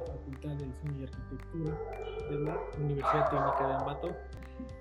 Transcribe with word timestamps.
Facultad 0.00 0.50
de 0.50 0.66
Diseño 0.66 1.00
y 1.00 1.04
Arquitectura 1.04 1.78
de 2.30 2.40
la 2.40 2.58
Universidad 2.78 3.30
Técnica 3.30 3.66
de 3.66 3.74
Ambato 3.74 4.16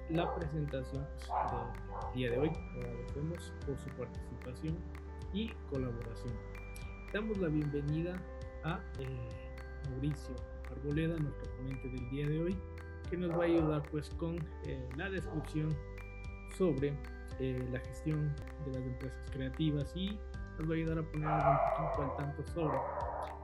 la 0.09 0.33
presentación 0.33 1.05
del 1.51 2.15
día 2.15 2.31
de 2.31 2.39
hoy. 2.39 2.51
Agradecemos 2.75 3.53
por 3.65 3.77
su 3.77 3.89
participación 3.97 4.77
y 5.33 5.49
colaboración. 5.69 6.33
Damos 7.13 7.37
la 7.37 7.49
bienvenida 7.49 8.15
a 8.63 8.79
Mauricio 9.89 10.35
Arboleda, 10.71 11.17
nuestro 11.17 11.51
ponente 11.57 11.89
del 11.89 12.09
día 12.09 12.27
de 12.27 12.41
hoy, 12.41 12.57
que 13.09 13.17
nos 13.17 13.31
va 13.31 13.43
a 13.43 13.47
ayudar 13.47 13.83
pues 13.91 14.09
con 14.11 14.35
eh, 14.65 14.89
la 14.95 15.09
descripción 15.09 15.75
sobre 16.57 16.93
eh, 17.39 17.67
la 17.71 17.79
gestión 17.79 18.33
de 18.65 18.71
las 18.73 18.83
empresas 18.83 19.29
creativas 19.31 19.91
y 19.95 20.17
nos 20.59 20.69
va 20.69 20.73
a 20.73 20.77
ayudar 20.77 20.97
a 20.97 21.03
ponernos 21.03 21.43
un 21.43 21.85
poquito 21.85 22.01
al 22.03 22.15
tanto 22.17 22.43
sobre 22.53 22.77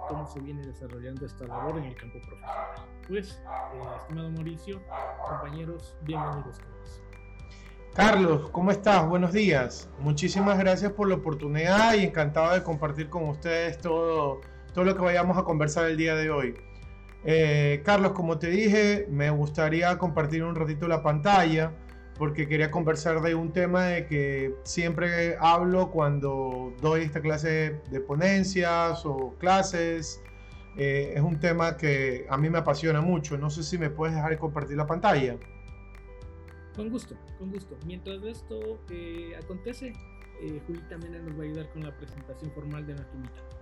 cómo 0.08 0.28
se 0.28 0.40
viene 0.40 0.66
desarrollando 0.66 1.26
esta 1.26 1.46
labor 1.46 1.78
en 1.78 1.86
el 1.86 1.96
campo 1.96 2.20
profesional. 2.20 2.90
Pues, 3.08 3.32
eh, 3.32 3.98
estimado 3.98 4.32
Mauricio, 4.32 4.82
compañeros, 5.28 5.96
bienvenidos 6.02 6.60
todos. 6.60 7.02
Carlos, 7.94 8.50
¿cómo 8.50 8.72
estás? 8.72 9.08
Buenos 9.08 9.32
días. 9.32 9.90
Muchísimas 10.00 10.58
gracias 10.58 10.92
por 10.94 11.08
la 11.08 11.16
oportunidad 11.16 11.94
y 11.94 12.06
encantado 12.06 12.54
de 12.54 12.64
compartir 12.64 13.10
con 13.10 13.30
ustedes 13.30 13.78
todo, 13.78 14.42
todo 14.74 14.84
lo 14.84 14.96
que 14.96 15.02
vayamos 15.02 15.38
a 15.38 15.44
conversar 15.44 15.86
el 15.86 15.98
día 15.98 16.16
de 16.16 16.32
hoy. 16.32 16.56
Eh, 17.26 17.84
Carlos, 17.86 18.14
como 18.14 18.40
te 18.40 18.48
dije, 18.48 19.06
me 19.10 19.30
gustaría 19.30 19.98
compartir 20.00 20.44
un 20.44 20.56
ratito 20.56 20.88
la 20.88 21.04
pantalla 21.04 21.72
porque 22.18 22.48
quería 22.48 22.70
conversar 22.70 23.22
de 23.22 23.36
un 23.36 23.52
tema 23.52 23.86
de 23.86 24.06
que 24.06 24.56
siempre 24.64 25.36
hablo 25.40 25.92
cuando 25.92 26.74
doy 26.82 27.02
esta 27.02 27.22
clase 27.22 27.82
de 27.90 28.00
ponencias 28.00 29.06
o 29.06 29.34
clases. 29.40 30.22
Eh, 30.76 31.14
es 31.16 31.22
un 31.22 31.40
tema 31.40 31.78
que 31.78 32.26
a 32.30 32.38
mí 32.38 32.50
me 32.50 32.60
apasiona 32.60 33.02
mucho. 33.02 33.38
No 33.38 33.50
sé 33.50 33.64
si 33.64 33.78
me 33.78 33.90
puedes 33.90 34.16
dejar 34.16 34.38
compartir 34.38 34.78
la 34.78 34.88
pantalla. 34.88 35.38
Con 36.76 36.90
gusto, 36.90 37.16
con 37.38 37.52
gusto. 37.52 37.78
Mientras 37.86 38.24
esto 38.24 38.80
eh, 38.90 39.36
acontece, 39.44 39.94
Juli 40.68 40.82
también 40.90 41.24
nos 41.26 41.38
va 41.38 41.44
a 41.44 41.46
ayudar 41.46 41.70
con 41.72 41.84
la 41.84 41.96
presentación 41.96 42.52
formal 42.52 42.86
de 42.86 42.96
nuestro 42.96 43.18
invitado. 43.18 43.54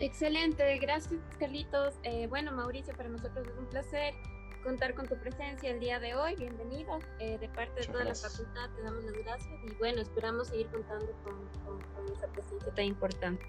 Excelente, 0.00 0.78
gracias 0.78 1.20
Carlitos. 1.38 1.94
Eh, 2.04 2.26
bueno, 2.26 2.52
Mauricio, 2.52 2.94
para 2.96 3.10
nosotros 3.10 3.46
es 3.46 3.58
un 3.58 3.66
placer 3.66 4.14
contar 4.60 4.94
con 4.94 5.06
tu 5.06 5.16
presencia 5.16 5.70
el 5.70 5.80
día 5.80 5.98
de 5.98 6.14
hoy. 6.14 6.34
Bienvenido. 6.36 6.98
Eh, 7.18 7.38
de 7.38 7.48
parte 7.48 7.80
de 7.80 7.86
toda 7.86 8.04
la 8.04 8.14
facultad 8.14 8.70
te 8.76 8.82
damos 8.82 9.04
las 9.04 9.14
gracias 9.14 9.60
y 9.64 9.74
bueno, 9.74 10.00
esperamos 10.00 10.48
seguir 10.48 10.66
contando 10.68 11.12
con, 11.24 11.34
con, 11.64 12.12
esa 12.12 12.26
presencia 12.28 12.72
tan 12.74 12.84
importante. 12.84 13.44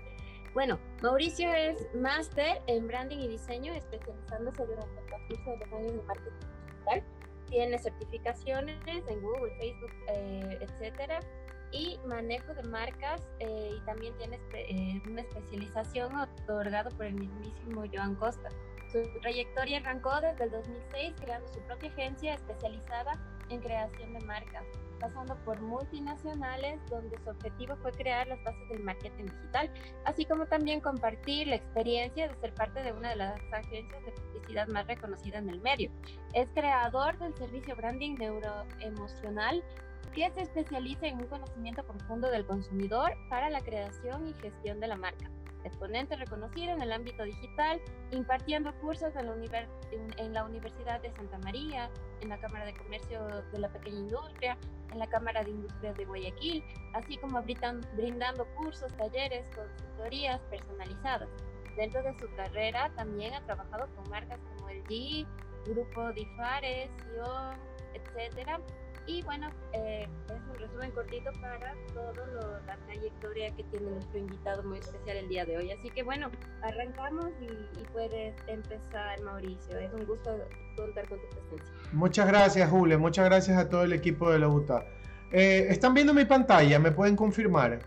Bueno, 0.53 0.79
Mauricio 1.01 1.51
es 1.53 1.87
máster 1.95 2.61
en 2.67 2.87
branding 2.87 3.19
y 3.19 3.27
diseño, 3.29 3.73
especializándose 3.73 4.65
durante 4.65 4.99
el 4.99 5.05
transcurso 5.05 5.51
de 5.51 5.57
los 5.57 5.73
años 5.73 5.93
de 5.93 6.03
marketing 6.03 6.47
digital. 6.67 7.03
Tiene 7.47 7.79
certificaciones 7.79 8.87
en 8.87 9.21
Google, 9.21 9.53
Facebook, 9.59 9.91
eh, 10.07 10.59
etcétera 10.61 11.19
y 11.71 11.99
manejo 12.05 12.53
de 12.53 12.63
marcas 12.63 13.21
eh, 13.39 13.71
y 13.77 13.85
también 13.85 14.13
tiene 14.17 14.39
eh, 14.53 15.01
una 15.09 15.21
especialización 15.21 16.15
otorgada 16.15 16.89
por 16.91 17.05
el 17.05 17.15
mismísimo 17.15 17.83
Joan 17.91 18.15
Costa. 18.15 18.49
Su 18.91 19.03
trayectoria 19.21 19.77
arrancó 19.77 20.19
desde 20.19 20.43
el 20.43 20.51
2006 20.51 21.13
creando 21.21 21.47
su 21.47 21.59
propia 21.61 21.89
agencia 21.91 22.33
especializada 22.33 23.13
en 23.49 23.61
creación 23.61 24.13
de 24.13 24.19
marcas, 24.25 24.63
pasando 24.99 25.35
por 25.45 25.61
multinacionales 25.61 26.79
donde 26.89 27.17
su 27.23 27.29
objetivo 27.29 27.77
fue 27.77 27.93
crear 27.93 28.27
las 28.27 28.43
bases 28.43 28.67
del 28.67 28.83
marketing 28.83 29.25
digital, 29.25 29.71
así 30.03 30.25
como 30.25 30.45
también 30.45 30.81
compartir 30.81 31.47
la 31.47 31.55
experiencia 31.55 32.27
de 32.27 32.35
ser 32.41 32.53
parte 32.53 32.83
de 32.83 32.91
una 32.91 33.11
de 33.11 33.15
las 33.15 33.39
agencias 33.53 34.05
de 34.05 34.11
publicidad 34.11 34.67
más 34.67 34.85
reconocidas 34.87 35.41
en 35.41 35.49
el 35.49 35.61
medio. 35.61 35.89
Es 36.33 36.49
creador 36.53 37.17
del 37.19 37.33
servicio 37.35 37.75
branding 37.77 38.15
neuroemocional 38.15 39.63
que 40.13 40.29
se 40.31 40.41
especializa 40.41 41.07
en 41.07 41.19
un 41.19 41.27
conocimiento 41.27 41.83
profundo 41.85 42.29
del 42.29 42.45
consumidor 42.45 43.13
para 43.29 43.49
la 43.49 43.61
creación 43.61 44.27
y 44.27 44.33
gestión 44.33 44.81
de 44.81 44.87
la 44.87 44.97
marca. 44.97 45.29
Exponente 45.63 46.15
reconocido 46.15 46.73
en 46.73 46.81
el 46.81 46.91
ámbito 46.91 47.23
digital, 47.23 47.79
impartiendo 48.11 48.73
cursos 48.81 49.15
en 49.15 49.27
la, 49.27 49.67
en 50.17 50.33
Universidad 50.45 51.01
de 51.01 51.11
Santa 51.11 51.37
María, 51.39 51.89
en 52.21 52.29
la 52.29 52.39
Cámara 52.39 52.65
de 52.65 52.73
Comercio 52.73 53.25
de 53.51 53.59
la 53.59 53.69
Pequeña 53.69 53.99
Industria, 53.99 54.57
en 54.91 54.99
la 54.99 55.07
Cámara 55.07 55.43
de 55.43 55.51
Industrias 55.51 55.95
de 55.97 56.05
Guayaquil, 56.05 56.63
así 56.93 57.17
como 57.17 57.41
brindando 57.41 58.45
cursos, 58.55 58.91
talleres, 58.97 59.45
consultorías 59.55 60.41
personalizadas. 60.49 61.29
Dentro 61.75 62.03
de 62.03 62.13
su 62.19 62.27
carrera 62.35 62.91
también 62.95 63.33
ha 63.33 63.45
trabajado 63.45 63.87
con 63.95 64.09
marcas 64.09 64.39
como 64.55 64.69
el 64.69 64.83
G, 64.85 65.25
Grupo 65.65 66.11
Difares, 66.13 66.89
Sion, 66.97 67.55
etcétera, 67.93 68.59
y 69.07 69.21
bueno, 69.23 69.49
eh, 69.73 70.07
es 70.27 70.41
un 70.49 70.59
resumen 70.59 70.91
cortito 70.91 71.31
para 71.41 71.73
toda 71.93 72.61
la 72.67 72.77
trayectoria 72.85 73.53
que 73.55 73.63
tiene 73.65 73.91
nuestro 73.91 74.19
invitado 74.19 74.63
muy 74.63 74.79
especial 74.79 75.17
el 75.17 75.29
día 75.29 75.45
de 75.45 75.57
hoy. 75.57 75.71
Así 75.71 75.89
que 75.89 76.03
bueno, 76.03 76.29
arrancamos 76.61 77.27
y, 77.41 77.83
puedes 77.91 78.35
empezar, 78.47 79.21
Mauricio. 79.21 79.77
Es 79.77 79.91
un 79.93 80.05
gusto 80.05 80.37
contar 80.77 81.07
con 81.09 81.19
tu 81.19 81.27
presencia. 81.29 81.75
Muchas 81.91 82.27
gracias, 82.27 82.69
Julia. 82.69 82.97
Muchas 82.97 83.25
gracias 83.25 83.57
a 83.57 83.69
todo 83.69 83.83
el 83.83 83.93
equipo 83.93 84.31
de 84.31 84.39
la 84.39 84.47
UTA. 84.47 84.85
Eh, 85.31 85.67
¿Están 85.69 85.93
viendo 85.93 86.13
mi 86.13 86.25
pantalla? 86.25 86.79
¿Me 86.79 86.91
pueden 86.91 87.15
confirmar? 87.15 87.79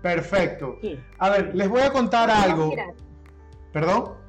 Perfecto. 0.00 0.78
A 1.18 1.30
ver, 1.30 1.54
les 1.54 1.68
voy 1.68 1.82
a 1.82 1.90
contar 1.90 2.30
algo. 2.30 2.72
¿Perdón? 3.72 4.25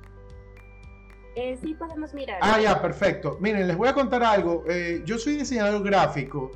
Eh, 1.38 1.56
sí 1.62 1.76
podemos 1.76 2.16
mirar. 2.16 2.40
Ah, 2.42 2.60
ya, 2.60 2.82
perfecto. 2.82 3.38
Miren, 3.40 3.68
les 3.68 3.78
voy 3.78 3.88
a 3.88 3.94
contar 3.94 4.24
algo. 4.24 4.64
Eh, 4.68 5.04
yo 5.06 5.20
soy 5.20 5.36
diseñador 5.38 5.84
gráfico 5.84 6.50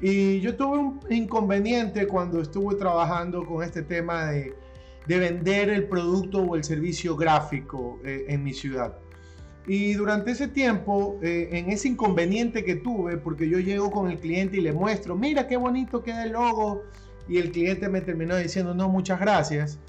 y 0.00 0.40
yo 0.40 0.56
tuve 0.56 0.78
un 0.78 1.00
inconveniente 1.08 2.08
cuando 2.08 2.40
estuve 2.40 2.74
trabajando 2.74 3.46
con 3.46 3.62
este 3.62 3.82
tema 3.82 4.26
de, 4.26 4.52
vender 5.06 5.68
el 5.70 5.86
producto 5.86 6.42
o 6.42 6.56
el 6.56 6.64
servicio 6.64 7.14
gráfico 7.16 8.00
eh, 8.04 8.24
en 8.26 8.42
mi 8.42 8.52
ciudad. 8.52 8.98
Y 9.68 9.94
durante 9.94 10.32
ese 10.32 10.48
tiempo, 10.48 11.18
en 11.22 11.70
ese 11.70 11.88
inconveniente 11.88 12.64
que 12.64 12.76
tuve, 12.76 13.16
porque 13.16 13.48
yo 13.48 13.58
llego 13.58 13.90
con 13.90 14.08
el 14.08 14.18
cliente 14.18 14.58
y 14.58 14.60
le 14.60 14.72
muestro, 14.72 15.16
mira 15.16 15.48
qué 15.48 15.56
bonito 15.56 16.04
queda 16.04 16.22
el 16.22 16.32
logo, 16.32 16.84
y 17.28 17.38
el 17.38 17.50
cliente 17.50 17.88
me 17.88 18.00
terminó 18.00 18.36
diciendo, 18.36 18.74
no, 18.74 18.88
muchas 18.88 19.18
gracias. 19.18 19.80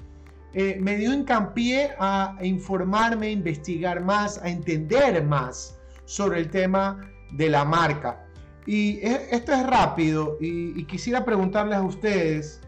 Eh, 0.54 0.78
me 0.80 0.96
dio 0.96 1.12
hincapié 1.12 1.94
a 1.98 2.36
informarme, 2.40 3.26
a 3.26 3.30
investigar 3.30 4.02
más, 4.02 4.42
a 4.42 4.48
entender 4.48 5.22
más 5.24 5.78
sobre 6.04 6.40
el 6.40 6.50
tema 6.50 7.00
de 7.32 7.50
la 7.50 7.64
marca. 7.64 8.24
Y 8.66 9.00
esto 9.02 9.52
es 9.52 9.66
rápido 9.66 10.36
y, 10.40 10.84
quisiera 10.84 11.24
preguntarles 11.24 11.78
a 11.78 11.82
ustedes, 11.82 12.60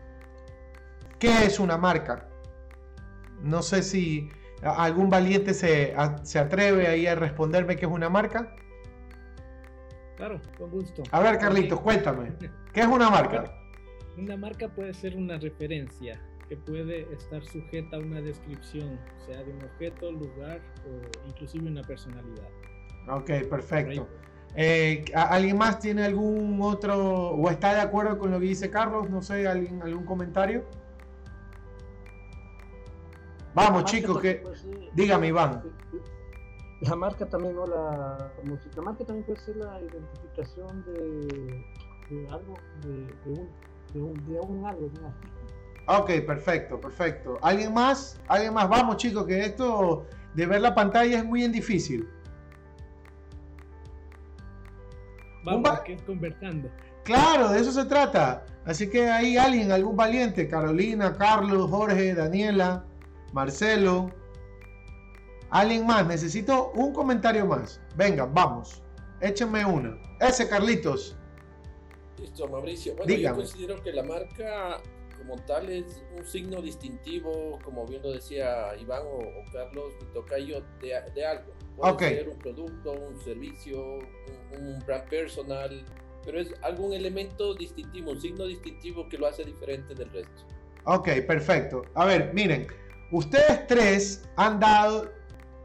¿qué 1.19 1.45
es 1.45 1.61
una 1.61 1.77
marca? 1.77 2.27
No 3.43 3.63
sé 3.63 3.83
si 3.83 4.31
algún 4.63 5.11
valiente 5.11 5.53
se, 5.53 5.95
se 6.23 6.39
atreve 6.39 6.87
ahí 6.87 7.07
a 7.07 7.15
responderme 7.15 7.77
qué 7.77 7.85
es 7.85 7.93
una 7.93 8.09
marca. 8.09 8.55
Claro, 10.17 10.41
con 10.57 10.71
gusto. 10.71 11.03
A 11.11 11.21
ver, 11.21 11.39
Carlitos, 11.39 11.81
cuéntame, 11.81 12.33
¿qué 12.73 12.81
es 12.81 12.87
una 12.87 13.11
marca? 13.11 13.45
Una 14.17 14.37
marca 14.37 14.69
puede 14.69 14.95
ser 14.95 15.17
una 15.17 15.39
referencia, 15.39 16.19
que 16.51 16.57
puede 16.57 17.03
estar 17.15 17.45
sujeta 17.45 17.97
a 17.97 18.01
una 18.01 18.21
descripción, 18.21 18.99
sea 19.25 19.41
de 19.45 19.53
un 19.53 19.63
objeto, 19.63 20.11
lugar 20.11 20.61
o 20.85 21.29
inclusive 21.29 21.69
una 21.69 21.83
personalidad. 21.83 22.49
Ok, 23.09 23.49
perfecto. 23.49 24.09
Eh, 24.57 25.05
¿Alguien 25.15 25.57
más 25.57 25.79
tiene 25.79 26.05
algún 26.05 26.59
otro 26.61 27.31
o 27.31 27.51
está 27.51 27.75
de 27.75 27.83
acuerdo 27.83 28.19
con 28.19 28.33
lo 28.33 28.41
que 28.41 28.47
dice 28.47 28.69
Carlos? 28.69 29.09
No 29.09 29.23
sé, 29.23 29.47
¿alguien, 29.47 29.81
algún 29.81 30.05
comentario? 30.05 30.65
Vamos 33.55 33.85
chicos, 33.85 34.21
que... 34.21 34.43
Dígame 34.95 35.29
Iván. 35.29 35.63
La 36.81 36.97
marca 36.97 37.29
también, 37.29 37.55
¿no? 37.55 37.65
La, 37.65 38.33
la 38.75 38.83
marca 38.83 39.05
también 39.05 39.25
puede 39.25 39.39
ser 39.39 39.55
la 39.55 39.81
identificación 39.81 40.85
de, 40.85 42.27
algo, 42.29 42.55
de, 42.83 42.89
un, 43.31 43.49
de, 43.95 44.01
un, 44.03 44.27
de 44.27 44.41
un 44.41 44.67
algo, 44.67 44.89
de 44.89 44.99
un 44.99 45.07
artículo. 45.07 45.60
Ok, 45.87 46.11
perfecto, 46.27 46.81
perfecto. 46.81 47.39
¿Alguien 47.43 47.75
más? 47.75 48.21
¿Alguien 48.29 48.55
más? 48.55 48.69
Vamos 48.69 48.97
chicos, 48.97 49.27
que 49.27 49.41
esto 49.45 50.07
de 50.35 50.47
ver 50.47 50.61
la 50.61 50.75
pantalla 50.75 51.19
es 51.19 51.25
muy 51.25 51.47
difícil. 51.49 52.09
Vamos, 55.45 55.81
que 55.81 55.97
conversando. 55.97 56.71
Claro, 57.05 57.49
de 57.49 57.61
eso 57.61 57.73
se 57.73 57.85
trata. 57.87 58.45
Así 58.65 58.89
que 58.89 59.09
hay 59.09 59.37
alguien, 59.37 59.73
algún 59.73 59.97
valiente, 59.97 60.47
Carolina, 60.49 61.17
Carlos, 61.17 61.71
Jorge, 61.71 62.15
Daniela, 62.15 62.85
Marcelo. 63.33 64.11
Alguien 65.49 65.87
más, 65.87 66.07
necesito 66.07 66.71
un 66.75 66.93
comentario 66.93 67.47
más. 67.47 67.81
Venga, 67.97 68.27
vamos. 68.27 68.83
Échenme 69.21 69.65
una. 69.65 69.99
Ese, 70.21 70.49
Carlitos. 70.49 71.17
Listo, 72.19 72.47
Mauricio. 72.49 72.95
Bueno, 72.97 73.15
yo 73.15 73.35
considero 73.35 73.83
que 73.83 73.93
la 73.93 74.03
marca 74.03 74.81
como 75.21 75.37
tal 75.45 75.69
es 75.69 76.03
un 76.17 76.25
signo 76.27 76.63
distintivo, 76.63 77.59
como 77.63 77.87
bien 77.87 78.03
lo 78.03 78.13
decía 78.13 78.75
Iván 78.81 79.03
o, 79.05 79.21
Carlos, 79.53 79.93
mi 80.01 80.13
tocayo, 80.13 80.63
de, 80.81 81.01
de 81.15 81.27
algo. 81.27 81.53
Puede 81.77 81.99
ser 81.99 82.29
un 82.29 82.39
producto, 82.39 82.93
un 82.93 83.21
servicio, 83.23 83.99
un, 84.59 84.79
brand 84.87 85.09
personal, 85.09 85.85
pero 86.25 86.41
es 86.41 86.53
algún 86.63 86.95
elemento 86.95 87.55
distintivo, 87.55 88.13
un 88.13 88.21
signo 88.21 88.47
distintivo 88.47 89.09
que 89.09 89.19
lo 89.19 89.27
hace 89.27 89.45
diferente 89.45 89.95
del 89.95 90.11
resto. 90.11 90.43
Ok, 90.85 91.09
perfecto. 91.27 91.83
A 91.95 92.07
ver, 92.07 92.33
miren, 92.33 92.67
ustedes 93.11 93.67
tres 93.67 94.29
han 94.37 94.59
dado 94.59 95.13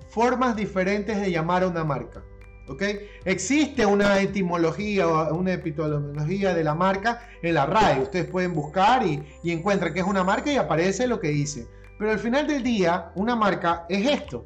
formas 0.10 0.56
diferentes 0.56 1.20
de 1.20 1.32
llamar 1.32 1.64
a 1.64 1.68
una 1.68 1.84
marca. 1.84 2.24
¿Ok? 2.68 2.84
Existe 3.26 3.86
una 3.86 4.20
etimología 4.20 5.08
o 5.08 5.36
una 5.36 5.54
epitología 5.54 6.54
de 6.54 6.64
la 6.64 6.76
marca 6.76 7.28
en 7.42 7.56
la 7.56 7.66
RAE. 7.66 8.02
Ustedes 8.02 8.26
pueden 8.26 8.54
buscar 8.54 9.06
y, 9.06 9.24
y 9.44 9.52
encuentran 9.52 9.94
que 9.94 10.00
es 10.00 10.06
una 10.06 10.24
marca 10.24 10.52
y 10.52 10.58
aparece 10.58 11.08
lo 11.08 11.20
que 11.20 11.30
dice. 11.30 11.68
Pero 11.98 12.12
al 12.12 12.20
final 12.20 12.48
del 12.48 12.64
día, 12.64 13.12
una 13.16 13.36
marca 13.36 13.86
es 13.90 14.06
esto. 14.06 14.46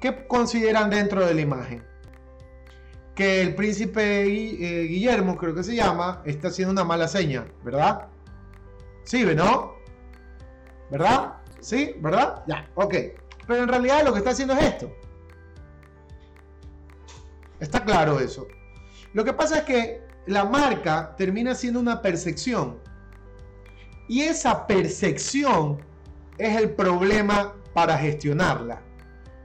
¿Qué 0.00 0.26
consideran 0.26 0.90
dentro 0.90 1.24
de 1.26 1.34
la 1.34 1.40
imagen? 1.40 1.82
Que 3.14 3.40
el 3.42 3.54
príncipe 3.54 4.22
eh, 4.22 4.82
Guillermo, 4.84 5.36
creo 5.36 5.54
que 5.54 5.64
se 5.64 5.74
llama, 5.74 6.22
está 6.24 6.48
haciendo 6.48 6.72
una 6.72 6.84
mala 6.84 7.08
seña, 7.08 7.46
¿verdad? 7.64 8.06
Sí, 9.04 9.24
¿no? 9.34 9.74
¿Verdad? 10.90 11.34
¿Sí? 11.60 11.94
¿Verdad? 11.98 12.44
Ya, 12.46 12.68
ok. 12.74 12.94
Pero 13.46 13.62
en 13.62 13.68
realidad 13.68 14.04
lo 14.04 14.12
que 14.12 14.18
está 14.18 14.30
haciendo 14.30 14.54
es 14.54 14.62
esto. 14.62 14.92
Está 17.60 17.84
claro 17.84 18.20
eso. 18.20 18.46
Lo 19.12 19.24
que 19.24 19.32
pasa 19.32 19.58
es 19.58 19.64
que 19.64 20.02
la 20.26 20.44
marca 20.44 21.14
termina 21.16 21.54
siendo 21.54 21.80
una 21.80 22.02
percepción. 22.02 22.78
Y 24.08 24.22
esa 24.22 24.66
percepción 24.66 25.78
es 26.38 26.56
el 26.56 26.70
problema 26.70 27.54
para 27.74 27.98
gestionarla. 27.98 28.82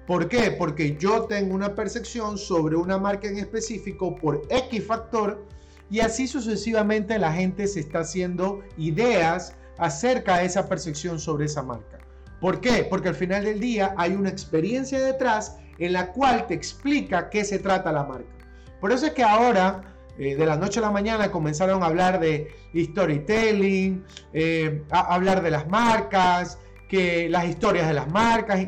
¿Por 0.05 0.27
qué? 0.27 0.51
Porque 0.51 0.97
yo 0.97 1.23
tengo 1.23 1.55
una 1.55 1.75
percepción 1.75 2.37
sobre 2.37 2.75
una 2.75 2.97
marca 2.97 3.27
en 3.27 3.37
específico 3.37 4.15
por 4.15 4.41
X 4.49 4.85
factor 4.85 5.45
y 5.89 6.01
así 6.01 6.27
sucesivamente 6.27 7.17
la 7.19 7.31
gente 7.31 7.67
se 7.67 7.79
está 7.79 7.99
haciendo 7.99 8.61
ideas 8.77 9.55
acerca 9.77 10.39
de 10.39 10.45
esa 10.45 10.67
percepción 10.67 11.19
sobre 11.19 11.45
esa 11.45 11.63
marca. 11.63 11.99
¿Por 12.41 12.59
qué? 12.59 12.85
Porque 12.89 13.09
al 13.09 13.15
final 13.15 13.45
del 13.45 13.61
día 13.61 13.93
hay 13.97 14.13
una 14.13 14.29
experiencia 14.29 14.99
detrás 14.99 15.57
en 15.77 15.93
la 15.93 16.11
cual 16.11 16.47
te 16.47 16.53
explica 16.53 17.29
qué 17.29 17.43
se 17.43 17.59
trata 17.59 17.91
la 17.91 18.03
marca. 18.03 18.33
Por 18.79 18.91
eso 18.91 19.05
es 19.05 19.13
que 19.13 19.23
ahora, 19.23 19.81
eh, 20.17 20.35
de 20.35 20.45
la 20.45 20.57
noche 20.57 20.79
a 20.79 20.83
la 20.83 20.91
mañana, 20.91 21.31
comenzaron 21.31 21.83
a 21.83 21.87
hablar 21.87 22.19
de 22.19 22.53
storytelling, 22.75 24.03
eh, 24.33 24.83
a 24.91 25.13
hablar 25.13 25.41
de 25.41 25.51
las 25.51 25.67
marcas, 25.67 26.59
que 26.89 27.29
las 27.29 27.45
historias 27.45 27.87
de 27.87 27.93
las 27.93 28.11
marcas, 28.11 28.67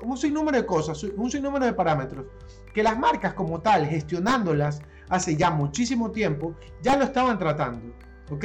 un 0.00 0.16
sinnúmero 0.16 0.56
de 0.56 0.66
cosas, 0.66 1.02
un 1.02 1.30
sinnúmero 1.30 1.66
de 1.66 1.72
parámetros, 1.72 2.26
que 2.72 2.82
las 2.82 2.98
marcas 2.98 3.34
como 3.34 3.60
tal, 3.60 3.86
gestionándolas 3.86 4.80
hace 5.08 5.36
ya 5.36 5.50
muchísimo 5.50 6.10
tiempo, 6.10 6.54
ya 6.82 6.96
lo 6.96 7.04
estaban 7.04 7.38
tratando. 7.38 7.94
¿Ok? 8.30 8.44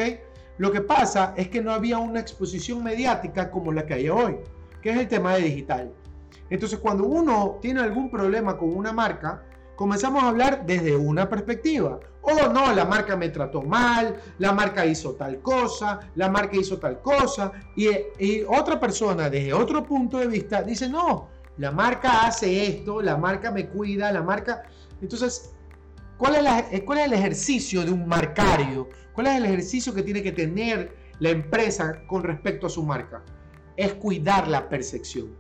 Lo 0.58 0.72
que 0.72 0.82
pasa 0.82 1.34
es 1.36 1.50
que 1.50 1.62
no 1.62 1.72
había 1.72 1.98
una 1.98 2.20
exposición 2.20 2.84
mediática 2.84 3.50
como 3.50 3.72
la 3.72 3.86
que 3.86 3.96
hay 3.96 4.10
hoy, 4.10 4.38
que 4.82 4.92
es 4.92 4.98
el 4.98 5.08
tema 5.08 5.36
de 5.36 5.44
digital. 5.44 5.94
Entonces, 6.50 6.80
cuando 6.80 7.06
uno 7.06 7.58
tiene 7.62 7.82
algún 7.82 8.10
problema 8.10 8.58
con 8.58 8.76
una 8.76 8.92
marca, 8.94 9.44
comenzamos 9.76 10.24
a 10.24 10.30
hablar 10.30 10.66
desde 10.66 10.96
una 10.96 11.30
perspectiva. 11.30 12.00
Oh, 12.22 12.48
no, 12.50 12.74
la 12.74 12.86
marca 12.86 13.18
me 13.18 13.30
trató 13.30 13.62
mal, 13.62 14.16
la 14.38 14.54
marca 14.54 14.86
hizo 14.86 15.14
tal 15.16 15.42
cosa, 15.42 16.00
la 16.16 16.30
marca 16.30 16.56
hizo 16.56 16.80
tal 16.80 17.02
cosa. 17.02 17.52
Y, 17.76 18.44
otra 18.48 18.80
persona, 18.80 19.30
desde 19.30 19.54
otro 19.54 19.84
punto 19.84 20.18
de 20.18 20.28
vista, 20.28 20.62
dice, 20.64 20.88
no, 20.88 21.30
la 21.58 21.72
marca 21.72 22.26
hace 22.26 22.66
esto, 22.66 23.02
la 23.02 23.18
marca 23.18 23.52
me 23.52 23.68
cuida, 23.68 24.12
la 24.12 24.22
marca... 24.22 24.64
Entonces, 25.02 25.54
¿cuál 26.18 26.36
es, 26.36 26.66
eh, 26.72 26.86
¿cuál 26.86 27.00
es 27.00 27.06
el 27.08 27.14
ejercicio 27.14 27.84
de 27.84 27.92
un 27.92 28.08
marcario? 28.08 28.88
¿Cuál 29.14 29.28
es 29.28 29.36
el 29.36 29.46
ejercicio 29.46 29.94
que 29.94 30.04
tiene 30.04 30.24
que 30.24 30.32
tener 30.32 30.96
la 31.20 31.30
empresa 31.30 32.04
con 32.08 32.24
respecto 32.24 32.68
a 32.68 32.70
su 32.70 32.84
marca? 32.84 33.22
Es 33.76 33.94
cuidar 33.96 34.48
la 34.48 34.70
percepción. 34.70 35.36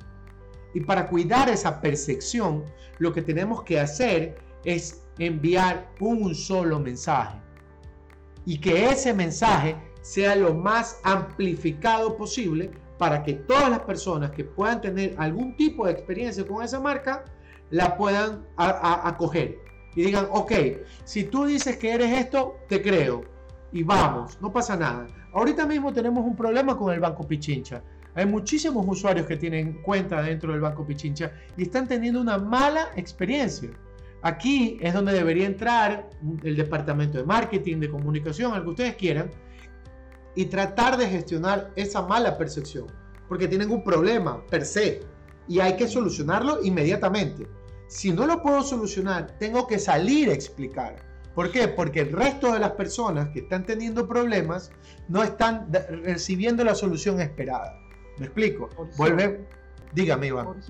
Y 0.74 0.82
para 0.82 1.08
cuidar 1.08 1.50
esa 1.50 1.82
percepción, 1.82 2.64
lo 3.00 3.14
que 3.14 3.22
tenemos 3.22 3.64
que 3.64 3.80
hacer 3.80 4.36
es 4.64 5.04
enviar 5.20 5.90
un 6.00 6.34
solo 6.34 6.80
mensaje. 6.80 7.38
Y 8.46 8.60
que 8.60 8.90
ese 8.90 9.14
mensaje 9.14 9.76
sea 10.02 10.36
lo 10.36 10.54
más 10.54 11.00
amplificado 11.04 12.18
posible 12.18 12.72
para 12.98 13.24
que 13.24 13.34
todas 13.34 13.70
las 13.70 13.80
personas 13.80 14.32
que 14.32 14.44
puedan 14.44 14.82
tener 14.82 15.16
algún 15.18 15.56
tipo 15.56 15.86
de 15.86 15.94
experiencia 15.94 16.46
con 16.46 16.64
esa 16.64 16.80
marca 16.80 17.26
la 17.70 17.98
puedan 17.98 18.46
acoger 18.58 19.60
y 19.96 20.04
digan, 20.04 20.28
ok, 20.32 20.52
si 21.04 21.24
tú 21.24 21.46
dices 21.46 21.78
que 21.78 21.92
eres 21.92 22.12
esto, 22.12 22.58
te 22.68 22.82
creo 22.82 23.24
y 23.72 23.84
vamos, 23.84 24.40
no 24.42 24.52
pasa 24.52 24.76
nada. 24.76 25.08
Ahorita 25.34 25.66
mismo 25.66 25.92
tenemos 25.92 26.24
un 26.26 26.36
problema 26.36 26.78
con 26.78 26.94
el 26.94 27.00
Banco 27.00 27.28
Pichincha. 27.28 27.84
Hay 28.16 28.26
muchísimos 28.26 28.86
usuarios 28.88 29.26
que 29.26 29.38
tienen 29.38 29.82
cuenta 29.82 30.22
dentro 30.22 30.52
del 30.52 30.62
Banco 30.62 30.86
Pichincha 30.86 31.32
y 31.58 31.64
están 31.64 31.88
teniendo 31.88 32.22
una 32.22 32.38
mala 32.38 32.90
experiencia. 32.96 33.70
Aquí 34.22 34.78
es 34.82 34.94
donde 34.94 35.14
debería 35.14 35.46
entrar 35.46 36.10
el 36.44 36.56
departamento 36.56 37.18
de 37.18 37.26
marketing, 37.26 37.80
de 37.80 37.90
comunicación, 37.90 38.54
al 38.54 38.64
que 38.64 38.70
ustedes 38.70 38.96
quieran, 38.96 39.30
y 40.36 40.46
tratar 40.46 40.98
de 40.98 41.08
gestionar 41.08 41.72
esa 41.76 42.02
mala 42.02 42.38
percepción, 42.38 42.88
porque 43.28 43.48
tienen 43.48 43.70
un 43.72 43.84
problema 43.84 44.46
per 44.48 44.66
se 44.66 45.02
y 45.48 45.60
hay 45.60 45.76
que 45.76 45.88
solucionarlo 45.88 46.64
inmediatamente. 46.64 47.48
Si 47.88 48.12
no 48.12 48.26
lo 48.26 48.42
puedo 48.42 48.62
solucionar, 48.64 49.38
tengo 49.40 49.68
que 49.68 49.78
salir 49.78 50.30
a 50.30 50.34
explicar. 50.34 50.96
¿Por 51.36 51.52
qué? 51.52 51.68
Porque 51.68 52.02
el 52.02 52.12
resto 52.12 52.54
de 52.54 52.60
las 52.60 52.72
personas 52.72 53.30
que 53.30 53.40
están 53.40 53.66
teniendo 53.66 54.08
problemas 54.08 54.72
no 55.10 55.24
están 55.24 55.68
recibiendo 56.04 56.64
la 56.64 56.76
solución 56.76 57.20
esperada. 57.20 57.83
¿Me 58.18 58.26
explico? 58.26 58.70
Vuelve, 58.98 59.48
dígame 59.94 60.28
Iván. 60.28 60.62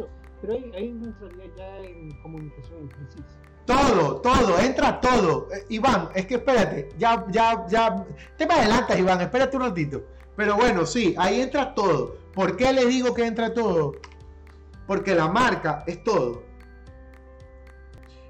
pero 0.41 0.53
ahí, 0.53 0.71
ahí 0.75 0.89
entraría 0.89 1.55
ya 1.55 1.79
en 1.79 2.11
comunicación 2.21 2.81
en 2.81 2.87
crisis 2.89 3.25
todo, 3.65 4.17
todo, 4.17 4.59
entra 4.59 4.99
todo. 4.99 5.47
Eh, 5.53 5.65
Iván, 5.69 6.09
es 6.13 6.25
que 6.25 6.35
espérate, 6.35 6.89
ya, 6.97 7.25
ya, 7.29 7.65
ya. 7.67 8.05
Te 8.37 8.45
me 8.45 8.53
adelantas, 8.53 8.97
Iván, 8.99 9.21
espérate 9.21 9.57
un 9.57 9.63
ratito. 9.63 10.03
Pero 10.35 10.55
bueno, 10.55 10.85
sí, 10.85 11.15
ahí 11.17 11.41
entra 11.41 11.73
todo. 11.73 12.17
¿Por 12.33 12.57
qué 12.57 12.73
le 12.73 12.85
digo 12.85 13.13
que 13.13 13.25
entra 13.25 13.53
todo? 13.53 13.93
Porque 14.87 15.15
la 15.15 15.27
marca 15.27 15.83
es 15.87 16.03
todo. 16.03 16.43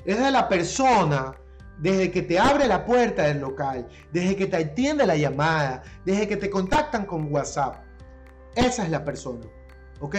Es 0.06 0.20
de 0.20 0.32
la 0.32 0.50
persona, 0.50 1.34
desde 1.80 2.12
que 2.12 2.22
te 2.22 2.38
abre 2.38 2.68
la 2.68 2.86
puerta 2.86 3.24
del 3.24 3.40
local, 3.40 3.88
desde 4.12 4.36
que 4.36 4.46
te 4.48 4.58
atiende 4.58 5.08
la 5.08 5.16
llamada, 5.16 5.82
desde 6.06 6.28
que 6.28 6.38
te 6.38 6.50
contactan 6.50 7.06
con 7.06 7.32
WhatsApp. 7.34 7.78
Esa 8.56 8.84
es 8.84 8.90
la 8.90 9.04
persona. 9.04 9.46
¿Ok? 10.00 10.16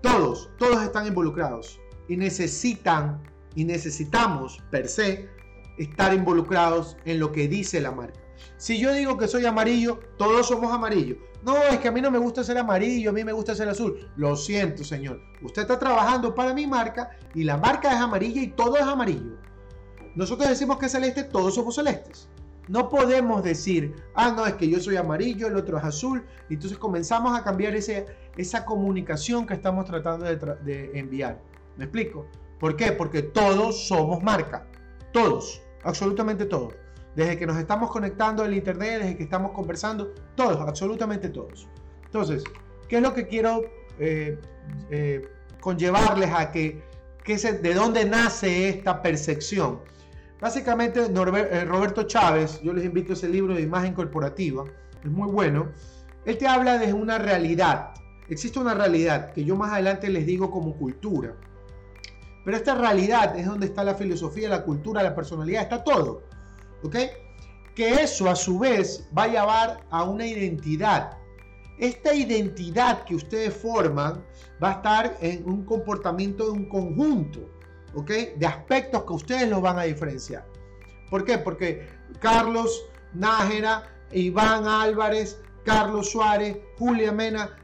Todos, 0.00 0.50
todos 0.58 0.82
están 0.82 1.06
involucrados 1.06 1.80
y 2.08 2.16
necesitan 2.16 3.22
y 3.54 3.64
necesitamos, 3.64 4.58
per 4.70 4.88
se, 4.88 5.28
estar 5.78 6.12
involucrados 6.14 6.96
en 7.04 7.18
lo 7.18 7.32
que 7.32 7.48
dice 7.48 7.80
la 7.80 7.92
marca. 7.92 8.20
Si 8.56 8.78
yo 8.78 8.92
digo 8.92 9.18
que 9.18 9.28
soy 9.28 9.46
amarillo, 9.46 10.00
todos 10.16 10.48
somos 10.48 10.72
amarillos. 10.72 11.18
No, 11.42 11.56
es 11.56 11.78
que 11.78 11.88
a 11.88 11.92
mí 11.92 12.00
no 12.00 12.10
me 12.10 12.18
gusta 12.18 12.44
ser 12.44 12.58
amarillo, 12.58 13.10
a 13.10 13.12
mí 13.12 13.24
me 13.24 13.32
gusta 13.32 13.54
ser 13.54 13.68
azul. 13.68 14.08
Lo 14.16 14.36
siento, 14.36 14.84
señor. 14.84 15.20
Usted 15.42 15.62
está 15.62 15.78
trabajando 15.78 16.34
para 16.34 16.54
mi 16.54 16.66
marca 16.66 17.10
y 17.34 17.44
la 17.44 17.56
marca 17.56 17.92
es 17.92 17.98
amarilla 17.98 18.42
y 18.42 18.48
todo 18.48 18.76
es 18.76 18.82
amarillo. 18.82 19.36
nosotros 20.14 20.48
decimos 20.48 20.78
que 20.78 20.86
es 20.86 20.92
celeste, 20.92 21.24
todos 21.24 21.54
somos 21.54 21.74
celestes. 21.74 22.28
No 22.72 22.88
podemos 22.88 23.44
decir, 23.44 23.94
ah, 24.14 24.32
no, 24.34 24.46
es 24.46 24.54
que 24.54 24.66
yo 24.66 24.80
soy 24.80 24.96
amarillo, 24.96 25.46
el 25.46 25.56
otro 25.56 25.76
es 25.76 25.84
azul. 25.84 26.24
Y 26.48 26.54
entonces 26.54 26.78
comenzamos 26.78 27.38
a 27.38 27.44
cambiar 27.44 27.74
ese, 27.74 28.06
esa 28.38 28.64
comunicación 28.64 29.46
que 29.46 29.52
estamos 29.52 29.84
tratando 29.84 30.24
de, 30.24 30.90
enviar. 30.94 31.38
¿Me 31.76 31.84
explico? 31.84 32.26
¿Por 32.58 32.74
qué? 32.74 32.92
Porque 32.92 33.20
todos 33.20 33.88
somos 33.88 34.22
marca. 34.22 34.66
Todos, 35.12 35.60
absolutamente 35.84 36.46
todos. 36.46 36.72
Desde 37.14 37.36
que 37.36 37.46
nos 37.46 37.58
estamos 37.58 37.90
conectando 37.90 38.42
al 38.42 38.54
internet, 38.54 39.02
desde 39.02 39.16
que 39.18 39.24
estamos 39.24 39.52
conversando, 39.52 40.14
todos, 40.34 40.56
absolutamente 40.66 41.28
todos. 41.28 41.68
Entonces, 42.06 42.42
¿qué 42.88 42.96
es 42.96 43.02
lo 43.02 43.12
que 43.12 43.26
quiero 43.26 43.64
eh, 43.98 44.40
eh, 44.88 45.28
conllevarles 45.60 46.30
a 46.34 46.50
que, 46.50 46.82
que 47.22 47.36
de 47.36 47.74
dónde 47.74 48.06
nace 48.06 48.70
esta 48.70 49.02
percepción? 49.02 49.92
Básicamente, 50.42 51.00
eh, 51.04 51.64
Roberto 51.64 52.02
Chávez, 52.02 52.60
yo 52.62 52.72
les 52.72 52.84
invito 52.84 53.12
a 53.12 53.14
ese 53.14 53.28
libro 53.28 53.54
de 53.54 53.62
imagen 53.62 53.94
corporativa, 53.94 54.64
es 55.04 55.08
muy 55.08 55.30
bueno. 55.30 55.70
Él 56.24 56.36
te 56.36 56.48
habla 56.48 56.78
de 56.78 56.92
una 56.92 57.16
realidad. 57.16 57.92
Existe 58.28 58.58
una 58.58 58.74
realidad 58.74 59.32
que 59.32 59.44
yo 59.44 59.54
más 59.54 59.72
adelante 59.72 60.08
les 60.08 60.26
digo 60.26 60.50
como 60.50 60.76
cultura. 60.76 61.36
Pero 62.44 62.56
esta 62.56 62.74
realidad 62.74 63.38
es 63.38 63.46
donde 63.46 63.66
está 63.66 63.84
la 63.84 63.94
filosofía, 63.94 64.48
la 64.48 64.64
cultura, 64.64 65.04
la 65.04 65.14
personalidad, 65.14 65.62
está 65.62 65.84
todo. 65.84 66.24
¿Ok? 66.82 66.96
Que 67.76 68.02
eso 68.02 68.28
a 68.28 68.34
su 68.34 68.58
vez 68.58 69.08
va 69.16 69.24
a 69.24 69.28
llevar 69.28 69.86
a 69.90 70.02
una 70.02 70.26
identidad. 70.26 71.18
Esta 71.78 72.12
identidad 72.14 73.04
que 73.04 73.14
ustedes 73.14 73.54
forman 73.54 74.24
va 74.60 74.70
a 74.70 74.72
estar 74.72 75.16
en 75.20 75.48
un 75.48 75.64
comportamiento 75.64 76.46
de 76.46 76.50
un 76.50 76.68
conjunto, 76.68 77.48
¿ok? 77.94 78.10
De 78.36 78.46
aspectos 78.46 79.04
que 79.04 79.12
ustedes 79.12 79.48
los 79.48 79.60
van 79.60 79.78
a 79.78 79.82
diferenciar. 79.82 80.46
¿Por 81.10 81.24
qué? 81.24 81.38
Porque 81.38 81.88
Carlos 82.20 82.86
Nájera, 83.12 83.88
Iván 84.12 84.66
Álvarez, 84.66 85.40
Carlos 85.64 86.10
Suárez, 86.10 86.58
Julia 86.78 87.12
Mena, 87.12 87.56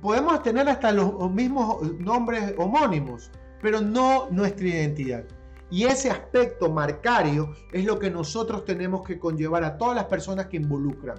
podemos 0.00 0.42
tener 0.42 0.68
hasta 0.68 0.92
los 0.92 1.30
mismos 1.30 1.82
nombres 1.98 2.54
homónimos, 2.58 3.30
pero 3.60 3.80
no 3.80 4.28
nuestra 4.30 4.66
identidad. 4.66 5.24
Y 5.70 5.84
ese 5.84 6.10
aspecto 6.10 6.70
marcario 6.70 7.54
es 7.72 7.84
lo 7.84 7.98
que 7.98 8.10
nosotros 8.10 8.64
tenemos 8.64 9.02
que 9.06 9.18
conllevar 9.18 9.64
a 9.64 9.76
todas 9.76 9.96
las 9.96 10.06
personas 10.06 10.46
que 10.46 10.56
involucran. 10.56 11.18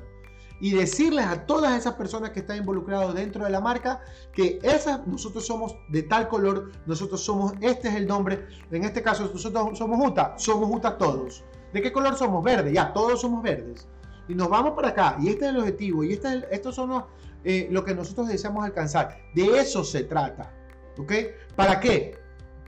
Y 0.62 0.72
decirles 0.72 1.26
a 1.26 1.46
todas 1.46 1.78
esas 1.78 1.94
personas 1.94 2.32
que 2.32 2.42
están 2.42 2.58
involucradas 2.58 3.14
dentro 3.14 3.46
de 3.46 3.50
la 3.50 3.62
marca 3.62 4.02
que 4.34 4.60
esas, 4.62 5.06
nosotros 5.08 5.46
somos 5.46 5.76
de 5.90 6.04
tal 6.04 6.28
color, 6.28 6.72
nosotros 6.86 7.24
somos, 7.24 7.54
este 7.62 7.88
es 7.88 7.96
el 7.96 8.08
nombre, 8.08 8.48
en 8.72 8.84
este 8.84 9.02
caso 9.02 9.24
nosotros 9.24 9.78
somos 9.78 10.08
UTA, 10.08 10.36
somos 10.38 10.70
UTA 10.72 10.98
todos. 10.98 11.44
¿De 11.74 11.82
qué 11.82 11.92
color 11.92 12.16
somos? 12.16 12.44
Verde, 12.44 12.74
ya, 12.74 12.92
todos 12.94 13.22
somos 13.22 13.42
verdes. 13.42 13.88
Y 14.28 14.36
nos 14.36 14.50
vamos 14.50 14.74
para 14.74 14.90
acá, 14.90 15.18
y 15.20 15.30
este 15.30 15.46
es 15.46 15.52
el 15.52 15.58
objetivo, 15.58 16.04
y 16.04 16.14
este 16.14 16.46
estos 16.52 16.76
son 16.76 16.90
los, 16.90 17.04
eh, 17.44 17.68
lo 17.72 17.84
que 17.84 17.96
nosotros 17.96 18.28
deseamos 18.28 18.66
alcanzar. 18.66 19.18
De 19.34 19.60
eso 19.60 19.84
se 19.84 20.04
trata. 20.04 20.54
¿Ok? 20.98 21.14
¿Para 21.56 21.80
qué? 21.80 22.20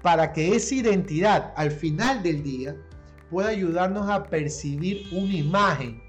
para 0.01 0.33
que 0.33 0.55
esa 0.55 0.75
identidad 0.75 1.53
al 1.55 1.71
final 1.71 2.23
del 2.23 2.43
día 2.43 2.75
pueda 3.29 3.49
ayudarnos 3.49 4.09
a 4.09 4.23
percibir 4.23 5.07
una 5.11 5.33
imagen. 5.33 6.01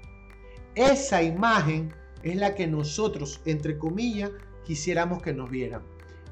Esa 0.75 1.21
imagen 1.21 1.93
es 2.23 2.35
la 2.35 2.55
que 2.55 2.65
nosotros, 2.65 3.41
entre 3.45 3.77
comillas, 3.77 4.31
quisiéramos 4.63 5.21
que 5.21 5.33
nos 5.33 5.49
vieran. 5.49 5.83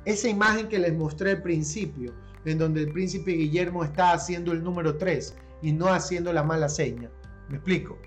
Esa 0.05 0.29
imagen 0.29 0.67
que 0.67 0.79
les 0.79 0.93
mostré 0.93 1.31
al 1.31 1.43
principio, 1.43 2.13
en 2.45 2.57
donde 2.57 2.81
el 2.81 2.91
príncipe 2.91 3.31
Guillermo 3.31 3.83
está 3.83 4.13
haciendo 4.13 4.51
el 4.51 4.63
número 4.63 4.98
3 4.98 5.36
y 5.62 5.71
no 5.71 5.88
haciendo 5.88 6.33
la 6.33 6.41
mala 6.41 6.69
seña. 6.69 7.12
¿Me 7.50 7.57
explico? 7.57 8.00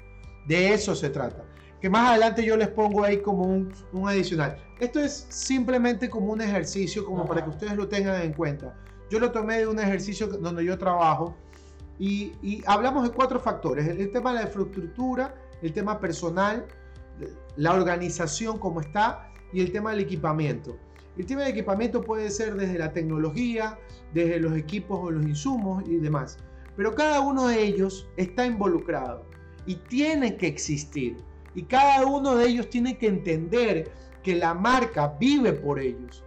De 0.48 0.72
eso 0.72 0.94
se 0.96 1.10
trata. 1.10 1.44
Que 1.80 1.88
más 1.88 2.10
adelante 2.10 2.44
yo 2.44 2.56
les 2.56 2.68
pongo 2.68 3.04
ahí 3.04 3.18
como 3.18 3.44
un, 3.44 3.72
un 3.92 4.08
adicional. 4.08 4.56
Esto 4.80 4.98
es 4.98 5.26
simplemente 5.28 6.10
como 6.10 6.32
un 6.32 6.40
ejercicio, 6.40 7.04
como 7.04 7.26
para 7.26 7.44
que 7.44 7.50
ustedes 7.50 7.76
lo 7.76 7.86
tengan 7.86 8.22
en 8.22 8.32
cuenta. 8.32 8.74
Yo 9.08 9.20
lo 9.20 9.30
tomé 9.30 9.58
de 9.58 9.68
un 9.68 9.78
ejercicio 9.78 10.26
donde 10.26 10.64
yo 10.64 10.76
trabajo 10.78 11.36
y, 11.98 12.62
hablamos 12.66 13.04
de 13.04 13.10
cuatro 13.10 13.38
factores. 13.38 13.86
El, 13.86 14.10
tema 14.10 14.32
de 14.32 14.40
la 14.40 14.46
infraestructura, 14.46 15.34
el 15.62 15.72
tema 15.72 16.00
personal, 16.00 16.66
la 17.56 17.74
organización 17.74 18.58
como 18.58 18.80
está 18.80 19.30
y 19.52 19.60
el 19.60 19.72
tema 19.72 19.92
del 19.92 20.00
equipamiento. 20.00 20.76
El 21.16 21.26
tema 21.26 21.42
del 21.42 21.52
equipamiento 21.52 22.02
puede 22.02 22.30
ser 22.30 22.54
desde 22.56 22.78
la 22.78 22.92
tecnología, 22.92 23.78
desde 24.12 24.40
los 24.40 24.56
equipos 24.56 24.98
o 25.00 25.10
los 25.10 25.24
insumos 25.24 25.84
y 25.86 25.96
demás. 25.96 26.38
Pero 26.76 26.94
cada 26.94 27.20
uno 27.20 27.46
de 27.46 27.62
ellos 27.62 28.08
está 28.16 28.46
involucrado 28.46 29.24
y 29.64 29.76
tiene 29.76 30.36
que 30.36 30.48
existir. 30.48 31.16
Y 31.54 31.62
cada 31.62 32.04
uno 32.04 32.34
de 32.34 32.48
ellos 32.48 32.68
tiene 32.68 32.98
que 32.98 33.06
entender 33.06 33.92
que 34.24 34.34
la 34.34 34.54
marca 34.54 35.14
vive 35.20 35.52
por 35.52 35.78
ellos 35.78 36.24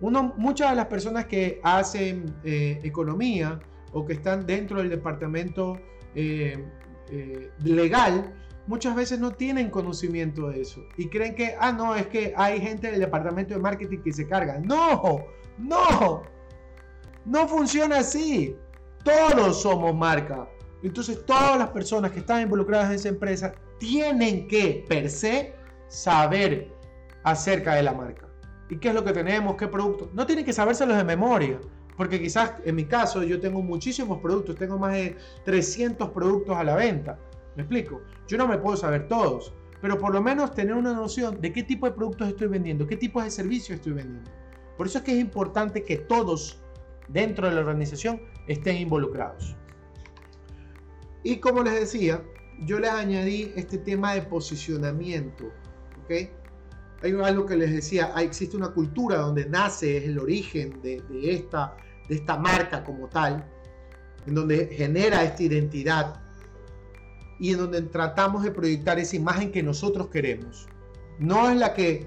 muchas 0.00 0.70
de 0.70 0.76
las 0.76 0.86
personas 0.86 1.26
que 1.26 1.60
hacen 1.62 2.34
eh, 2.44 2.80
economía 2.82 3.60
o 3.92 4.06
que 4.06 4.14
están 4.14 4.46
dentro 4.46 4.78
del 4.78 4.88
departamento 4.88 5.78
eh, 6.14 6.64
eh, 7.10 7.50
legal, 7.64 8.34
muchas 8.70 8.94
veces 8.94 9.18
no 9.18 9.32
tienen 9.32 9.68
conocimiento 9.68 10.48
de 10.48 10.60
eso 10.60 10.84
y 10.96 11.08
creen 11.08 11.34
que, 11.34 11.56
ah, 11.58 11.72
no, 11.72 11.96
es 11.96 12.06
que 12.06 12.32
hay 12.36 12.60
gente 12.60 12.88
del 12.88 13.00
departamento 13.00 13.52
de 13.52 13.58
marketing 13.58 13.98
que 13.98 14.12
se 14.12 14.28
carga. 14.28 14.60
No, 14.60 15.24
no, 15.58 16.22
no 17.24 17.48
funciona 17.48 17.98
así. 17.98 18.56
Todos 19.02 19.62
somos 19.62 19.92
marca. 19.92 20.48
Entonces 20.84 21.26
todas 21.26 21.58
las 21.58 21.70
personas 21.70 22.12
que 22.12 22.20
están 22.20 22.42
involucradas 22.42 22.90
en 22.90 22.94
esa 22.94 23.08
empresa 23.08 23.52
tienen 23.80 24.46
que, 24.46 24.84
per 24.88 25.10
se, 25.10 25.52
saber 25.88 26.72
acerca 27.24 27.74
de 27.74 27.82
la 27.82 27.92
marca. 27.92 28.28
¿Y 28.68 28.76
qué 28.76 28.90
es 28.90 28.94
lo 28.94 29.02
que 29.02 29.12
tenemos? 29.12 29.56
¿Qué 29.56 29.66
producto? 29.66 30.10
No 30.14 30.24
tienen 30.26 30.44
que 30.44 30.52
sabérselos 30.52 30.96
de 30.96 31.02
memoria, 31.02 31.58
porque 31.96 32.20
quizás 32.20 32.52
en 32.64 32.76
mi 32.76 32.84
caso 32.84 33.24
yo 33.24 33.40
tengo 33.40 33.62
muchísimos 33.62 34.20
productos, 34.20 34.54
tengo 34.54 34.78
más 34.78 34.92
de 34.92 35.16
300 35.44 36.10
productos 36.10 36.56
a 36.56 36.62
la 36.62 36.76
venta. 36.76 37.18
¿Me 37.56 37.62
explico? 37.62 38.02
Yo 38.26 38.38
no 38.38 38.46
me 38.46 38.58
puedo 38.58 38.76
saber 38.76 39.08
todos, 39.08 39.52
pero 39.80 39.98
por 39.98 40.12
lo 40.12 40.22
menos 40.22 40.54
tener 40.54 40.74
una 40.74 40.92
noción 40.92 41.40
de 41.40 41.52
qué 41.52 41.62
tipo 41.62 41.86
de 41.86 41.92
productos 41.92 42.28
estoy 42.28 42.48
vendiendo, 42.48 42.86
qué 42.86 42.96
tipo 42.96 43.22
de 43.22 43.30
servicios 43.30 43.76
estoy 43.76 43.92
vendiendo. 43.92 44.30
Por 44.76 44.86
eso 44.86 44.98
es 44.98 45.04
que 45.04 45.12
es 45.12 45.18
importante 45.18 45.84
que 45.84 45.96
todos 45.96 46.60
dentro 47.08 47.48
de 47.48 47.54
la 47.54 47.60
organización 47.60 48.22
estén 48.46 48.76
involucrados. 48.76 49.56
Y 51.22 51.36
como 51.36 51.62
les 51.62 51.74
decía, 51.74 52.22
yo 52.60 52.78
les 52.78 52.90
añadí 52.90 53.52
este 53.56 53.78
tema 53.78 54.14
de 54.14 54.22
posicionamiento. 54.22 55.52
¿ok? 56.04 56.30
hay 57.02 57.12
algo 57.12 57.46
que 57.46 57.56
les 57.56 57.72
decía, 57.72 58.12
existe 58.18 58.56
una 58.56 58.68
cultura 58.68 59.16
donde 59.16 59.46
nace, 59.46 59.98
es 59.98 60.04
el 60.04 60.18
origen 60.18 60.80
de, 60.82 61.02
esta, 61.22 61.76
de 62.08 62.16
esta 62.16 62.36
marca 62.36 62.84
como 62.84 63.08
tal, 63.08 63.44
en 64.26 64.34
donde 64.34 64.66
genera 64.66 65.24
esta 65.24 65.42
identidad 65.42 66.20
y 67.40 67.52
en 67.52 67.58
donde 67.58 67.82
tratamos 67.82 68.44
de 68.44 68.50
proyectar 68.50 68.98
esa 68.98 69.16
imagen 69.16 69.50
que 69.50 69.62
nosotros 69.62 70.08
queremos. 70.08 70.68
No 71.18 71.50
es 71.50 71.56
la 71.56 71.74
que 71.74 72.06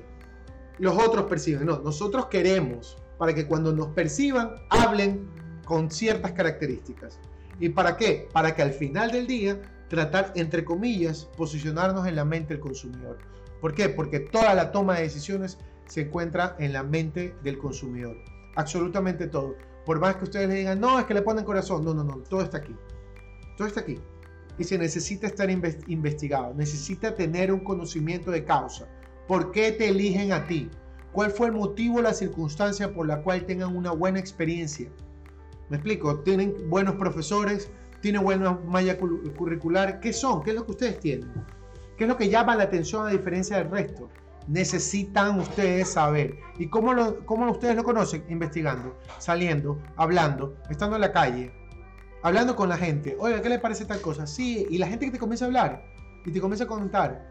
los 0.78 0.96
otros 0.96 1.26
perciben, 1.26 1.66
no, 1.66 1.80
nosotros 1.80 2.28
queremos 2.28 2.98
para 3.18 3.34
que 3.34 3.48
cuando 3.48 3.74
nos 3.74 3.88
perciban 3.90 4.54
hablen 4.70 5.28
con 5.66 5.90
ciertas 5.90 6.32
características. 6.34 7.20
¿Y 7.60 7.70
para 7.70 7.98
qué? 7.98 8.30
Para 8.32 8.56
que 8.56 8.62
al 8.62 8.72
final 8.72 9.12
del 9.12 9.28
día 9.28 9.62
tratar, 9.88 10.32
entre 10.36 10.64
comillas, 10.64 11.30
posicionarnos 11.38 12.08
en 12.08 12.16
la 12.16 12.26
mente 12.26 12.54
del 12.54 12.62
consumidor. 12.62 13.18
¿Por 13.60 13.74
qué? 13.74 13.90
Porque 13.90 14.20
toda 14.20 14.54
la 14.54 14.72
toma 14.72 14.96
de 14.96 15.04
decisiones 15.04 15.58
se 15.88 16.02
encuentra 16.02 16.56
en 16.60 16.74
la 16.74 16.84
mente 16.84 17.36
del 17.44 17.58
consumidor. 17.58 18.18
Absolutamente 18.56 19.28
todo. 19.28 19.56
Por 19.86 20.00
más 20.00 20.16
que 20.16 20.26
ustedes 20.26 20.50
le 20.50 20.56
digan, 20.56 20.80
no, 20.80 21.00
es 21.00 21.06
que 21.06 21.14
le 21.14 21.22
ponen 21.22 21.46
corazón. 21.46 21.84
No, 21.86 21.94
no, 21.94 22.04
no, 22.04 22.18
todo 22.18 22.42
está 22.42 22.58
aquí. 22.58 22.76
Todo 23.58 23.68
está 23.68 23.82
aquí. 23.82 24.00
Se 24.60 24.78
necesita 24.78 25.28
estar 25.28 25.50
investigado, 25.50 26.54
necesita 26.54 27.16
tener 27.16 27.52
un 27.52 27.62
conocimiento 27.62 28.32
de 28.32 28.46
causa. 28.46 28.88
¿Por 29.28 29.52
qué 29.52 29.72
te 29.72 29.90
eligen 29.90 30.32
a 30.32 30.46
ti? 30.46 30.70
¿Cuál 31.12 31.32
fue 31.32 31.48
el 31.48 31.54
motivo 31.54 32.00
o 32.00 32.02
la 32.02 32.14
circunstancia 32.14 32.94
por 32.94 33.08
la 33.08 33.22
cual 33.22 33.46
tengan 33.46 33.76
una 33.76 33.92
buena 33.92 34.20
experiencia? 34.20 34.90
¿Me 35.70 35.78
explico? 35.78 36.20
¿Tienen 36.20 36.56
buenos 36.70 36.96
profesores? 36.96 37.70
¿Tienen 38.02 38.24
buena 38.24 38.52
malla 38.66 38.98
curricular? 38.98 40.00
¿Qué 40.00 40.12
son? 40.12 40.44
¿Qué 40.44 40.52
es 40.52 40.56
lo 40.56 40.66
que 40.66 40.72
ustedes 40.72 41.00
tienen? 41.00 41.32
¿Qué 41.98 42.04
es 42.04 42.10
lo 42.10 42.18
que 42.18 42.30
llama 42.30 42.56
la 42.56 42.64
atención 42.64 43.08
a 43.08 43.12
diferencia 43.12 43.58
del 43.58 43.70
resto? 43.70 44.10
Necesitan 44.48 45.40
ustedes 45.40 45.90
saber. 45.90 46.38
¿Y 46.58 46.68
cómo, 46.68 46.94
cómo 47.26 47.52
ustedes 47.52 47.76
lo 47.76 47.84
conocen? 47.84 48.26
Investigando, 48.28 48.98
saliendo, 49.20 49.80
hablando, 49.96 50.58
estando 50.70 50.96
en 50.96 51.02
la 51.02 51.12
calle, 51.12 51.54
hablando 52.24 52.56
con 52.56 52.70
la 52.70 52.78
gente. 52.78 53.16
Oiga, 53.20 53.42
¿qué 53.42 53.50
le 53.50 53.60
parece 53.60 53.86
tal 53.86 54.02
cosa? 54.02 54.26
Sí, 54.26 54.66
y 54.70 54.78
la 54.78 54.88
gente 54.88 55.06
que 55.06 55.12
te 55.12 55.20
comienza 55.20 55.46
a 55.46 55.48
hablar 55.48 55.86
y 56.26 56.32
te 56.32 56.42
comienza 56.42 56.64
a 56.64 56.68
contar. 56.68 57.30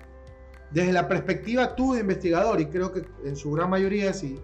Desde 0.70 0.92
la 0.92 1.08
perspectiva 1.08 1.74
tú 1.74 1.94
de 1.94 2.00
investigador, 2.00 2.60
y 2.60 2.66
creo 2.66 2.92
que 2.92 3.02
en 3.24 3.36
su 3.36 3.50
gran 3.52 3.68
mayoría 3.68 4.12
sí, 4.12 4.40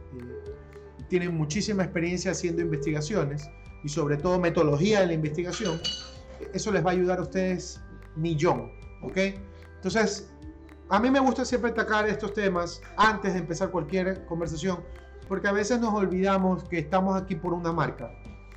tienen 1.09 1.35
muchísima 1.35 1.85
experiencia 1.85 2.33
haciendo 2.33 2.61
investigaciones 2.61 3.49
y 3.85 3.88
sobre 3.88 4.17
todo 4.17 4.38
metodología 4.38 5.00
de 5.00 5.07
la 5.07 5.12
investigación, 5.14 5.81
eso 6.52 6.73
les 6.73 6.85
va 6.85 6.90
a 6.90 6.93
ayudar 6.93 7.19
a 7.19 7.23
ustedes 7.23 7.81
millón, 8.17 8.73
¿ok? 9.02 9.17
Entonces, 9.76 10.31
a 10.90 10.99
mí 10.99 11.11
me 11.11 11.21
gusta 11.21 11.45
siempre 11.45 11.71
atacar 11.71 12.09
estos 12.09 12.33
temas 12.33 12.83
antes 12.97 13.35
de 13.35 13.40
empezar 13.40 13.71
cualquier 13.71 14.25
conversación, 14.26 14.81
porque 15.28 15.49
a 15.49 15.52
veces 15.52 15.81
nos 15.81 15.95
olvidamos 15.95 16.64
que 16.64 16.78
estamos 16.78 17.21
aquí 17.21 17.35
por 17.35 17.52
una 17.52 17.73
marca, 17.73 18.11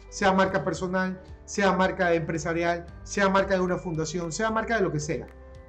sea 0.10 0.34
marca 0.34 0.64
personal, 0.64 1.22
sea 1.52 1.74
marca 1.74 2.14
empresarial, 2.14 2.86
sea 3.04 3.28
marca 3.28 3.56
de 3.56 3.60
una 3.60 3.78
fundación, 3.78 4.32
sea 4.32 4.50
marca 4.52 4.78
de 4.78 4.84
lo 4.84 4.90
que 4.90 5.02
sea. 5.02 5.28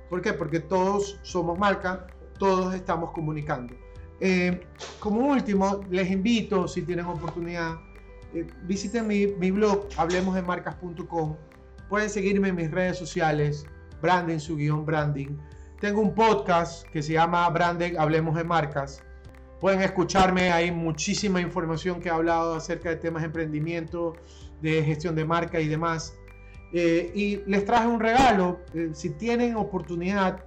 ¿Por 0.08 0.22
qué? 0.22 0.32
Porque 0.32 0.60
todos 0.60 1.18
somos 1.22 1.58
marca, 1.58 2.06
todos 2.38 2.72
estamos 2.72 3.10
comunicando. 3.10 3.74
Eh, 4.20 4.60
como 5.00 5.26
último, 5.26 5.80
les 5.90 6.08
invito, 6.08 6.68
si 6.68 6.82
tienen 6.82 7.06
oportunidad, 7.06 7.80
eh, 8.32 8.46
visiten 8.62 9.08
mi, 9.08 9.26
blog, 9.26 9.88
hablemosdemarcas.com. 9.96 11.36
Pueden 11.88 12.08
seguirme 12.08 12.50
en 12.50 12.54
mis 12.54 12.70
redes 12.70 12.96
sociales, 12.96 13.66
branding, 14.00 14.38
su 14.38 14.54
guion 14.54 14.86
branding. 14.86 15.36
Tengo 15.80 16.00
un 16.00 16.14
podcast 16.14 16.86
que 16.90 17.02
se 17.02 17.14
llama 17.14 17.50
Branding, 17.50 17.94
Hablemos 17.98 18.36
de 18.36 18.44
Marcas. 18.44 19.02
Pueden 19.60 19.82
escucharme, 19.82 20.52
hay 20.52 20.70
muchísima 20.70 21.40
información 21.40 21.98
que 21.98 22.08
he 22.08 22.12
hablado 22.12 22.54
acerca 22.54 22.90
de 22.90 22.96
temas 22.96 23.22
de 23.22 23.26
emprendimiento, 23.26 24.12
de 24.62 24.82
gestión 24.82 25.14
de 25.14 25.24
marca 25.24 25.60
y 25.60 25.68
demás. 25.68 26.16
Eh, 26.72 27.12
y 27.14 27.36
les 27.46 27.66
traje 27.66 27.86
un 27.86 28.00
regalo, 28.00 28.60
si 28.94 29.10
tienen 29.10 29.56
oportunidad, 29.56 30.44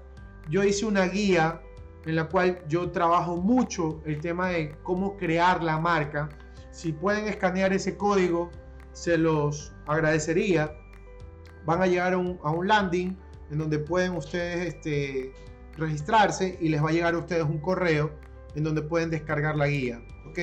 yo 0.50 0.63
hice 0.63 0.86
una 0.86 1.05
guía 1.05 1.62
en 2.05 2.15
la 2.15 2.25
cual 2.25 2.60
yo 2.67 2.91
trabajo 2.91 3.38
mucho 3.38 4.01
el 4.05 4.19
tema 4.19 4.50
de 4.50 4.75
cómo 4.84 5.17
crear 5.17 5.63
la 5.63 5.79
marca. 5.79 6.29
Si 6.72 6.93
pueden 6.93 7.27
escanear 7.27 7.74
ese 7.74 7.98
código, 7.98 8.51
se 8.93 9.17
los 9.17 9.74
agradecería. 9.88 10.72
Van 11.65 11.81
a 11.81 11.88
llegar 11.88 12.13
a 12.13 12.17
un, 12.17 12.67
landing 12.67 13.17
en 13.51 13.57
donde 13.57 13.79
pueden 13.79 14.15
ustedes 14.15 14.75
este, 14.75 15.34
registrarse 15.77 16.57
y 16.62 16.69
les 16.69 16.84
va 16.84 16.89
a 16.89 16.93
llegar 16.93 17.15
a 17.15 17.17
ustedes 17.17 17.43
un 17.43 17.60
correo 17.60 18.12
en 18.55 18.63
donde 18.63 18.81
pueden 18.81 19.10
descargar 19.10 19.55
la 19.55 19.67
guía. 19.67 20.01
¿ok? 20.29 20.39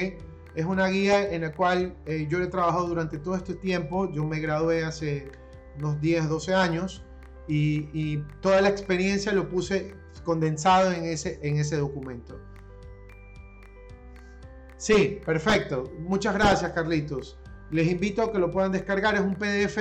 Es 0.55 0.67
una 0.67 0.89
guía 0.89 1.33
en 1.33 1.43
la 1.43 1.53
cual 1.53 1.95
eh, 2.05 2.27
yo 2.29 2.43
he 2.43 2.47
trabajado 2.47 2.87
durante 2.87 3.19
todo 3.19 3.37
este 3.37 3.55
tiempo. 3.55 4.11
Yo 4.13 4.25
me 4.25 4.39
gradué 4.39 4.85
hace 4.85 5.31
unos 5.79 6.01
10, 6.01 6.29
12 6.29 6.55
años 6.55 7.03
y, 7.49 8.19
toda 8.41 8.61
la 8.61 8.69
experiencia 8.69 9.33
lo 9.33 9.49
puse 9.49 9.95
condensado 10.25 10.93
en 10.93 11.05
ese, 11.05 11.39
en 11.43 11.57
ese 11.57 11.77
documento. 11.77 12.39
Sí, 14.77 15.21
perfecto. 15.25 15.91
Muchas 16.01 16.35
gracias, 16.35 16.73
Carlitos. 16.73 17.39
Les 17.71 17.89
invito 17.89 18.23
a 18.23 18.33
que 18.33 18.39
lo 18.39 18.51
puedan 18.51 18.73
descargar. 18.73 19.15
Es 19.15 19.21
un 19.21 19.35
PDF. 19.35 19.79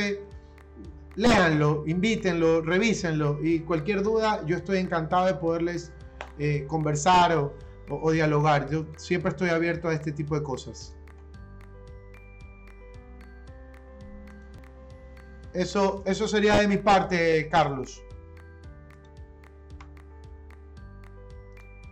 Léanlo, 1.16 1.84
invítenlo, 1.88 2.62
revísenlo. 2.62 3.40
Y 3.44 3.60
cualquier 3.60 4.02
duda, 4.04 4.46
yo 4.46 4.56
estoy 4.56 4.78
encantado 4.78 5.26
de 5.26 5.34
poderles 5.34 5.92
eh, 6.40 6.66
conversar 6.68 7.36
o, 7.36 7.54
o 8.02 8.12
dialogar. 8.12 8.70
Yo 8.70 8.86
siempre 8.98 9.32
estoy 9.32 9.50
abierto 9.50 9.88
a 9.90 9.94
este 9.94 10.12
tipo 10.12 10.36
de 10.36 10.44
cosas. 10.44 10.96
Eso, 15.54 16.04
eso 16.06 16.28
sería 16.28 16.56
de 16.56 16.68
mi 16.68 16.78
parte, 16.78 17.50
Carlos. 17.50 18.02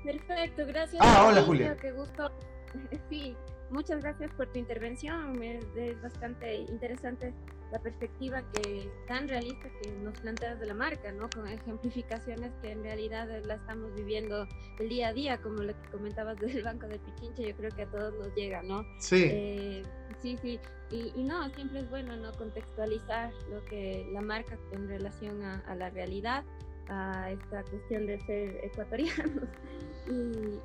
Perfecto, 0.03 0.65
gracias. 0.65 1.01
Ah, 1.05 1.25
hola 1.27 1.41
Julia. 1.43 1.75
Qué 1.77 1.91
gusto. 1.91 2.31
Sí, 3.09 3.35
muchas 3.71 3.99
gracias 3.99 4.31
por 4.35 4.47
tu 4.51 4.59
intervención. 4.59 5.41
Es 5.41 5.99
bastante 6.03 6.53
interesante 6.53 7.33
la 7.71 7.79
perspectiva 7.79 8.43
que 8.51 8.89
tan 9.07 9.27
realista 9.27 9.69
que 9.81 9.91
nos 10.03 10.19
planteas 10.19 10.59
de 10.59 10.65
la 10.65 10.73
marca, 10.73 11.11
¿no? 11.11 11.29
Con 11.29 11.47
ejemplificaciones 11.47 12.51
que 12.61 12.71
en 12.71 12.83
realidad 12.83 13.27
la 13.45 13.55
estamos 13.55 13.93
viviendo 13.95 14.47
el 14.79 14.89
día 14.89 15.09
a 15.09 15.13
día, 15.13 15.37
como 15.41 15.63
lo 15.63 15.73
que 15.73 15.89
comentabas 15.91 16.37
del 16.39 16.63
Banco 16.63 16.87
de 16.87 16.99
Pichincha, 16.99 17.43
yo 17.43 17.55
creo 17.55 17.71
que 17.71 17.83
a 17.83 17.87
todos 17.87 18.13
nos 18.15 18.33
llega, 18.35 18.61
¿no? 18.63 18.85
Sí. 18.99 19.27
Eh, 19.29 19.83
sí, 20.21 20.37
sí. 20.41 20.59
Y, 20.91 21.23
no, 21.23 21.47
siempre 21.51 21.81
es 21.81 21.89
bueno, 21.91 22.15
¿no? 22.17 22.31
Contextualizar 22.31 23.31
lo 23.51 23.63
que 23.65 24.09
la 24.11 24.21
marca 24.21 24.57
en 24.71 24.87
relación 24.87 25.43
a 25.43 25.75
la 25.75 25.91
realidad 25.91 26.43
a 26.89 27.31
esta 27.31 27.63
cuestión 27.63 28.05
de 28.07 28.19
ser 28.21 28.59
ecuatorianos. 28.63 29.47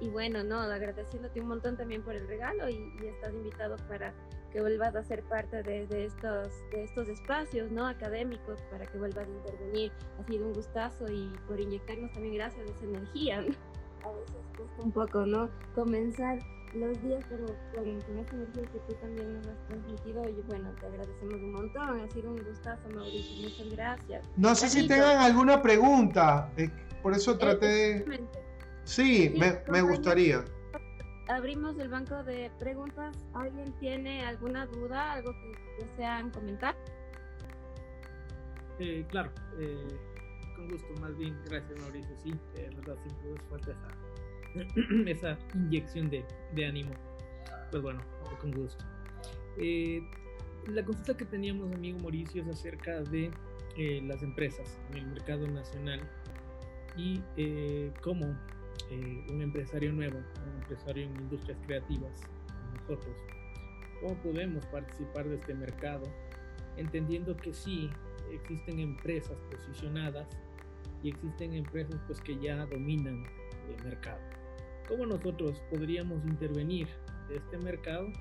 Y, 0.01 0.09
bueno, 0.09 0.43
no, 0.43 0.59
agradeciéndote 0.59 1.39
un 1.39 1.49
montón 1.49 1.77
también 1.77 2.03
por 2.03 2.15
el 2.15 2.27
regalo 2.27 2.67
y, 2.67 2.91
estás 3.05 3.35
invitado 3.35 3.77
para 3.89 4.15
que 4.55 4.61
vuelvas 4.61 4.95
a 4.95 5.03
ser 5.03 5.25
parte 5.25 5.65
de, 5.65 5.83
estos, 6.05 6.49
de 6.71 6.85
estos 6.85 7.09
espacios 7.09 7.73
¿no? 7.73 7.89
académicos, 7.89 8.63
para 8.71 8.87
que 8.87 8.97
vuelvas 8.99 9.27
a 9.27 9.31
intervenir. 9.31 9.93
Ha 10.21 10.25
sido 10.27 10.47
un 10.47 10.53
gustazo 10.53 11.11
y 11.11 11.33
por 11.49 11.59
inyectarnos 11.59 12.13
también 12.13 12.35
gracias 12.35 12.71
a 12.71 12.73
esa 12.73 12.85
energía. 12.85 13.39
A 13.39 14.13
veces 14.13 14.47
cuesta 14.57 14.83
un 14.83 14.93
poco, 14.93 15.27
¿no? 15.27 15.51
Comenzar 15.75 16.39
los 16.73 17.03
días, 17.03 17.25
pero 17.29 17.47
con, 17.75 18.01
con 18.03 18.19
esa 18.19 18.37
energía 18.37 18.63
que 18.63 18.79
tú 18.79 18.95
también 19.01 19.35
nos 19.39 19.47
has 19.49 19.67
transmitido, 19.67 20.29
y 20.29 20.43
bueno, 20.47 20.71
te 20.79 20.87
agradecemos 20.87 21.35
un 21.35 21.53
montón. 21.53 22.01
Ha 22.01 22.11
sido 22.13 22.31
un 22.31 22.45
gustazo, 22.45 22.89
Mauricio. 22.95 23.49
Muchas 23.49 23.77
gracias. 23.77 24.29
No 24.37 24.55
sé 24.55 24.69
si 24.69 24.87
tengan 24.87 25.19
alguna 25.19 25.63
pregunta, 25.63 26.53
eh, 26.57 26.71
por 27.03 27.13
eso 27.13 27.37
traté 27.39 27.67
de. 27.67 28.25
Sí, 28.85 29.35
me, 29.37 29.59
me 29.69 29.83
gustaría. 29.83 30.45
Abrimos 31.29 31.79
el 31.79 31.89
banco 31.89 32.23
de 32.23 32.51
preguntas. 32.59 33.17
¿Alguien 33.33 33.73
tiene 33.81 34.25
alguna 34.25 34.67
duda, 34.67 35.13
algo 35.13 35.33
que 35.33 35.85
desean 35.85 36.31
comentar? 36.31 36.77
Eh, 38.79 39.07
claro, 39.09 39.31
eh, 39.59 39.99
con 40.57 40.69
gusto, 40.69 40.89
más 41.01 41.17
bien, 41.17 41.37
gracias 41.47 41.79
Mauricio. 41.81 42.15
Sí, 42.23 42.35
eh, 42.57 42.71
verdad, 42.77 42.97
siempre 43.03 43.35
es 43.35 43.43
falta 43.49 43.75
esa 45.11 45.39
inyección 45.55 46.11
de, 46.11 46.25
de, 46.55 46.67
ánimo. 46.67 46.93
Pues 47.71 47.83
bueno, 47.83 48.01
con 48.41 48.53
gusto. 48.53 48.85
Eh, 49.57 50.03
la 50.67 50.85
consulta 50.85 51.17
que 51.17 51.25
teníamos, 51.25 51.73
amigo 51.73 51.99
Mauricio, 52.01 52.43
es 52.43 52.49
acerca 52.49 53.01
de 53.03 53.31
eh, 53.77 54.03
las 54.05 54.23
empresas 54.23 54.79
en 54.91 54.99
el 54.99 55.07
mercado 55.07 55.47
nacional 55.49 56.01
y 56.97 57.21
eh, 58.95 59.25
un 59.29 59.43
empresario 59.43 59.93
nuevo, 59.93 60.19
un 60.19 60.61
empresario 60.61 61.05
en 61.05 61.17
industrias 61.17 61.59
creativas, 61.67 62.23
nosotros, 62.81 63.17
cómo 64.01 64.15
podemos 64.23 64.65
participar 64.67 65.29
de 65.29 65.35
este 65.35 65.53
mercado, 65.53 66.05
entendiendo 66.77 67.37
que 67.37 67.53
sí 67.53 67.91
existen 68.33 68.79
empresas 68.79 69.37
posicionadas 69.51 70.29
y 71.03 71.09
existen 71.09 71.55
empresas 71.55 72.01
pues 72.07 72.21
que 72.21 72.39
ya 72.39 72.67
dominan 72.67 73.25
el 73.69 73.85
mercado. 73.85 74.21
Cómo 74.89 75.07
nosotros 75.07 75.61
podríamos 75.71 76.25
intervenir 76.25 76.87
de 77.29 77.37
este 77.37 77.59
mercado 77.59 78.13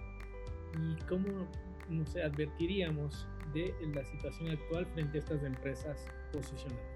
y 0.82 0.96
cómo, 1.04 1.48
no 1.90 2.06
sé, 2.08 2.24
advertiríamos 2.24 3.28
de 3.54 3.76
la 3.94 4.04
situación 4.06 4.50
actual 4.50 4.88
frente 4.88 5.18
a 5.18 5.20
estas 5.20 5.44
empresas 5.44 6.06
posicionadas. 6.32 6.93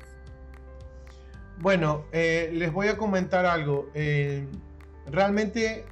Bueno, 1.60 2.06
eh, 2.12 2.50
les 2.54 2.72
voy 2.72 2.88
a 2.88 2.98
comentar 2.98 3.46
algo. 3.46 3.90
Eh, 3.94 4.46
realmente 5.08 5.86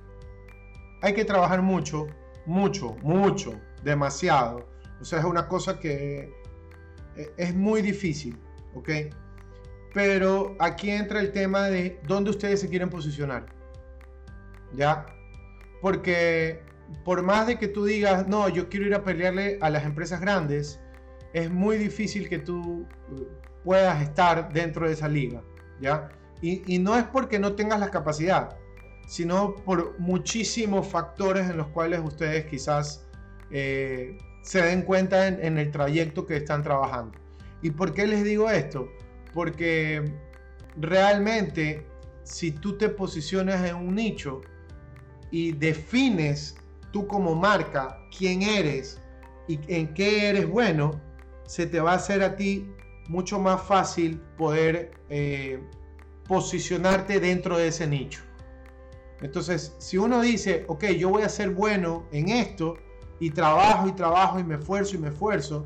hay 1.01 1.13
que 1.13 1.25
trabajar 1.25 1.61
mucho, 1.61 2.07
mucho, 2.45 2.95
mucho, 3.01 3.59
demasiado. 3.83 4.67
O 5.01 5.05
sea, 5.05 5.19
es 5.19 5.25
una 5.25 5.47
cosa 5.47 5.79
que 5.79 6.31
eh, 7.15 7.33
es 7.37 7.53
muy 7.53 7.81
difícil, 7.81 8.37
¿ok? 8.73 8.89
Pero 9.93 10.55
aquí 10.59 10.91
entra 10.91 11.19
el 11.19 11.31
tema 11.31 11.69
de 11.69 11.99
dónde 12.07 12.29
ustedes 12.29 12.59
se 12.59 12.69
quieren 12.69 12.89
posicionar. 12.89 13.55
¿ya? 14.75 15.05
Porque 15.81 16.61
por 17.03 17.23
más 17.23 17.47
de 17.47 17.57
que 17.57 17.67
tú 17.67 17.85
digas, 17.85 18.27
no, 18.27 18.49
yo 18.49 18.69
quiero 18.69 18.85
ir 18.85 18.95
a 18.95 19.03
pelearle 19.03 19.57
a 19.61 19.69
las 19.69 19.85
empresas 19.85 20.21
grandes, 20.21 20.79
es 21.33 21.49
muy 21.51 21.77
difícil 21.77 22.29
que 22.29 22.39
tú 22.39 22.85
puedas 23.63 24.01
estar 24.01 24.51
dentro 24.53 24.87
de 24.87 24.93
esa 24.93 25.07
liga, 25.07 25.41
Y, 26.41 26.79
no 26.79 26.97
es 26.97 27.05
porque 27.05 27.39
no 27.39 27.53
tengas 27.53 27.79
la 27.79 27.89
capacidad, 27.89 28.57
sino 29.07 29.55
por 29.55 29.99
muchísimos 29.99 30.87
factores 30.87 31.49
en 31.49 31.57
los 31.57 31.67
cuales 31.67 32.01
ustedes 32.03 32.45
quizás 32.45 33.05
eh, 33.51 34.17
se 34.41 34.61
den 34.61 34.83
cuenta 34.83 35.27
en, 35.27 35.43
en 35.43 35.57
el 35.57 35.71
trayecto 35.71 36.25
que 36.25 36.37
están 36.37 36.63
trabajando. 36.63 37.17
¿Y 37.61 37.71
por 37.71 37.93
qué 37.93 38.05
les 38.05 38.23
digo 38.23 38.49
esto? 38.49 38.87
Porque 39.33 40.03
realmente 40.77 41.85
si 42.23 42.51
tú 42.51 42.77
te 42.77 42.89
posicionas 42.89 43.67
en 43.67 43.75
un 43.75 43.95
nicho, 43.95 44.41
y 45.31 45.51
defines 45.51 46.55
tú 46.91 47.07
como 47.07 47.35
marca 47.35 47.99
quién 48.17 48.41
eres 48.41 49.01
y 49.49 49.59
en 49.67 49.93
qué 49.93 50.29
eres 50.29 50.47
bueno, 50.47 50.99
se 51.45 51.67
te 51.67 51.81
va 51.81 51.91
a 51.91 51.95
hacer 51.95 52.23
a 52.23 52.37
ti 52.37 52.71
mucho 53.07 53.39
más 53.39 53.61
fácil 53.61 54.19
poder 54.37 54.91
eh, 55.09 55.59
posicionarte 56.27 57.19
dentro 57.19 57.57
de 57.57 57.67
ese 57.67 57.87
nicho. 57.87 58.21
Entonces, 59.21 59.75
si 59.79 59.97
uno 59.97 60.21
dice, 60.21 60.65
ok, 60.67 60.85
yo 60.97 61.09
voy 61.09 61.23
a 61.23 61.29
ser 61.29 61.51
bueno 61.51 62.05
en 62.11 62.29
esto 62.29 62.77
y 63.19 63.29
trabajo 63.29 63.87
y 63.87 63.93
trabajo 63.93 64.39
y 64.39 64.43
me 64.43 64.55
esfuerzo 64.55 64.95
y 64.95 64.99
me 64.99 65.09
esfuerzo, 65.09 65.65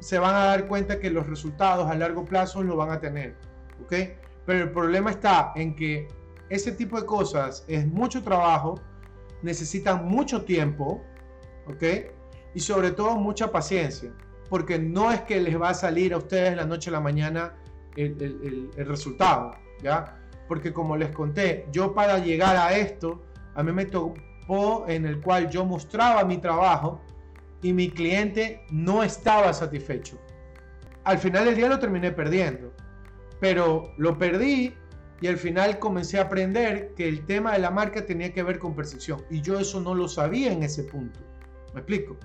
se 0.00 0.18
van 0.18 0.34
a 0.34 0.44
dar 0.46 0.66
cuenta 0.66 0.98
que 0.98 1.10
los 1.10 1.26
resultados 1.26 1.90
a 1.90 1.94
largo 1.94 2.24
plazo 2.24 2.62
lo 2.62 2.76
van 2.76 2.90
a 2.90 3.00
tener. 3.00 3.36
¿Ok? 3.82 3.94
Pero 4.46 4.64
el 4.64 4.70
problema 4.70 5.10
está 5.10 5.52
en 5.56 5.76
que 5.76 6.08
ese 6.48 6.72
tipo 6.72 7.00
de 7.00 7.06
cosas 7.06 7.64
es 7.68 7.86
mucho 7.86 8.22
trabajo, 8.22 8.80
necesitan 9.42 10.06
mucho 10.06 10.44
tiempo, 10.44 11.02
¿ok? 11.66 11.82
Y 12.54 12.60
sobre 12.60 12.90
todo 12.90 13.16
mucha 13.16 13.52
paciencia, 13.52 14.12
porque 14.50 14.78
no 14.78 15.10
es 15.10 15.22
que 15.22 15.40
les 15.40 15.58
va 15.58 15.70
a 15.70 15.74
salir 15.74 16.12
a 16.12 16.18
ustedes 16.18 16.54
la 16.56 16.66
noche 16.66 16.90
a 16.90 16.92
la 16.92 17.00
mañana 17.00 17.54
el, 17.96 18.70
el 18.76 18.86
resultado, 18.86 19.52
¿ya? 19.82 20.18
Porque 20.48 20.72
como 20.72 20.96
les 20.96 21.10
conté, 21.10 21.66
yo 21.72 21.94
para 21.94 22.18
llegar 22.18 22.56
a 22.56 22.76
esto, 22.76 23.22
a 23.54 23.62
mí 23.62 23.72
me 23.72 23.86
tocó 23.86 24.84
en 24.88 25.06
el 25.06 25.20
cual 25.20 25.48
yo 25.48 25.64
mostraba 25.64 26.24
mi 26.24 26.38
trabajo 26.38 27.00
y 27.62 27.72
mi 27.72 27.90
cliente 27.90 28.62
no 28.70 29.02
estaba 29.02 29.52
satisfecho. 29.52 30.18
Al 31.04 31.18
final 31.18 31.44
del 31.44 31.54
día 31.54 31.68
lo 31.68 31.78
terminé 31.78 32.10
perdiendo, 32.10 32.72
pero 33.38 33.92
lo 33.96 34.18
perdí 34.18 34.74
y 35.20 35.26
al 35.28 35.36
final 35.36 35.78
comencé 35.78 36.18
a 36.18 36.22
aprender 36.22 36.94
que 36.96 37.08
el 37.08 37.24
tema 37.26 37.52
de 37.52 37.60
la 37.60 37.70
marca 37.70 38.04
tenía 38.04 38.32
que 38.32 38.42
ver 38.42 38.58
con 38.58 38.74
percepción 38.74 39.22
y 39.30 39.40
yo 39.42 39.60
eso 39.60 39.80
no 39.80 39.94
lo 39.94 40.08
sabía 40.08 40.52
en 40.52 40.62
ese 40.62 40.82
punto. 40.84 41.20
¿Me 41.74 41.80
explico? 41.80 42.16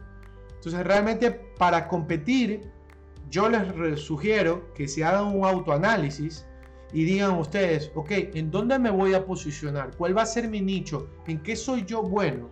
Entonces 0.66 0.88
realmente 0.88 1.30
para 1.30 1.88
competir 1.88 2.72
yo 3.30 3.50
les 3.50 4.00
sugiero 4.00 4.74
que 4.74 4.88
se 4.88 5.04
hagan 5.04 5.26
un 5.26 5.46
autoanálisis 5.46 6.44
y 6.92 7.04
digan 7.04 7.38
ustedes, 7.38 7.92
ok, 7.94 8.10
¿en 8.34 8.50
dónde 8.50 8.80
me 8.80 8.90
voy 8.90 9.14
a 9.14 9.28
posicionar? 9.28 9.92
¿Cuál 9.96 10.18
va 10.18 10.24
a 10.24 10.26
ser 10.26 10.48
mi 10.48 10.62
nicho? 10.62 11.08
¿En 11.28 11.44
qué 11.44 11.56
soy 11.56 11.86
yo 11.86 12.02
bueno? 12.02 12.50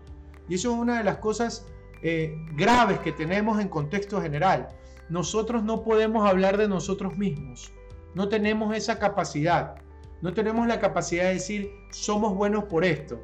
Y 0.48 0.56
eso 0.56 0.72
es 0.72 0.78
una 0.78 1.00
de 1.00 1.06
las 1.06 1.18
cosas 1.18 1.66
eh, 2.04 2.36
graves 2.56 3.00
que 3.00 3.14
tenemos 3.14 3.60
en 3.60 3.68
contexto 3.68 4.22
general. 4.22 4.68
Nosotros 5.10 5.64
no 5.64 5.84
podemos 5.84 6.30
hablar 6.30 6.58
de 6.58 6.68
nosotros 6.68 7.18
mismos. 7.18 7.74
No 8.14 8.30
tenemos 8.30 8.76
esa 8.76 9.00
capacidad. 9.00 9.74
No 10.22 10.34
tenemos 10.34 10.68
la 10.68 10.80
capacidad 10.80 11.24
de 11.24 11.34
decir, 11.34 11.72
somos 11.90 12.36
buenos 12.36 12.66
por 12.66 12.86
esto. 12.86 13.20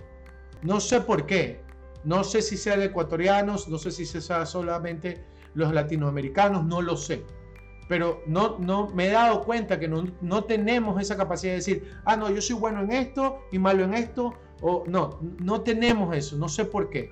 No 0.64 0.80
sé 0.80 1.00
por 1.00 1.28
qué. 1.28 1.69
No 2.04 2.24
sé 2.24 2.42
si 2.42 2.58
sea 2.58 2.78
de 2.78 2.86
ecuatorianos, 2.86 3.68
no 3.68 3.78
sé 3.78 3.92
si 3.92 4.06
sea 4.06 4.46
solamente 4.46 5.26
los 5.54 5.74
latinoamericanos, 5.74 6.66
no 6.66 6.82
lo 6.82 6.96
sé. 6.96 7.24
Pero 7.88 8.22
no, 8.28 8.58
no 8.60 8.88
me 8.90 9.08
he 9.08 9.12
dado 9.12 9.44
cuenta 9.44 9.80
que 9.80 9.88
no, 9.88 10.06
no 10.22 10.44
tenemos 10.44 11.02
esa 11.02 11.18
capacidad 11.18 11.54
de 11.54 11.58
decir, 11.58 11.92
ah, 12.06 12.16
no, 12.16 12.30
yo 12.30 12.42
soy 12.42 12.56
bueno 12.56 12.82
en 12.82 12.92
esto 12.92 13.40
y 13.52 13.60
malo 13.60 13.84
en 13.84 13.96
esto. 13.96 14.34
O 14.62 14.84
no, 14.88 15.20
no 15.40 15.62
tenemos 15.62 16.16
eso, 16.16 16.38
no 16.38 16.50
sé 16.50 16.66
por 16.66 16.90
qué. 16.90 17.12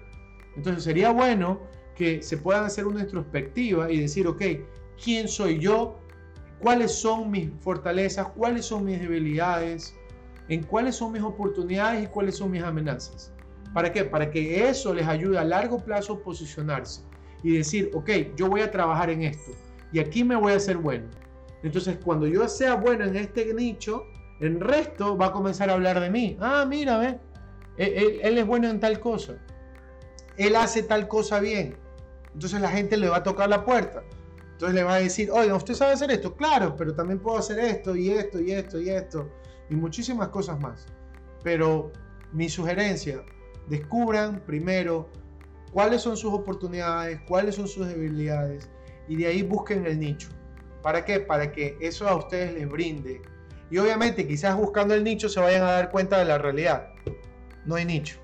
Entonces 0.55 0.83
sería 0.83 1.11
bueno 1.11 1.59
que 1.95 2.21
se 2.21 2.37
puedan 2.37 2.65
hacer 2.65 2.85
una 2.85 3.01
introspectiva 3.01 3.91
y 3.91 4.01
decir, 4.01 4.27
ok, 4.27 4.41
¿quién 5.03 5.27
soy 5.27 5.59
yo? 5.59 5.97
¿Cuáles 6.59 6.91
son 6.91 7.31
mis 7.31 7.49
fortalezas? 7.61 8.27
¿Cuáles 8.29 8.65
son 8.65 8.85
mis 8.85 8.99
debilidades? 8.99 9.95
¿En 10.47 10.63
cuáles 10.63 10.95
son 10.95 11.11
mis 11.11 11.23
oportunidades 11.23 12.03
y 12.03 12.07
cuáles 12.07 12.37
son 12.37 12.51
mis 12.51 12.63
amenazas? 12.63 13.33
¿Para 13.77 13.91
qué? 13.91 14.03
Para 14.03 14.31
que 14.31 14.67
eso 14.67 14.91
les 14.91 15.07
ayude 15.07 15.37
a 15.37 15.43
largo 15.43 15.77
plazo 15.77 16.13
a 16.13 16.23
posicionarse 16.23 17.01
y 17.43 17.57
decir, 17.57 17.91
ok, 17.93 18.09
yo 18.35 18.49
voy 18.49 18.61
a 18.61 18.71
trabajar 18.71 19.11
en 19.11 19.21
esto 19.21 19.51
y 19.91 19.99
aquí 19.99 20.23
me 20.23 20.35
voy 20.35 20.53
a 20.53 20.55
hacer 20.55 20.77
bueno. 20.77 21.05
Entonces, 21.61 21.99
cuando 22.03 22.25
yo 22.25 22.47
sea 22.47 22.73
bueno 22.73 23.05
en 23.05 23.15
este 23.15 23.53
nicho, 23.53 24.05
el 24.39 24.59
resto 24.59 25.15
va 25.15 25.27
a 25.27 25.31
comenzar 25.31 25.69
a 25.69 25.73
hablar 25.73 25.99
de 25.99 26.09
mí. 26.09 26.35
Ah, 26.39 26.65
mira, 26.67 26.97
ve, 26.97 27.19
él, 27.77 28.19
él 28.23 28.37
es 28.39 28.47
bueno 28.47 28.67
en 28.67 28.79
tal 28.79 28.99
cosa 28.99 29.37
él 30.37 30.55
hace 30.55 30.81
tal 30.81 31.07
cosa 31.07 31.39
bien. 31.39 31.77
Entonces 32.33 32.59
la 32.59 32.71
gente 32.71 32.97
le 32.97 33.09
va 33.09 33.17
a 33.17 33.23
tocar 33.23 33.47
la 33.47 33.63
puerta. 33.63 34.01
Entonces 34.53 34.73
le 34.73 34.81
va 34.81 34.95
a 34.95 34.99
decir, 34.99 35.29
oiga, 35.29 35.53
¿usted 35.53 35.75
sabe 35.75 35.93
hacer 35.93 36.09
esto? 36.09 36.35
Claro, 36.35 36.75
pero 36.75 36.95
también 36.95 37.19
puedo 37.19 37.37
hacer 37.37 37.59
esto 37.59 37.95
y 37.95 38.09
esto 38.09 38.41
y 38.41 38.53
esto 38.53 38.81
y 38.81 38.89
esto 38.89 39.29
y 39.69 39.75
muchísimas 39.75 40.29
cosas 40.29 40.59
más. 40.59 40.87
Pero 41.43 41.91
mi 42.31 42.49
sugerencia, 42.49 43.23
descubran 43.67 44.41
primero 44.45 45.09
cuáles 45.71 46.01
son 46.01 46.17
sus 46.17 46.33
oportunidades, 46.33 47.19
cuáles 47.27 47.55
son 47.55 47.67
sus 47.67 47.87
debilidades 47.87 48.69
y 49.07 49.15
de 49.15 49.27
ahí 49.27 49.41
busquen 49.41 49.85
el 49.85 49.99
nicho. 49.99 50.29
¿Para 50.81 51.03
qué? 51.05 51.19
Para 51.19 51.51
que 51.51 51.77
eso 51.81 52.07
a 52.07 52.15
ustedes 52.15 52.53
les 52.53 52.69
brinde. 52.69 53.21
Y 53.69 53.77
obviamente 53.77 54.25
quizás 54.27 54.55
buscando 54.55 54.93
el 54.93 55.03
nicho 55.03 55.27
se 55.27 55.39
vayan 55.39 55.63
a 55.63 55.71
dar 55.71 55.91
cuenta 55.91 56.17
de 56.19 56.25
la 56.25 56.37
realidad. 56.37 56.89
No 57.65 57.75
hay 57.75 57.85
nicho 57.85 58.17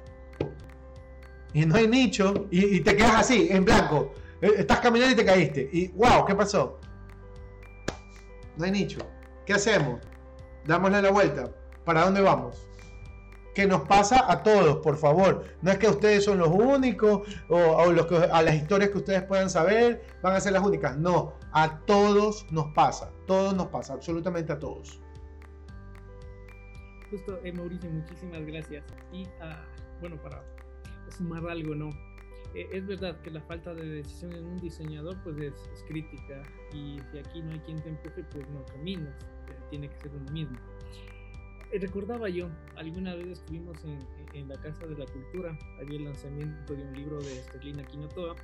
y 1.54 1.66
no 1.66 1.76
hay 1.76 1.88
nicho 1.88 2.48
y, 2.50 2.80
te 2.82 2.96
quedas 2.96 3.16
así, 3.16 3.48
en 3.52 3.64
blanco. 3.64 4.14
Eh, 4.42 4.52
estás 4.58 4.80
caminando 4.80 5.14
y 5.14 5.16
te 5.16 5.26
caíste. 5.26 5.70
Y 5.72 5.88
wow, 5.90 6.26
¿qué 6.26 6.36
pasó? 6.36 6.80
No 8.58 8.66
hay 8.66 8.72
nicho. 8.72 9.00
¿Qué 9.46 9.54
hacemos? 9.54 10.02
Dámosle 10.66 11.02
la 11.02 11.12
vuelta. 11.12 11.50
¿Para 11.86 12.06
dónde 12.06 12.22
vamos? 12.22 12.68
Que 13.54 13.68
nos 13.68 13.82
pasa 13.82 14.32
a 14.32 14.42
todos, 14.42 14.78
por 14.78 14.98
favor. 14.98 15.44
No 15.62 15.72
es 15.72 15.78
que 15.78 15.88
ustedes 15.88 16.24
son 16.24 16.40
los 16.40 16.50
únicos 16.50 17.28
o, 17.50 17.92
los 17.92 18.08
que, 18.08 18.18
a 18.18 18.42
las 18.42 18.56
historias 18.56 18.90
que 18.90 18.98
ustedes 18.98 19.24
puedan 19.24 19.50
saber 19.50 20.04
van 20.22 20.36
a 20.36 20.40
ser 20.40 20.54
las 20.54 20.64
únicas. 20.64 20.98
No, 20.98 21.34
a 21.52 21.80
todos 21.86 22.52
nos 22.52 22.74
pasa. 22.74 23.12
Todos 23.28 23.56
nos 23.56 23.68
pasa, 23.68 23.94
absolutamente 23.94 24.54
a 24.54 24.60
todos. 24.60 25.00
Justo, 27.12 27.40
eh, 27.44 27.54
Mauricio, 27.54 27.92
muchísimas 27.92 28.44
gracias. 28.46 28.84
Y 29.12 29.24
uh, 29.24 30.00
bueno, 30.00 30.18
para 30.22 30.44
sumar 31.16 31.48
algo, 31.48 31.76
¿no? 31.76 31.90
E, 32.56 32.68
es 32.72 32.86
verdad 32.86 33.20
que 33.22 33.32
la 33.32 33.42
falta 33.42 33.74
de 33.74 33.86
decisión 33.86 34.34
en 34.34 34.46
un 34.46 34.60
diseñador 34.60 35.18
pues 35.24 35.38
es, 35.38 35.54
crítica 35.88 36.44
y 36.72 37.00
si 37.12 37.20
aquí 37.20 37.42
no 37.42 37.52
hay 37.52 37.60
quien 37.60 37.82
te 37.82 37.90
empuje 37.90 38.24
pues 38.32 38.48
no 38.50 38.64
caminas, 38.66 39.14
eh, 39.48 39.56
tiene 39.70 39.90
que 39.90 39.98
ser 40.00 40.12
uno 40.12 40.32
mismo. 40.32 40.58
Eh, 41.74 41.80
recordaba 41.80 42.30
yo, 42.30 42.50
alguna 42.76 43.16
vez 43.16 43.40
estuvimos 43.40 43.84
en, 43.84 44.00
en, 44.34 44.48
la 44.48 44.56
Casa 44.62 44.86
de 44.86 44.96
la 44.96 45.06
Cultura, 45.06 45.58
había 45.82 45.98
el 45.98 46.06
lanzamiento 46.06 46.76
de 46.76 46.84
un 46.84 46.94
libro 46.94 47.20
de 47.20 47.40
Estelina 47.40 47.84
Quinotoa 47.84 48.36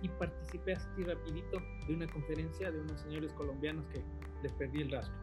y 0.00 0.08
participé 0.08 0.74
así 0.74 1.02
rapidito 1.02 1.60
de 1.86 1.94
una 1.94 2.06
conferencia 2.06 2.70
de 2.70 2.80
unos 2.80 3.00
señores 3.00 3.32
colombianos 3.32 3.84
que 3.88 4.00
les 4.42 4.52
perdí 4.52 4.82
el 4.82 4.92
rastro. 4.92 5.14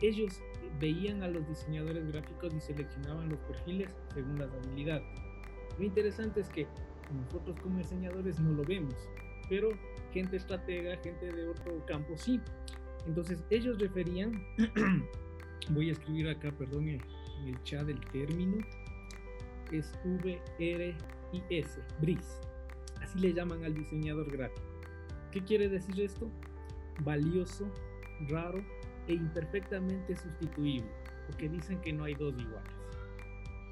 Ellos 0.00 0.40
veían 0.78 1.22
a 1.22 1.28
los 1.28 1.46
diseñadores 1.48 2.06
gráficos 2.12 2.54
y 2.54 2.60
seleccionaban 2.60 3.28
los 3.28 3.38
perfiles 3.40 3.94
según 4.14 4.38
las 4.38 4.50
habilidades 4.52 5.04
lo 5.80 5.86
interesante 5.86 6.40
es 6.40 6.48
que 6.50 6.66
nosotros 7.10 7.58
como 7.62 7.78
diseñadores 7.78 8.38
no 8.38 8.52
lo 8.52 8.62
vemos, 8.64 8.94
pero 9.48 9.70
gente 10.12 10.36
estratega, 10.36 10.96
gente 10.98 11.32
de 11.32 11.48
otro 11.48 11.84
campo 11.86 12.16
sí. 12.16 12.38
Entonces 13.06 13.42
ellos 13.48 13.78
referían, 13.78 14.44
voy 15.70 15.90
a 15.90 15.92
escribir 15.92 16.28
acá, 16.28 16.50
perdón, 16.52 16.88
en 16.88 17.00
el 17.46 17.62
chat 17.62 17.88
el 17.88 18.00
término, 18.10 18.58
es 19.72 19.92
V-R-I-S, 20.04 21.80
BRIS. 22.00 22.40
Así 23.00 23.18
le 23.18 23.32
llaman 23.32 23.64
al 23.64 23.74
diseñador 23.74 24.30
gráfico. 24.30 24.62
¿Qué 25.30 25.42
quiere 25.42 25.68
decir 25.68 26.00
esto? 26.00 26.30
Valioso, 27.04 27.70
raro 28.28 28.62
e 29.06 29.14
imperfectamente 29.14 30.16
sustituible, 30.16 30.90
porque 31.26 31.48
dicen 31.48 31.80
que 31.80 31.92
no 31.92 32.04
hay 32.04 32.14
dos 32.14 32.34
iguales 32.38 32.80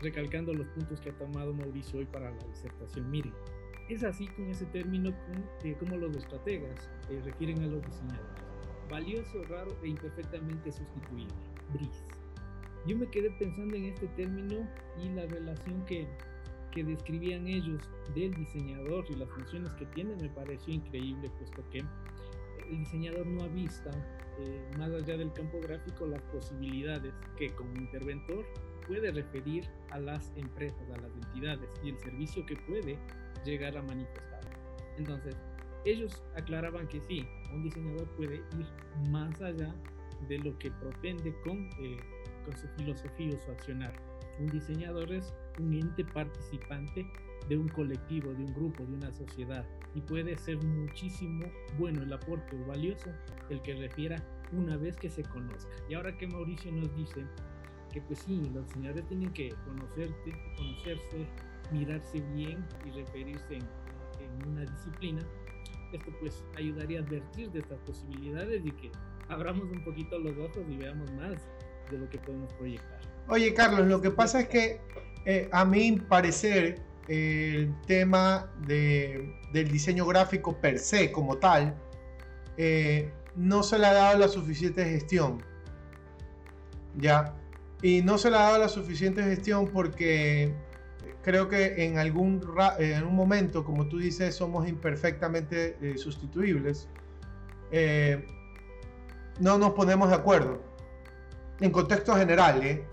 recalcando 0.01 0.55
los 0.55 0.67
puntos 0.69 1.01
que 1.01 1.11
ha 1.11 1.19
tomado 1.19 1.53
Mauricio 1.53 1.99
hoy 2.01 2.07
para 2.07 2.31
la 2.31 2.45
disertación. 2.45 3.11
Miren, 3.11 3.33
es 3.89 4.05
así 4.05 4.29
con 4.29 4.49
ese 4.49 4.67
término 4.67 5.11
eh, 5.65 5.77
como 5.79 5.97
los 5.97 6.15
estrategas 6.17 6.91
eh, 7.11 7.21
refieren 7.25 7.63
a 7.63 7.67
los 7.67 7.85
diseñadores. 7.85 8.45
Valioso, 8.91 9.43
raro 9.45 9.77
e 9.83 9.89
imperfectamente 9.89 10.73
sustituible. 10.73 11.35
BRIS. 11.73 12.05
Yo 12.87 12.97
me 12.97 13.07
quedé 13.09 13.31
pensando 13.33 13.77
en 13.77 13.87
este 13.87 14.07
término 14.09 14.67
y 15.03 15.09
la 15.11 15.27
relación 15.27 15.85
que, 15.85 16.09
que 16.73 16.85
describían 16.85 17.47
ellos 17.47 17.83
del 18.15 18.33
diseñador 18.35 19.05
y 19.11 19.15
las 19.15 19.29
funciones 19.31 19.71
que 19.73 19.87
tiene 19.87 20.17
me 20.17 20.29
pareció 20.31 20.75
increíble, 20.75 21.31
puesto 21.39 21.63
que 21.71 21.79
el 21.79 22.79
diseñador 22.79 23.27
no 23.27 23.45
ha 23.45 23.49
visto, 23.49 23.91
eh, 24.41 24.71
más 24.79 24.91
allá 24.91 25.17
del 25.17 25.33
campo 25.33 25.59
gráfico, 25.61 26.07
las 26.07 26.23
posibilidades 26.23 27.13
que 27.37 27.49
como 27.51 27.75
interventor 27.75 28.45
puede 28.87 29.11
referir 29.11 29.69
a 29.91 29.99
las 29.99 30.33
empresas, 30.37 30.89
a 30.91 31.01
las 31.01 31.13
entidades 31.13 31.69
y 31.83 31.91
el 31.91 31.99
servicio 31.99 32.45
que 32.47 32.57
puede 32.57 32.99
llegar 33.45 33.77
a 33.77 33.83
manifestar. 33.83 34.41
Entonces, 34.97 35.37
ellos 35.85 36.23
aclaraban 36.35 36.89
que 36.89 37.01
sí, 37.01 37.27
un 37.53 37.63
diseñador 37.63 38.09
puede 38.17 38.37
ir 38.37 38.67
más 39.11 39.41
allá 39.41 39.75
de 40.29 40.39
lo 40.39 40.59
que 40.59 40.71
propende 40.71 41.35
con, 41.45 41.69
eh, 41.81 41.99
con 42.45 42.57
su 42.57 42.67
filosofía 42.77 43.35
o 43.35 43.39
su 43.39 43.51
accionar. 43.51 43.93
Un 44.39 44.47
diseñador 44.47 45.13
es 45.13 45.35
un 45.59 45.75
ente 45.75 46.05
participante 46.05 47.07
de 47.49 47.57
un 47.57 47.69
colectivo, 47.69 48.33
de 48.33 48.45
un 48.45 48.55
grupo, 48.55 48.85
de 48.85 48.95
una 48.95 49.13
sociedad 49.13 49.65
y 49.95 50.01
puede 50.01 50.37
ser 50.37 50.63
muchísimo 50.63 51.47
bueno 51.79 52.03
el 52.03 52.13
aporte 52.13 52.57
o 52.57 52.67
valioso 52.67 53.11
el 53.49 53.61
que 53.63 53.75
refiera 53.75 54.23
una 54.53 54.77
vez 54.77 54.97
que 54.97 55.11
se 55.11 55.23
conozca. 55.23 55.71
Y 55.89 55.95
ahora 55.95 56.17
que 56.17 56.27
Mauricio 56.27 56.71
nos 56.73 56.95
dice 56.97 57.25
que 57.93 58.01
pues 58.03 58.21
sí, 58.21 58.41
los 58.53 58.67
diseñadores 58.67 59.07
tienen 59.09 59.33
que 59.33 59.55
conocerte, 59.65 60.33
conocerse, 60.57 61.27
mirarse 61.73 62.21
bien 62.35 62.65
y 62.87 62.91
referirse 62.91 63.57
en, 63.57 63.69
una 64.47 64.61
disciplina. 64.61 65.21
esto 65.93 66.13
pues 66.21 66.45
ayudaría 66.57 67.01
a 67.01 67.03
advertir 67.03 67.51
de 67.51 67.61
estas 67.61 67.79
posibilidades 67.81 68.65
y 68.65 68.71
que 68.73 68.91
abramos 69.29 69.65
un 69.71 69.83
poquito 69.85 70.19
los 70.19 70.37
ojos 70.39 70.65
y 70.69 70.77
veamos 70.77 71.11
más 71.13 71.49
de 71.91 71.99
lo 71.99 72.09
que 72.09 72.19
podemos 72.19 72.53
proyectar. 72.55 73.01
Oye 73.29 73.55
Carlos, 73.55 73.87
lo 73.87 74.01
que 74.01 74.11
pasa 74.11 74.41
es 74.41 74.49
que 74.49 74.81
eh, 75.25 75.49
a 75.53 75.65
mi 75.65 75.93
parecer 75.93 76.81
el 77.09 77.75
tema 77.87 78.51
de, 78.67 79.35
del 79.53 79.71
diseño 79.71 80.07
gráfico 80.07 80.59
per 80.61 80.79
se 80.79 81.11
como 81.11 81.39
tal 81.39 81.75
eh, 82.59 83.11
no 83.35 83.63
se 83.63 83.79
le 83.79 83.87
ha 83.87 83.93
dado 83.93 84.19
la 84.19 84.29
suficiente 84.29 84.85
gestión. 84.85 85.43
¿Ya? 86.97 87.35
Y 87.83 88.03
no 88.03 88.19
se 88.19 88.31
le 88.31 88.37
ha 88.37 88.41
dado 88.41 88.59
la 88.59 88.69
suficiente 88.69 89.23
gestión 89.23 89.69
porque 89.69 90.53
creo 91.23 91.49
que 91.49 91.85
en 91.85 91.99
algún, 91.99 92.43
en 92.79 93.05
un 93.05 93.15
momento, 93.15 93.65
como 93.65 93.89
tú 93.89 93.99
dices, 93.99 94.35
somos 94.35 94.69
imperfectamente 94.69 95.77
eh, 95.81 95.97
sustituibles. 95.97 96.89
No 99.39 99.59
nos 99.59 99.73
ponemos 99.73 100.09
de 100.11 100.17
acuerdo. 100.17 100.61
En 101.61 101.71
contexto 101.71 102.15
general, 102.15 102.63
¿eh? 102.63 102.85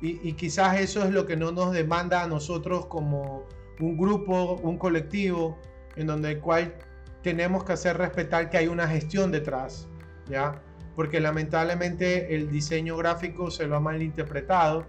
y, 0.00 0.28
y, 0.28 0.32
quizás 0.34 0.78
eso 0.78 1.04
es 1.04 1.10
lo 1.10 1.26
que 1.26 1.36
no 1.36 1.52
nos 1.52 1.72
demanda 1.72 2.22
a 2.22 2.26
nosotros 2.26 2.86
como 2.86 3.46
un 3.80 3.96
grupo, 3.98 4.54
un 4.62 4.78
colectivo, 4.78 5.58
en 5.96 6.06
donde 6.06 6.32
el 6.32 6.40
cual 6.40 6.74
tenemos 7.22 7.64
que 7.64 7.72
hacer 7.72 7.98
respetar 7.98 8.50
que 8.50 8.58
hay 8.58 8.68
una 8.68 8.86
gestión 8.88 9.30
detrás, 9.30 9.88
¿ya? 10.28 10.62
Porque 10.96 11.20
lamentablemente 11.20 12.34
el 12.34 12.50
diseño 12.50 12.96
gráfico 12.96 13.50
se 13.50 13.66
lo 13.66 13.76
ha 13.76 13.80
malinterpretado 13.80 14.86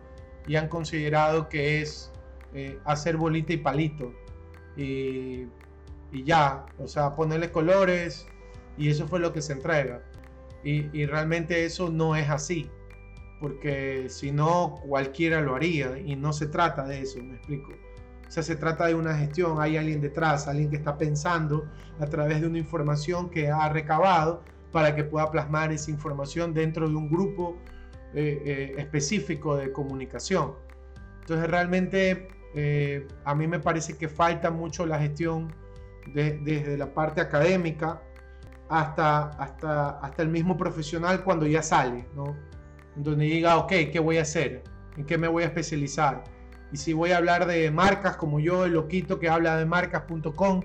y 0.48 0.56
han 0.56 0.67
considerado 0.67 1.50
que 1.50 1.82
es 1.82 2.12
eh, 2.54 2.80
hacer 2.86 3.17
bolita 3.17 3.54
y 3.54 3.58
palito 3.58 4.13
y, 4.76 5.48
y, 6.12 6.24
ya, 6.24 6.65
o 6.78 6.88
sea, 6.88 7.15
ponerle 7.15 7.52
colores 7.52 8.28
y 8.78 8.89
eso 8.89 9.08
fue 9.08 9.20
lo 9.20 9.34
que 9.34 9.41
se 9.41 9.54
entrega. 9.54 10.02
Y, 10.63 11.06
realmente 11.06 11.65
eso 11.65 11.89
no 11.89 12.15
es 12.15 12.30
así, 12.30 12.69
porque 13.39 14.08
si 14.10 14.32
no 14.32 14.76
cualquiera 14.88 15.41
lo 15.41 15.56
haría 15.56 15.97
y 15.97 16.15
no 16.15 16.34
se 16.34 16.47
trata 16.47 16.86
de 16.86 17.02
eso, 17.02 17.21
me 17.24 17.36
explico. 17.36 17.71
O 18.28 18.32
sea, 18.32 18.43
se 18.43 18.56
trata 18.56 18.86
de 18.86 18.95
una 18.95 19.17
gestión, 19.17 19.60
hay 19.60 19.76
alguien 19.76 20.00
detrás, 20.00 20.47
alguien 20.47 20.69
que 20.69 20.78
está 20.78 20.97
pensando 20.97 21.67
a 22.00 22.06
través 22.06 22.41
de 22.41 22.47
una 22.47 22.60
información 22.60 23.30
que 23.30 23.50
ha 23.50 23.67
recabado 23.69 24.43
para 24.71 24.95
que 24.95 25.04
pueda 25.04 25.30
plasmar 25.30 25.71
esa 25.71 25.91
información 25.91 26.54
dentro 26.54 26.88
de 26.88 26.95
un 26.95 27.10
grupo 27.10 27.58
eh, 28.13 28.41
eh, 28.45 28.76
específico 28.78 29.58
de 29.58 29.71
comunicación. 29.71 30.54
Entonces 31.21 31.50
realmente 31.50 32.30
eh, 32.56 33.08
a 33.26 33.36
mí 33.36 33.47
me 33.47 33.60
parece 33.60 33.97
que 33.97 34.08
falta 34.08 34.52
mucho 34.52 34.86
la 34.86 35.00
gestión 35.00 35.54
desde 36.13 36.78
la 36.78 36.93
parte 36.93 37.21
académica 37.21 38.02
hasta, 38.71 39.31
hasta, 39.31 39.99
hasta 39.99 40.23
el 40.23 40.29
mismo 40.29 40.55
profesional 40.55 41.25
cuando 41.25 41.45
ya 41.45 41.62
sale, 41.62 42.05
¿no? 42.15 42.38
Donde 42.95 43.25
diga, 43.25 43.57
ok, 43.57 43.73
¿qué 43.91 43.99
voy 43.99 44.17
a 44.17 44.21
hacer? 44.21 44.63
¿En 44.95 45.05
qué 45.05 45.17
me 45.17 45.27
voy 45.27 45.43
a 45.43 45.47
especializar? 45.47 46.23
Y 46.71 46.77
si 46.77 46.93
voy 46.93 47.12
a 47.12 47.17
hablar 47.17 47.47
de 47.47 47.69
marcas 47.69 48.15
como 48.15 48.39
yo, 48.39 48.63
el 48.63 48.73
loquito 48.73 49.19
que 49.19 49.27
habla 49.27 49.57
de 49.57 49.65
marcas.com 49.65 50.62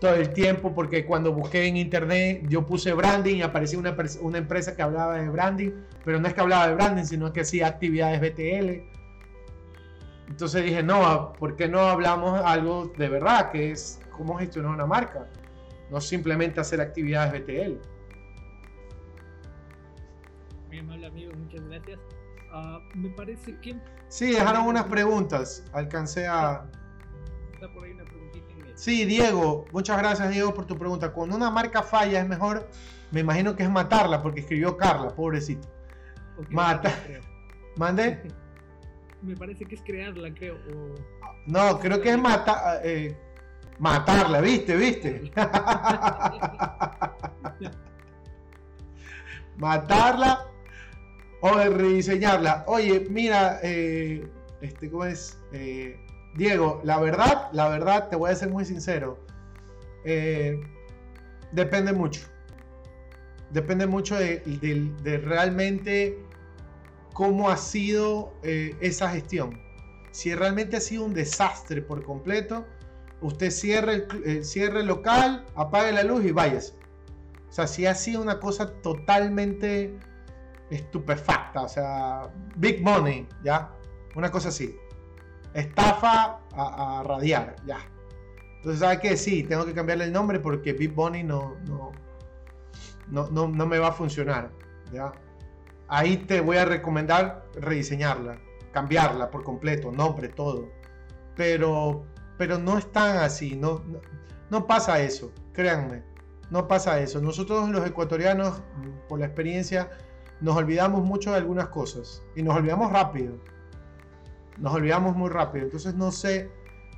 todo 0.00 0.14
el 0.14 0.32
tiempo, 0.32 0.74
porque 0.74 1.04
cuando 1.06 1.32
busqué 1.32 1.66
en 1.66 1.76
internet 1.76 2.44
yo 2.48 2.64
puse 2.64 2.92
branding 2.92 3.36
y 3.36 3.42
apareció 3.42 3.80
una, 3.80 3.96
una 4.20 4.38
empresa 4.38 4.76
que 4.76 4.82
hablaba 4.82 5.16
de 5.16 5.28
branding, 5.28 5.70
pero 6.04 6.20
no 6.20 6.28
es 6.28 6.34
que 6.34 6.40
hablaba 6.40 6.68
de 6.68 6.74
branding, 6.74 7.04
sino 7.04 7.32
que 7.32 7.40
hacía 7.40 7.66
actividades 7.66 8.20
BTL. 8.20 8.94
Entonces 10.28 10.64
dije, 10.64 10.84
no, 10.84 11.32
¿por 11.32 11.56
qué 11.56 11.66
no 11.66 11.80
hablamos 11.80 12.40
algo 12.44 12.92
de 12.96 13.08
verdad, 13.08 13.50
que 13.50 13.72
es 13.72 14.00
cómo 14.12 14.38
gestionar 14.38 14.70
una 14.70 14.86
marca? 14.86 15.26
No 15.90 16.00
simplemente 16.00 16.60
hacer 16.60 16.80
actividades 16.80 17.32
BTL. 17.32 17.78
Muy 20.68 20.78
amable 20.78 21.06
amigo, 21.06 21.32
muchas 21.34 21.62
gracias. 21.68 21.98
Uh, 22.52 22.96
me 22.96 23.10
parece 23.10 23.58
que 23.60 23.76
Sí, 24.08 24.32
dejaron 24.32 24.66
unas 24.66 24.84
preguntas. 24.84 25.64
Alcancé 25.72 26.26
a. 26.26 26.66
Está 27.52 27.72
por 27.72 27.84
ahí 27.84 27.92
una 27.92 28.04
preguntita 28.04 28.44
Sí, 28.76 29.04
Diego, 29.04 29.64
muchas 29.72 29.98
gracias, 29.98 30.30
Diego, 30.30 30.52
por 30.54 30.66
tu 30.66 30.76
pregunta. 30.76 31.12
Cuando 31.12 31.36
una 31.36 31.50
marca 31.50 31.82
falla, 31.82 32.20
es 32.20 32.28
mejor, 32.28 32.68
me 33.10 33.20
imagino 33.20 33.54
que 33.54 33.62
es 33.62 33.70
matarla, 33.70 34.22
porque 34.22 34.40
escribió 34.40 34.76
Carla, 34.76 35.08
pobrecito. 35.08 35.68
Mata. 36.50 36.92
¿Mande? 37.76 38.22
Me 39.22 39.34
parece 39.36 39.64
que 39.64 39.74
es 39.76 39.82
crearla, 39.82 40.34
creo. 40.34 40.58
No, 41.46 41.80
creo 41.80 42.00
que 42.00 42.10
es 42.10 42.18
mata, 42.18 42.80
eh, 42.84 43.16
matarla, 43.78 44.40
¿viste? 44.40 44.76
¿Viste? 44.76 45.32
matarla 49.56 50.46
o 51.40 51.52
rediseñarla. 51.52 52.64
Oye, 52.66 53.06
mira, 53.10 53.60
eh, 53.62 54.26
este, 54.60 54.90
¿cómo 54.90 55.04
es? 55.04 55.38
Eh, 55.52 55.98
Diego, 56.36 56.80
la 56.84 56.98
verdad, 56.98 57.48
la 57.52 57.68
verdad, 57.68 58.08
te 58.08 58.16
voy 58.16 58.30
a 58.30 58.34
ser 58.34 58.50
muy 58.50 58.64
sincero. 58.64 59.18
Eh, 60.04 60.60
depende 61.52 61.92
mucho. 61.92 62.22
Depende 63.50 63.86
mucho 63.86 64.16
de, 64.16 65.22
realmente 65.24 66.18
cómo 67.12 67.50
ha 67.50 67.56
sido 67.56 68.34
esa 68.42 69.10
gestión. 69.10 69.60
Si 70.10 70.34
realmente 70.34 70.76
ha 70.76 70.80
sido 70.80 71.04
un 71.04 71.14
desastre 71.14 71.82
por 71.82 72.02
completo, 72.02 72.66
usted 73.20 73.50
cierre 73.50 74.06
el, 74.24 74.44
cierre 74.44 74.80
el 74.80 74.86
local, 74.86 75.44
apague 75.54 75.92
la 75.92 76.02
luz 76.02 76.24
y 76.24 76.32
váyase. 76.32 76.74
O 77.48 77.52
sea, 77.52 77.66
si 77.66 77.86
ha 77.86 77.94
sido 77.94 78.20
una 78.20 78.40
cosa 78.40 78.72
totalmente 78.82 79.96
estupefacta, 80.70 81.62
o 81.62 81.68
sea, 81.68 82.30
big 82.56 82.82
money, 82.82 83.28
¿ya? 83.42 83.70
Una 84.14 84.30
cosa 84.30 84.48
así. 84.48 84.76
Estafa 85.54 86.40
a, 86.52 87.02
radiar, 87.04 87.54
ya. 87.64 87.78
Entonces, 88.56 88.80
¿sabes 88.80 88.98
qué? 89.00 89.16
Sí, 89.16 89.44
tengo 89.44 89.64
que 89.64 89.72
cambiarle 89.72 90.04
el 90.04 90.12
nombre 90.12 90.40
porque 90.40 90.72
Big 90.72 90.94
Money 90.94 91.22
no, 91.22 91.54
no, 91.66 91.92
no, 93.08 93.28
no, 93.48 93.66
me 93.66 93.78
va 93.78 93.88
a 93.88 93.92
funcionar, 93.92 94.50
¿ya? 94.92 95.12
Ahí 95.86 96.16
te 96.16 96.40
voy 96.40 96.56
a 96.56 96.64
recomendar 96.64 97.44
rediseñarla, 97.54 98.38
cambiarla 98.72 99.30
por 99.30 99.44
completo, 99.44 99.92
nombre, 99.92 100.28
todo. 100.28 100.70
Pero, 101.36 102.06
pero 102.38 102.58
no 102.58 102.78
es 102.78 102.90
tan 102.90 103.18
así, 103.18 103.56
no, 103.56 103.82
no, 103.86 104.00
no 104.50 104.66
pasa 104.66 105.00
eso, 105.00 105.32
créanme, 105.52 106.02
no 106.50 106.68
pasa 106.68 107.00
eso. 107.00 107.20
Nosotros 107.20 107.68
los 107.70 107.86
ecuatorianos, 107.86 108.62
por 109.08 109.18
la 109.18 109.26
experiencia, 109.26 109.90
nos 110.40 110.56
olvidamos 110.56 111.02
mucho 111.04 111.30
de 111.30 111.38
algunas 111.38 111.68
cosas 111.68 112.22
y 112.36 112.42
nos 112.42 112.56
olvidamos 112.56 112.92
rápido. 112.92 113.34
Nos 114.58 114.74
olvidamos 114.74 115.16
muy 115.16 115.30
rápido. 115.30 115.64
Entonces 115.64 115.94
no 115.94 116.12
sé, 116.12 116.50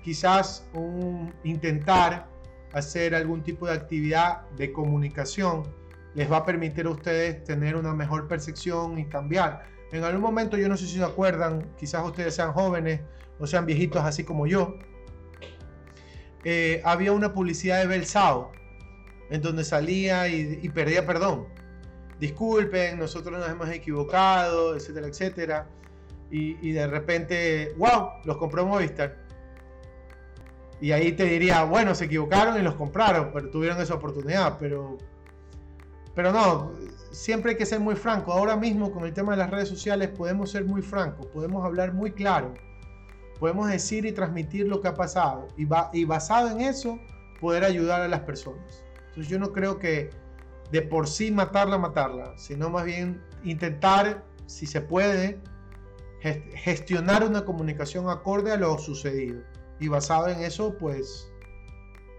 quizás 0.02 0.68
un, 0.74 1.32
intentar 1.44 2.28
hacer 2.72 3.14
algún 3.14 3.42
tipo 3.42 3.66
de 3.66 3.72
actividad 3.72 4.42
de 4.50 4.72
comunicación 4.72 5.62
les 6.14 6.30
va 6.30 6.38
a 6.38 6.44
permitir 6.44 6.86
a 6.86 6.90
ustedes 6.90 7.44
tener 7.44 7.76
una 7.76 7.94
mejor 7.94 8.26
percepción 8.26 8.98
y 8.98 9.06
cambiar. 9.06 9.64
En 9.92 10.02
algún 10.02 10.22
momento, 10.22 10.56
yo 10.56 10.68
no 10.68 10.76
sé 10.76 10.86
si 10.86 10.96
se 10.96 11.04
acuerdan, 11.04 11.70
quizás 11.78 12.04
ustedes 12.04 12.34
sean 12.34 12.52
jóvenes 12.52 13.00
o 13.38 13.46
sean 13.46 13.66
viejitos 13.66 14.02
así 14.02 14.24
como 14.24 14.46
yo, 14.46 14.76
eh, 16.48 16.80
había 16.84 17.12
una 17.12 17.32
publicidad 17.32 17.80
de 17.80 17.88
Belsao 17.88 18.52
en 19.30 19.42
donde 19.42 19.64
salía 19.64 20.28
y, 20.28 20.60
y 20.62 20.68
perdía 20.68 21.04
perdón 21.04 21.46
disculpen, 22.18 22.98
nosotros 22.98 23.38
nos 23.38 23.48
hemos 23.48 23.68
equivocado, 23.68 24.76
etcétera, 24.76 25.06
etcétera. 25.06 25.66
Y, 26.28 26.72
de 26.72 26.86
repente, 26.86 27.72
wow, 27.78 28.08
los 28.24 28.36
compró 28.36 28.66
Movistar. 28.66 29.16
Y 30.80 30.92
ahí 30.92 31.12
te 31.12 31.24
diría, 31.24 31.64
bueno, 31.64 31.94
se 31.94 32.06
equivocaron 32.06 32.58
y 32.58 32.62
los 32.62 32.74
compraron, 32.74 33.30
pero 33.32 33.48
tuvieron 33.48 33.80
esa 33.80 33.94
oportunidad. 33.94 34.58
Pero, 34.58 34.98
pero 36.14 36.32
no, 36.32 36.72
siempre 37.12 37.52
hay 37.52 37.56
que 37.56 37.64
ser 37.64 37.80
muy 37.80 37.94
franco. 37.94 38.32
Ahora 38.32 38.56
mismo 38.56 38.92
con 38.92 39.06
el 39.06 39.14
tema 39.14 39.32
de 39.32 39.38
las 39.38 39.50
redes 39.50 39.68
sociales 39.68 40.08
podemos 40.08 40.50
ser 40.50 40.64
muy 40.64 40.82
francos, 40.82 41.26
podemos 41.28 41.64
hablar 41.64 41.94
muy 41.94 42.10
claro, 42.10 42.52
podemos 43.38 43.68
decir 43.68 44.04
y 44.06 44.12
transmitir 44.12 44.66
lo 44.66 44.80
que 44.80 44.88
ha 44.88 44.94
pasado. 44.94 45.48
Y, 45.56 45.66
y 45.92 46.04
basado 46.04 46.50
en 46.50 46.60
eso, 46.60 46.98
poder 47.40 47.64
ayudar 47.64 48.02
a 48.02 48.08
las 48.08 48.20
personas. 48.20 48.84
Entonces 49.08 49.28
yo 49.28 49.38
no 49.38 49.52
creo 49.52 49.78
que 49.78 50.10
de 50.70 50.82
por 50.82 51.06
sí 51.06 51.30
matarla, 51.30 51.78
matarla, 51.78 52.36
sino 52.36 52.70
más 52.70 52.84
bien 52.84 53.22
intentar, 53.44 54.24
si 54.46 54.66
se 54.66 54.80
puede, 54.80 55.40
gestionar 56.54 57.24
una 57.24 57.44
comunicación 57.44 58.08
acorde 58.08 58.52
a 58.52 58.56
lo 58.56 58.78
sucedido 58.78 59.42
y 59.78 59.88
basado 59.88 60.28
en 60.28 60.40
eso, 60.40 60.76
pues, 60.78 61.30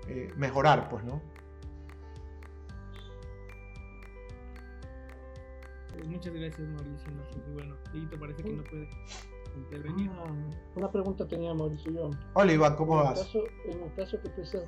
eh, 0.07 0.31
mejorar, 0.37 0.87
pues, 0.89 1.03
¿no? 1.03 1.21
Pues 5.93 6.07
muchas 6.07 6.33
gracias, 6.33 6.67
Mauricio. 6.69 7.11
Y 7.49 7.53
bueno, 7.53 7.75
te 8.09 8.17
parece 8.17 8.43
que 8.43 8.53
no 8.53 8.63
puede 8.63 8.87
intervenir. 9.57 10.09
Ah, 10.13 10.33
una 10.75 10.91
pregunta 10.91 11.27
tenía 11.27 11.53
Mauricio 11.53 11.91
yo. 11.91 12.09
Hola, 12.33 12.53
Iván, 12.53 12.75
¿cómo 12.75 12.95
vas? 12.95 13.33
en 13.65 13.83
el 13.83 13.93
caso 13.95 14.19
que 14.21 14.29
tú 14.29 14.41
dices, 14.41 14.63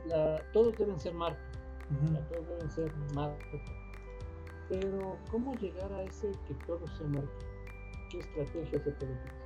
todos 0.54 0.78
deben 0.78 1.00
ser 1.00 1.14
marcas 1.14 1.60
todos 2.30 2.48
deben 2.48 2.72
ser 2.72 2.92
marcas. 3.14 3.62
Pero, 4.70 5.18
¿cómo 5.32 5.56
llegar 5.56 5.92
a 5.94 6.04
ese 6.04 6.32
que 6.48 6.54
todo 6.68 6.86
se 6.98 7.04
marca? 7.06 7.30
¿Qué 8.12 8.20
estrategia 8.20 8.66
se 8.66 8.80
puede 8.80 8.96
utilizar? 8.96 9.40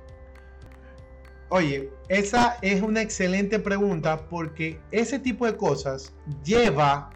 Oye, 1.50 1.90
esa 2.08 2.56
es 2.62 2.82
una 2.82 3.02
excelente 3.02 3.58
pregunta 3.58 4.28
porque 4.28 4.80
ese 4.90 5.18
tipo 5.18 5.46
de 5.46 5.56
cosas 5.56 6.14
lleva 6.42 7.12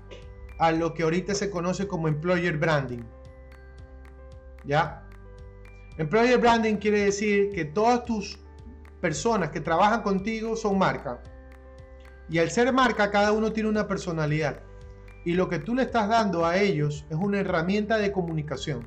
a 0.59 0.73
lo 0.73 0.95
que 0.95 1.03
ahorita 1.03 1.35
se 1.35 1.51
conoce 1.51 1.87
como 1.87 2.09
employer 2.09 2.57
branding. 2.57 3.03
¿Ya? 4.65 5.08
Employer 5.99 6.39
branding 6.39 6.77
quiere 6.77 7.01
decir 7.07 7.51
que 7.51 7.65
todas 7.65 8.05
tus 8.05 8.39
personas 9.01 9.51
que 9.51 9.61
trabajan 9.61 10.03
contigo 10.03 10.55
son 10.55 10.79
marca. 10.79 11.21
Y 12.31 12.39
al 12.39 12.51
ser 12.53 12.73
marca, 12.73 13.11
cada 13.11 13.33
uno 13.33 13.53
tiene 13.53 13.69
una 13.69 13.89
personalidad. 13.89 14.63
Y 15.25 15.33
lo 15.33 15.49
que 15.49 15.59
tú 15.59 15.75
le 15.75 15.83
estás 15.83 16.09
dando 16.09 16.47
a 16.47 16.57
ellos 16.57 17.05
es 17.11 17.17
una 17.17 17.41
herramienta 17.41 17.99
de 17.99 18.13
comunicación. 18.13 18.87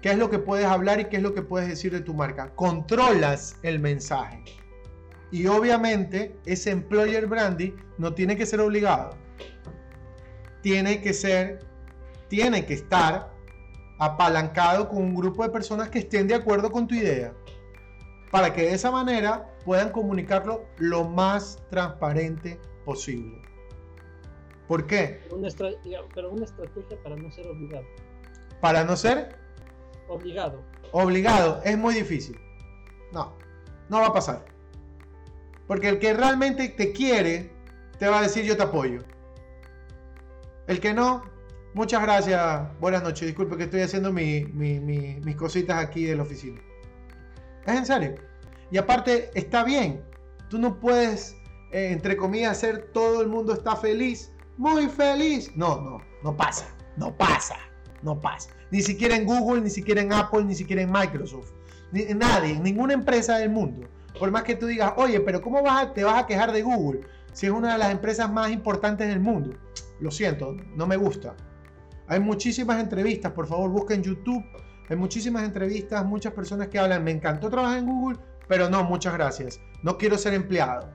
¿Qué 0.00 0.12
es 0.12 0.16
lo 0.16 0.30
que 0.30 0.38
puedes 0.38 0.64
hablar 0.64 1.00
y 1.00 1.04
qué 1.04 1.18
es 1.18 1.22
lo 1.22 1.34
que 1.34 1.42
puedes 1.42 1.68
decir 1.68 1.92
de 1.92 2.00
tu 2.00 2.14
marca? 2.14 2.54
Controlas 2.54 3.56
el 3.62 3.78
mensaje. 3.78 4.42
Y 5.30 5.46
obviamente 5.48 6.34
ese 6.46 6.70
employer 6.70 7.26
branding 7.26 7.72
no 7.98 8.14
tiene 8.14 8.38
que 8.38 8.46
ser 8.46 8.60
obligado. 8.60 9.10
Tiene 10.62 11.02
que 11.02 11.12
ser, 11.12 11.58
tiene 12.28 12.64
que 12.64 12.74
estar 12.74 13.31
apalancado 14.04 14.88
con 14.88 14.98
un 14.98 15.14
grupo 15.14 15.44
de 15.44 15.50
personas 15.50 15.88
que 15.88 16.00
estén 16.00 16.26
de 16.26 16.34
acuerdo 16.34 16.72
con 16.72 16.88
tu 16.88 16.94
idea 16.96 17.32
para 18.32 18.52
que 18.52 18.62
de 18.62 18.74
esa 18.74 18.90
manera 18.90 19.54
puedan 19.64 19.90
comunicarlo 19.90 20.64
lo 20.78 21.04
más 21.04 21.62
transparente 21.70 22.58
posible. 22.84 23.40
¿Por 24.66 24.86
qué? 24.86 25.20
Una 25.30 25.48
pero 26.14 26.30
una 26.30 26.44
estrategia 26.46 27.00
para 27.02 27.14
no 27.14 27.30
ser 27.30 27.46
obligado. 27.46 27.84
¿Para 28.60 28.84
no 28.84 28.96
ser? 28.96 29.36
Obligado. 30.08 30.62
Obligado, 30.90 31.60
es 31.64 31.78
muy 31.78 31.94
difícil. 31.94 32.40
No, 33.12 33.36
no 33.88 34.00
va 34.00 34.08
a 34.08 34.12
pasar. 34.12 34.44
Porque 35.68 35.90
el 35.90 36.00
que 36.00 36.14
realmente 36.14 36.68
te 36.70 36.92
quiere, 36.92 37.52
te 37.98 38.08
va 38.08 38.18
a 38.18 38.22
decir 38.22 38.44
yo 38.44 38.56
te 38.56 38.64
apoyo. 38.64 39.02
El 40.66 40.80
que 40.80 40.92
no, 40.92 41.22
muchas 41.74 42.02
gracias, 42.02 42.62
buenas 42.80 43.02
noches, 43.02 43.26
disculpe 43.26 43.56
que 43.56 43.64
estoy 43.64 43.80
haciendo 43.80 44.12
mis 44.12 45.36
cositas 45.36 45.82
aquí 45.82 46.04
de 46.04 46.16
la 46.16 46.22
oficina. 46.22 46.60
Es 47.66 47.76
en 47.76 47.86
serio. 47.86 48.14
Y 48.70 48.78
aparte, 48.78 49.30
está 49.34 49.64
bien. 49.64 50.02
Tú 50.48 50.58
no 50.58 50.80
puedes, 50.80 51.36
eh, 51.72 51.90
entre 51.92 52.16
comillas, 52.16 52.52
hacer 52.52 52.90
todo 52.92 53.22
el 53.22 53.28
mundo 53.28 53.52
está 53.52 53.76
feliz. 53.76 54.32
Muy 54.56 54.88
feliz. 54.88 55.52
No, 55.54 55.80
no, 55.80 55.98
no 56.22 56.36
pasa. 56.36 56.66
No 56.96 57.16
pasa. 57.16 57.56
No 58.02 58.20
pasa. 58.20 58.50
Ni 58.70 58.82
siquiera 58.82 59.14
en 59.14 59.26
Google, 59.26 59.60
ni 59.60 59.70
siquiera 59.70 60.00
en 60.00 60.12
Apple, 60.12 60.44
ni 60.44 60.54
siquiera 60.54 60.82
en 60.82 60.90
Microsoft. 60.90 61.52
Ni, 61.92 62.04
nadie, 62.14 62.58
ninguna 62.58 62.94
empresa 62.94 63.38
del 63.38 63.50
mundo. 63.50 63.86
Por 64.18 64.30
más 64.30 64.42
que 64.42 64.56
tú 64.56 64.66
digas, 64.66 64.94
oye, 64.96 65.20
pero 65.20 65.40
¿cómo 65.40 65.62
vas 65.62 65.92
te 65.94 66.04
vas 66.04 66.22
a 66.22 66.26
quejar 66.26 66.52
de 66.52 66.62
Google 66.62 67.00
si 67.32 67.46
es 67.46 67.52
una 67.52 67.72
de 67.72 67.78
las 67.78 67.92
empresas 67.92 68.30
más 68.30 68.50
importantes 68.50 69.08
del 69.08 69.20
mundo? 69.20 69.56
Lo 70.00 70.10
siento, 70.10 70.56
no 70.74 70.86
me 70.86 70.96
gusta. 70.96 71.36
Hay 72.08 72.20
muchísimas 72.20 72.80
entrevistas, 72.80 73.32
por 73.32 73.46
favor 73.46 73.70
busquen 73.70 74.02
YouTube 74.02 74.44
hay 74.92 74.98
muchísimas 74.98 75.44
entrevistas, 75.44 76.04
muchas 76.04 76.34
personas 76.34 76.68
que 76.68 76.78
hablan, 76.78 77.02
me 77.02 77.12
encantó 77.12 77.48
trabajar 77.48 77.78
en 77.78 77.86
Google, 77.86 78.18
pero 78.46 78.68
no, 78.68 78.84
muchas 78.84 79.14
gracias. 79.14 79.58
No 79.82 79.96
quiero 79.96 80.18
ser 80.18 80.34
empleado. 80.34 80.90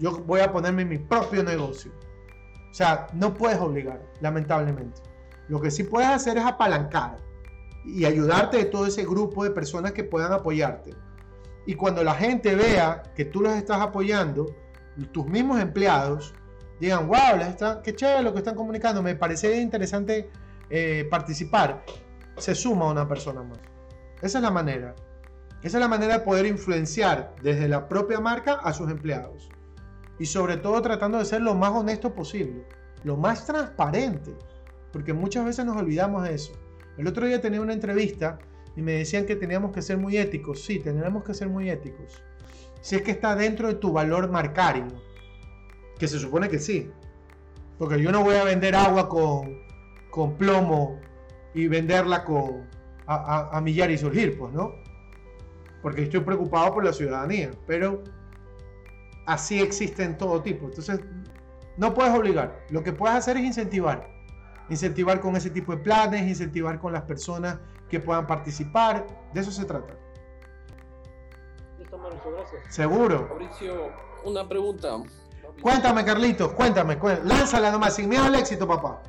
Yo 0.00 0.18
voy 0.24 0.40
a 0.40 0.50
ponerme 0.50 0.84
mi 0.84 0.98
propio 0.98 1.44
negocio. 1.44 1.92
O 2.68 2.74
sea, 2.74 3.06
no 3.14 3.34
puedes 3.34 3.58
obligar, 3.60 4.02
lamentablemente. 4.20 5.00
Lo 5.48 5.60
que 5.60 5.70
sí 5.70 5.84
puedes 5.84 6.08
hacer 6.08 6.38
es 6.38 6.44
apalancar 6.44 7.18
y 7.84 8.04
ayudarte 8.04 8.56
de 8.56 8.64
todo 8.64 8.86
ese 8.86 9.04
grupo 9.04 9.44
de 9.44 9.50
personas 9.50 9.92
que 9.92 10.02
puedan 10.02 10.32
apoyarte. 10.32 10.90
Y 11.66 11.74
cuando 11.74 12.02
la 12.02 12.14
gente 12.14 12.54
vea 12.56 13.02
que 13.14 13.26
tú 13.26 13.42
los 13.42 13.52
estás 13.52 13.80
apoyando, 13.80 14.46
tus 15.12 15.26
mismos 15.26 15.60
empleados 15.60 16.34
digan, 16.80 17.06
wow, 17.06 17.40
está, 17.42 17.80
qué 17.80 17.94
chévere 17.94 18.22
lo 18.22 18.32
que 18.32 18.38
están 18.38 18.56
comunicando, 18.56 19.02
me 19.04 19.14
parece 19.14 19.60
interesante 19.60 20.30
eh, 20.70 21.06
participar 21.10 21.84
se 22.36 22.54
suma 22.54 22.90
una 22.90 23.08
persona 23.08 23.42
más. 23.42 23.58
Esa 24.22 24.38
es 24.38 24.42
la 24.42 24.50
manera. 24.50 24.94
Esa 25.62 25.78
es 25.78 25.80
la 25.80 25.88
manera 25.88 26.18
de 26.18 26.24
poder 26.24 26.46
influenciar 26.46 27.34
desde 27.42 27.68
la 27.68 27.88
propia 27.88 28.20
marca 28.20 28.54
a 28.54 28.72
sus 28.72 28.90
empleados. 28.90 29.48
Y 30.18 30.26
sobre 30.26 30.56
todo 30.56 30.80
tratando 30.82 31.18
de 31.18 31.24
ser 31.24 31.42
lo 31.42 31.54
más 31.54 31.72
honesto 31.72 32.14
posible, 32.14 32.66
lo 33.04 33.16
más 33.16 33.46
transparente, 33.46 34.34
porque 34.92 35.12
muchas 35.12 35.44
veces 35.44 35.64
nos 35.64 35.76
olvidamos 35.76 36.22
de 36.24 36.34
eso. 36.34 36.52
El 36.96 37.06
otro 37.06 37.26
día 37.26 37.40
tenía 37.40 37.60
una 37.60 37.72
entrevista 37.72 38.38
y 38.76 38.82
me 38.82 38.92
decían 38.92 39.26
que 39.26 39.36
teníamos 39.36 39.72
que 39.72 39.82
ser 39.82 39.98
muy 39.98 40.16
éticos. 40.16 40.62
Sí, 40.62 40.78
tenemos 40.78 41.24
que 41.24 41.34
ser 41.34 41.48
muy 41.48 41.68
éticos. 41.70 42.22
Si 42.80 42.96
es 42.96 43.02
que 43.02 43.10
está 43.10 43.34
dentro 43.34 43.68
de 43.68 43.74
tu 43.74 43.92
valor 43.92 44.30
marcario, 44.30 44.86
que 45.98 46.08
se 46.08 46.18
supone 46.18 46.48
que 46.48 46.58
sí. 46.58 46.90
Porque 47.78 48.00
yo 48.00 48.12
no 48.12 48.22
voy 48.22 48.36
a 48.36 48.44
vender 48.44 48.74
agua 48.74 49.08
con, 49.08 49.65
con 50.16 50.38
plomo 50.38 50.98
y 51.52 51.68
venderla 51.68 52.24
con, 52.24 52.66
a, 53.06 53.54
a, 53.54 53.60
millar 53.60 53.90
y 53.90 53.98
surgir, 53.98 54.38
pues, 54.38 54.50
¿no? 54.50 54.72
Porque 55.82 56.04
estoy 56.04 56.20
preocupado 56.20 56.72
por 56.72 56.84
la 56.86 56.94
ciudadanía, 56.94 57.50
pero 57.66 58.02
así 59.26 59.60
existen 59.60 60.16
todo 60.16 60.40
tipo. 60.40 60.68
Entonces, 60.68 61.00
no 61.76 61.92
puedes 61.92 62.14
obligar. 62.14 62.64
Lo 62.70 62.82
que 62.82 62.94
puedes 62.94 63.14
hacer 63.14 63.36
es 63.36 63.44
incentivar. 63.44 64.08
Incentivar 64.70 65.20
con 65.20 65.36
ese 65.36 65.50
tipo 65.50 65.72
de 65.72 65.82
planes, 65.82 66.22
incentivar 66.22 66.78
con 66.78 66.94
las 66.94 67.02
personas 67.02 67.58
que 67.90 68.00
puedan 68.00 68.26
participar. 68.26 69.06
De 69.34 69.42
eso 69.42 69.50
se 69.50 69.66
trata. 69.66 69.98
Listo, 71.78 71.98
Mauricio, 71.98 72.32
gracias. 72.32 72.74
Seguro. 72.74 73.26
Mauricio, 73.28 73.92
una 74.24 74.48
pregunta. 74.48 74.96
Cuéntame, 75.60 76.06
Carlitos, 76.06 76.52
cuéntame, 76.52 76.98
cuéntame. 76.98 77.28
Lánzala 77.28 77.70
nomás, 77.70 77.96
sin 77.96 78.08
miedo 78.08 78.24
al 78.24 78.34
éxito, 78.34 78.66
papá. 78.66 79.02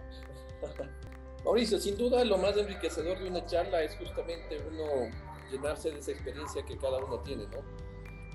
Mauricio, 1.48 1.80
sin 1.80 1.96
duda 1.96 2.26
lo 2.26 2.38
más 2.38 2.58
enriquecedor 2.58 3.20
de 3.20 3.30
una 3.30 3.46
charla 3.46 3.82
es 3.82 3.96
justamente 3.96 4.58
uno 4.70 5.10
llenarse 5.50 5.90
de 5.90 6.00
esa 6.00 6.12
experiencia 6.12 6.62
que 6.66 6.78
cada 6.78 6.98
uno 6.98 7.22
tiene, 7.22 7.46
¿no? 7.46 7.60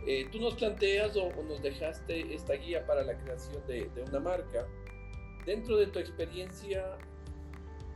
Eh, 0.06 0.26
tú 0.32 0.40
nos 0.40 0.54
planteas 0.54 1.14
o, 1.16 1.30
nos 1.42 1.60
dejaste 1.60 2.34
esta 2.34 2.54
guía 2.54 2.86
para 2.86 3.04
la 3.04 3.18
creación 3.18 3.62
de, 3.66 3.90
una 4.08 4.18
marca. 4.18 4.66
Dentro 5.44 5.76
de 5.76 5.88
tu 5.88 5.98
experiencia, 5.98 6.96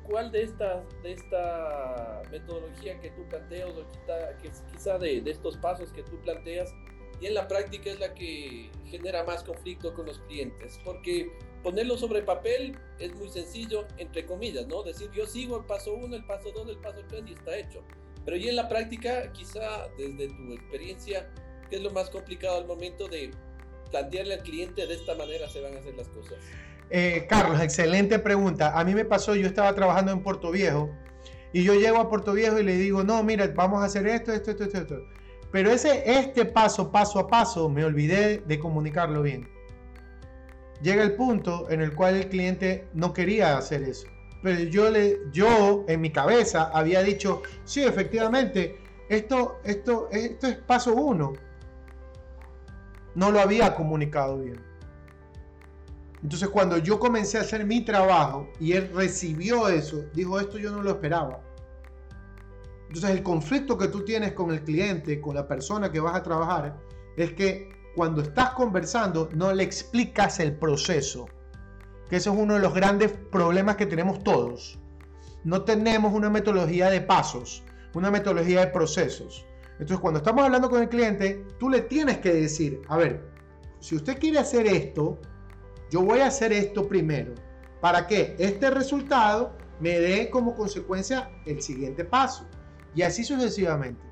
¿cuál 0.02 0.31
de 0.33 0.42
esta, 0.42 0.85
de 1.02 1.12
esta 1.12 2.22
metodología 2.31 3.00
que 3.00 3.09
tú 3.12 3.26
planteas 3.31 3.70
o 3.70 3.87
quizá, 3.90 4.37
que, 4.37 4.50
quizá 4.70 4.98
de, 4.98 5.22
de 5.22 5.31
estos 5.31 5.57
pasos 5.57 5.94
que 5.94 6.02
tú 6.02 6.20
planteas 6.20 6.74
y 7.22 7.26
en 7.26 7.33
la 7.33 7.48
práctica 7.48 7.88
es 7.88 8.00
la 8.00 8.12
que 8.12 8.70
genera 8.85 9.24
más 9.24 9.42
conflicto 9.42 9.94
con 9.94 10.05
los 10.05 10.18
clientes? 10.29 10.79
Porque 10.85 11.33
ponerlo 11.66 11.98
sobre 11.98 12.22
papel 12.22 12.79
es 13.00 13.12
muy 13.16 13.29
sencillo, 13.29 13.88
entre 13.98 14.24
comillas, 14.24 14.68
¿no? 14.68 14.85
Decir, 14.85 15.11
yo 15.11 15.26
sigo 15.26 15.59
el 15.59 15.64
paso 15.64 15.94
1, 15.94 16.14
el 16.14 16.24
paso 16.24 16.52
2, 16.55 16.68
el 16.68 16.76
paso 16.76 17.00
3 17.09 17.24
y 17.26 17.33
está 17.33 17.57
hecho. 17.57 17.83
Pero 18.24 18.37
en 18.37 18.55
la 18.55 18.68
práctica, 18.68 19.33
quizá 19.33 19.88
desde 19.98 20.29
tu 20.29 20.52
experiencia, 20.52 21.29
¿qué 21.68 21.74
es 21.74 21.83
lo 21.83 21.90
más 21.90 22.09
complicado 22.09 22.59
al 22.59 22.68
momento 22.68 23.09
de 23.09 23.33
plantearle 23.90 24.35
al 24.35 24.42
cliente 24.44 24.87
de 24.87 24.94
esta 24.94 25.16
manera 25.16 25.48
se 25.48 25.61
van 25.61 25.74
a 25.74 25.81
hacer 25.81 25.96
las 25.96 26.07
cosas? 26.11 26.37
Eh, 26.88 27.26
Carlos, 27.29 27.61
excelente 27.61 28.20
pregunta. 28.20 28.79
A 28.79 28.85
mí 28.85 28.94
me 28.94 29.05
pasó, 29.05 29.35
yo 29.35 29.48
estaba 29.48 29.74
trabajando 29.74 30.12
en 30.12 30.22
Puerto 30.22 30.52
Viejo 30.52 30.88
y 31.52 31.64
yo 31.64 31.74
llego 31.74 31.98
a 31.98 32.09
Puerto 32.09 32.33
Viejo 32.33 32.61
y 32.61 32.62
le 32.62 32.76
digo, 32.76 33.02
no, 33.02 33.24
mira, 33.24 33.44
vamos 33.48 33.83
a 33.83 33.87
hacer 33.87 34.07
esto, 34.07 34.33
esto, 34.33 34.52
esto, 34.52 34.62
esto, 34.62 34.79
esto. 34.79 35.09
Pero 35.50 35.72
ese, 35.72 36.05
este 36.07 36.44
paso, 36.44 36.92
paso 36.92 37.18
a 37.18 37.26
paso, 37.26 37.68
me 37.68 37.85
olvidé 37.85 38.38
de 38.38 38.57
comunicarlo 38.61 39.22
bien 39.22 39.55
llega 40.82 41.02
el 41.02 41.14
punto 41.14 41.70
en 41.70 41.80
el 41.80 41.94
cual 41.94 42.16
el 42.16 42.28
cliente 42.28 42.88
no 42.94 43.12
quería 43.12 43.57
hacer 43.57 43.82
eso. 43.82 44.07
Pero 44.42 44.61
yo, 44.61 44.90
le, 44.90 45.18
yo 45.32 45.84
en 45.88 46.01
mi 46.01 46.11
cabeza 46.11 46.70
había 46.72 47.03
dicho, 47.03 47.42
sí, 47.64 47.82
efectivamente, 47.82 48.78
esto, 49.09 49.61
esto, 49.64 50.09
esto 50.11 50.46
es 50.46 50.57
paso 50.57 50.94
uno. 50.94 51.32
No 53.14 53.30
lo 53.30 53.40
había 53.40 53.74
comunicado 53.74 54.38
bien. 54.38 54.61
Entonces 56.22 56.48
cuando 56.48 56.78
yo 56.78 56.98
comencé 56.98 57.38
a 57.38 57.42
hacer 57.42 57.64
mi 57.64 57.84
trabajo 57.84 58.48
y 58.59 58.72
él 58.72 58.90
recibió 58.92 59.68
eso, 59.68 60.05
dijo, 60.12 60.40
esto 60.40 60.59
yo 60.59 60.70
no 60.70 60.82
lo 60.82 60.90
esperaba. 60.90 61.40
Entonces 62.88 63.11
el 63.11 63.22
conflicto 63.22 63.76
que 63.76 63.88
tú 63.88 64.05
tienes 64.05 64.32
con 64.32 64.51
el 64.51 64.62
cliente, 64.62 65.20
con 65.20 65.34
la 65.34 65.46
persona 65.46 65.90
que 65.90 66.01
vas 66.01 66.14
a 66.14 66.22
trabajar, 66.22 66.76
es 67.16 67.32
que 67.32 67.76
cuando 67.97 68.20
estás 68.20 68.51
conversando 68.51 69.30
no 69.34 69.55
le 69.55 69.62
explicas 69.62 70.38
el 70.38 70.55
proceso. 70.55 71.26
Que 72.11 72.16
ese 72.16 72.28
es 72.28 72.36
uno 72.36 72.55
de 72.55 72.61
los 72.61 72.74
grandes 72.74 73.11
problemas 73.32 73.76
que 73.76 73.86
tenemos 73.86 74.22
todos. 74.22 74.78
No 75.44 75.62
tenemos 75.62 76.12
una 76.12 76.28
metodología 76.28 76.90
de 76.90 77.01
pasos, 77.01 77.64
una 77.94 78.11
metodología 78.11 78.61
de 78.61 78.66
procesos. 78.66 79.47
Entonces, 79.72 79.99
cuando 79.99 80.18
estamos 80.18 80.44
hablando 80.44 80.68
con 80.68 80.82
el 80.82 80.90
cliente, 80.90 81.47
tú 81.59 81.70
le 81.70 81.80
tienes 81.80 82.18
que 82.18 82.34
decir, 82.34 82.82
a 82.88 82.99
ver, 82.99 83.30
si 83.80 83.97
usted 83.97 84.18
quiere 84.18 84.38
hacer 84.40 84.66
esto, 84.66 85.18
yo 85.90 86.03
voy 86.03 86.20
a 86.20 86.26
hacer 86.26 86.53
esto 86.53 86.86
primero. 86.86 87.34
para 87.80 88.07
que 88.07 88.34
este 88.38 88.70
resultado 88.70 89.53
me 89.80 90.01
dé 90.01 90.28
como 90.30 90.55
consecuencia 90.55 91.30
el 91.44 91.62
siguiente 91.62 92.05
paso. 92.05 92.47
Y 92.94 93.03
así 93.03 93.22
sucesivamente. 93.22 94.03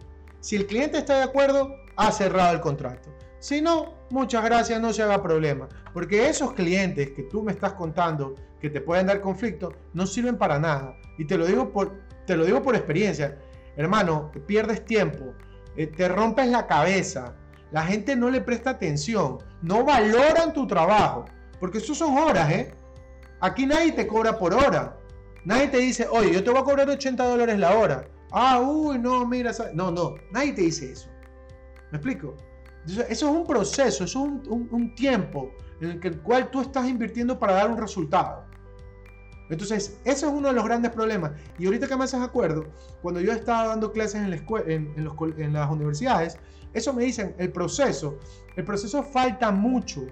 Si 0.41 0.57
el 0.57 0.67
cliente 0.67 0.99
está 0.99 1.17
de 1.17 1.25
acuerdo, 1.25 1.75
ha 1.97 2.13
cerrado 2.13 2.55
el 2.55 2.61
contrato. 2.61 3.11
Si 3.45 3.61
no, 3.61 3.93
muchas 4.09 4.43
gracias, 4.43 4.81
no 4.81 4.91
se 4.91 5.03
haga 5.03 5.23
problema. 5.23 5.69
Porque 5.93 6.31
esos 6.31 6.55
clientes 6.55 7.11
que 7.11 7.25
tú 7.25 7.43
me 7.43 7.53
estás 7.53 7.75
contando 7.75 8.37
que 8.59 8.71
te 8.71 8.81
pueden 8.81 9.07
dar 9.07 9.21
conflicto 9.21 9.75
no 9.93 10.07
sirven 10.07 10.39
para 10.39 10.59
nada. 10.59 10.97
Y 11.19 11.27
te 11.27 11.37
lo 11.37 11.45
digo 11.45 11.71
por, 11.71 11.93
te 12.27 12.37
lo 12.37 12.47
digo 12.47 12.63
por 12.63 12.75
experiencia. 12.75 13.39
Hermano, 13.77 14.33
pierdes 14.47 14.87
tiempo, 14.87 15.35
eh, 15.77 15.89
te 15.89 16.09
rompes 16.09 16.49
la 16.49 16.67
cabeza. 16.67 17.37
La 17.71 17.83
gente 17.83 18.17
no 18.17 18.31
le 18.31 18.41
presta 18.41 18.71
atención, 18.71 19.37
no 19.61 19.85
valoran 19.85 20.55
tu 20.55 20.67
trabajo. 20.67 21.27
Porque 21.61 21.77
eso 21.77 21.95
son 21.95 22.17
horas, 22.17 22.51
¿eh? 22.51 22.75
Aquí 23.41 23.67
nadie 23.67 23.93
te 23.93 24.07
cobra 24.07 24.39
por 24.39 24.55
hora. 24.55 24.97
Nadie 25.45 25.69
te 25.69 25.77
dice, 25.77 26.09
oye, 26.11 26.33
yo 26.33 26.43
te 26.43 26.49
voy 26.49 26.61
a 26.61 26.65
cobrar 26.65 26.89
80 26.89 27.23
dólares 27.23 27.59
la 27.59 27.77
hora. 27.77 28.09
Ah, 28.33 28.59
uy, 28.59 28.99
no, 28.99 29.27
mira. 29.27 29.53
No, 29.75 29.91
no, 29.91 30.15
nadie 30.31 30.55
te 30.55 30.63
dice 30.63 30.93
eso. 30.93 31.11
¿Me 31.91 31.99
explico? 31.99 32.35
Eso 32.87 33.03
es 33.09 33.23
un 33.23 33.47
proceso, 33.47 34.05
es 34.05 34.15
un, 34.15 34.95
tiempo 34.95 35.51
en 35.81 35.93
el, 35.93 36.01
el 36.03 36.21
cual 36.21 36.51
tú 36.51 36.61
estás 36.61 36.89
invirtiendo 36.89 37.39
para 37.39 37.55
dar 37.55 37.71
un 37.71 37.79
resultado. 37.79 38.45
Entonces, 39.51 39.99
eso 40.05 40.27
es 40.27 40.33
uno 40.33 40.49
de 40.49 40.55
los 40.55 40.65
grandes 40.65 40.91
problemas. 40.91 41.33
Y 41.59 41.67
ahorita 41.67 41.87
que 41.87 41.97
me 41.97 42.05
haces 42.05 42.21
acuerdo, 42.21 42.65
cuando 43.03 43.21
yo 43.21 43.33
estaba 43.33 43.69
dando 43.69 43.93
clases 43.93 44.23
en, 44.23 44.31
la 44.31 44.37
en, 44.67 45.53
las 45.53 45.71
universidades, 45.71 46.39
eso 46.73 46.93
me 46.93 47.05
dicen, 47.05 47.35
el 47.39 47.53
proceso, 47.53 48.19
el 48.57 48.65
proceso 48.65 49.03
falta 49.03 49.51
mucho. 49.51 50.07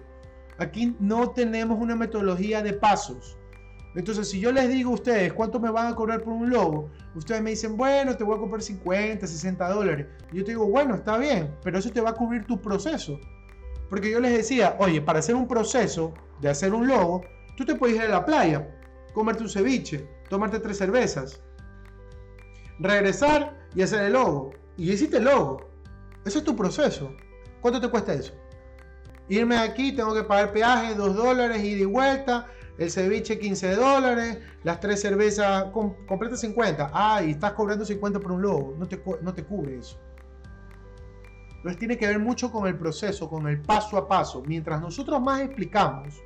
Aquí 0.58 0.94
no 1.00 1.30
tenemos 1.30 1.78
una 1.80 1.96
metodología 1.96 2.62
de 2.62 2.74
pasos. 2.74 3.38
Entonces, 3.94 4.30
si 4.30 4.40
yo 4.40 4.52
les 4.52 4.68
digo 4.70 4.90
a 4.90 4.94
ustedes 4.94 5.32
cuánto 5.32 5.60
me 5.60 5.70
van 5.70 5.88
a 5.88 5.94
cobrar 5.94 6.22
por 6.22 6.32
un 6.32 6.48
logo, 6.48 6.90
ustedes 7.14 7.42
me 7.42 7.50
dicen, 7.50 7.76
bueno, 7.76 8.16
te 8.16 8.24
voy 8.24 8.36
a 8.36 8.40
cobrar 8.40 8.62
50, 8.62 9.26
60 9.26 9.68
dólares. 9.68 10.06
Y 10.32 10.38
yo 10.38 10.44
te 10.44 10.52
digo, 10.52 10.66
bueno, 10.66 10.94
está 10.94 11.18
bien, 11.18 11.54
pero 11.62 11.78
eso 11.78 11.90
te 11.90 12.00
va 12.00 12.10
a 12.10 12.14
cubrir 12.14 12.46
tu 12.46 12.60
proceso. 12.60 13.20
Porque 13.90 14.10
yo 14.10 14.20
les 14.20 14.32
decía, 14.32 14.76
oye, 14.78 15.02
para 15.02 15.18
hacer 15.18 15.34
un 15.34 15.46
proceso 15.46 16.14
de 16.40 16.48
hacer 16.48 16.72
un 16.72 16.86
logo, 16.86 17.22
tú 17.56 17.66
te 17.66 17.74
puedes 17.74 17.96
ir 17.96 18.02
a 18.02 18.08
la 18.08 18.24
playa, 18.24 18.74
comerte 19.12 19.42
un 19.42 19.50
ceviche, 19.50 20.08
tomarte 20.30 20.58
tres 20.58 20.78
cervezas, 20.78 21.42
regresar 22.78 23.58
y 23.74 23.82
hacer 23.82 24.04
el 24.04 24.14
logo. 24.14 24.52
Y 24.78 24.90
hiciste 24.90 25.18
el 25.18 25.24
logo. 25.24 25.68
Ese 26.24 26.38
es 26.38 26.44
tu 26.44 26.56
proceso. 26.56 27.14
¿Cuánto 27.60 27.80
te 27.80 27.88
cuesta 27.88 28.14
eso? 28.14 28.32
Irme 29.28 29.58
aquí, 29.58 29.92
tengo 29.92 30.14
que 30.14 30.24
pagar 30.24 30.52
peaje, 30.52 30.94
2 30.94 31.14
dólares, 31.14 31.62
y 31.62 31.74
de 31.74 31.86
vuelta, 31.86 32.48
el 32.78 32.90
ceviche 32.90 33.38
15 33.38 33.74
dólares, 33.76 34.38
las 34.64 34.80
tres 34.80 35.00
cervezas 35.00 35.64
completas 36.06 36.40
50. 36.40 36.90
Ah, 36.92 37.22
y 37.22 37.32
estás 37.32 37.52
cobrando 37.52 37.84
50 37.84 38.20
por 38.20 38.32
un 38.32 38.42
logo. 38.42 38.74
No 38.78 38.86
te, 38.86 39.02
no 39.20 39.34
te 39.34 39.44
cubre 39.44 39.78
eso. 39.78 40.00
Entonces 41.56 41.78
tiene 41.78 41.96
que 41.96 42.08
ver 42.08 42.18
mucho 42.18 42.50
con 42.50 42.66
el 42.66 42.76
proceso, 42.76 43.28
con 43.28 43.46
el 43.46 43.60
paso 43.60 43.96
a 43.96 44.08
paso. 44.08 44.42
Mientras 44.46 44.80
nosotros 44.80 45.20
más 45.20 45.42
explicamos, 45.42 46.20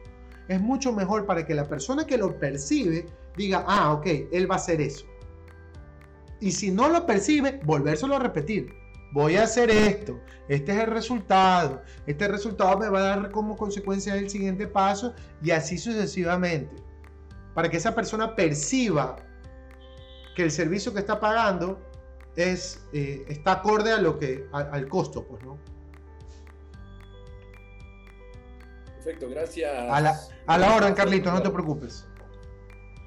es 0.48 0.60
mucho 0.60 0.92
mejor 0.92 1.26
para 1.26 1.44
que 1.44 1.54
la 1.54 1.68
persona 1.68 2.06
que 2.06 2.16
lo 2.16 2.38
percibe 2.38 3.06
diga, 3.36 3.64
ah, 3.66 3.92
ok, 3.92 4.06
él 4.32 4.50
va 4.50 4.54
a 4.54 4.58
hacer 4.58 4.80
eso. 4.80 5.04
Y 6.40 6.52
si 6.52 6.70
no 6.70 6.88
lo 6.88 7.04
percibe, 7.04 7.60
volvérselo 7.64 8.16
a 8.16 8.18
repetir. 8.18 8.72
Voy 9.16 9.36
a 9.36 9.44
hacer 9.44 9.70
esto, 9.70 10.20
este 10.46 10.72
es 10.72 10.78
el 10.78 10.88
resultado, 10.88 11.82
este 12.06 12.28
resultado 12.28 12.76
me 12.76 12.90
va 12.90 12.98
a 12.98 13.02
dar 13.16 13.30
como 13.30 13.56
consecuencia 13.56 14.14
el 14.14 14.28
siguiente 14.28 14.66
paso 14.66 15.14
y 15.42 15.52
así 15.52 15.78
sucesivamente. 15.78 16.76
Para 17.54 17.70
que 17.70 17.78
esa 17.78 17.94
persona 17.94 18.36
perciba 18.36 19.16
que 20.34 20.42
el 20.42 20.50
servicio 20.50 20.92
que 20.92 20.98
está 20.98 21.18
pagando 21.18 21.80
es, 22.36 22.84
eh, 22.92 23.24
está 23.28 23.52
acorde 23.52 23.90
a 23.90 24.02
lo 24.02 24.18
que, 24.18 24.50
al 24.52 24.86
costo, 24.86 25.24
pues, 25.24 25.42
¿no? 25.42 25.56
Perfecto, 28.96 29.30
gracias. 29.30 29.72
A 29.90 29.98
la, 29.98 30.20
a 30.46 30.58
la 30.58 30.76
hora, 30.76 30.94
Carlito, 30.94 31.32
no 31.32 31.40
te 31.40 31.48
preocupes. 31.48 32.06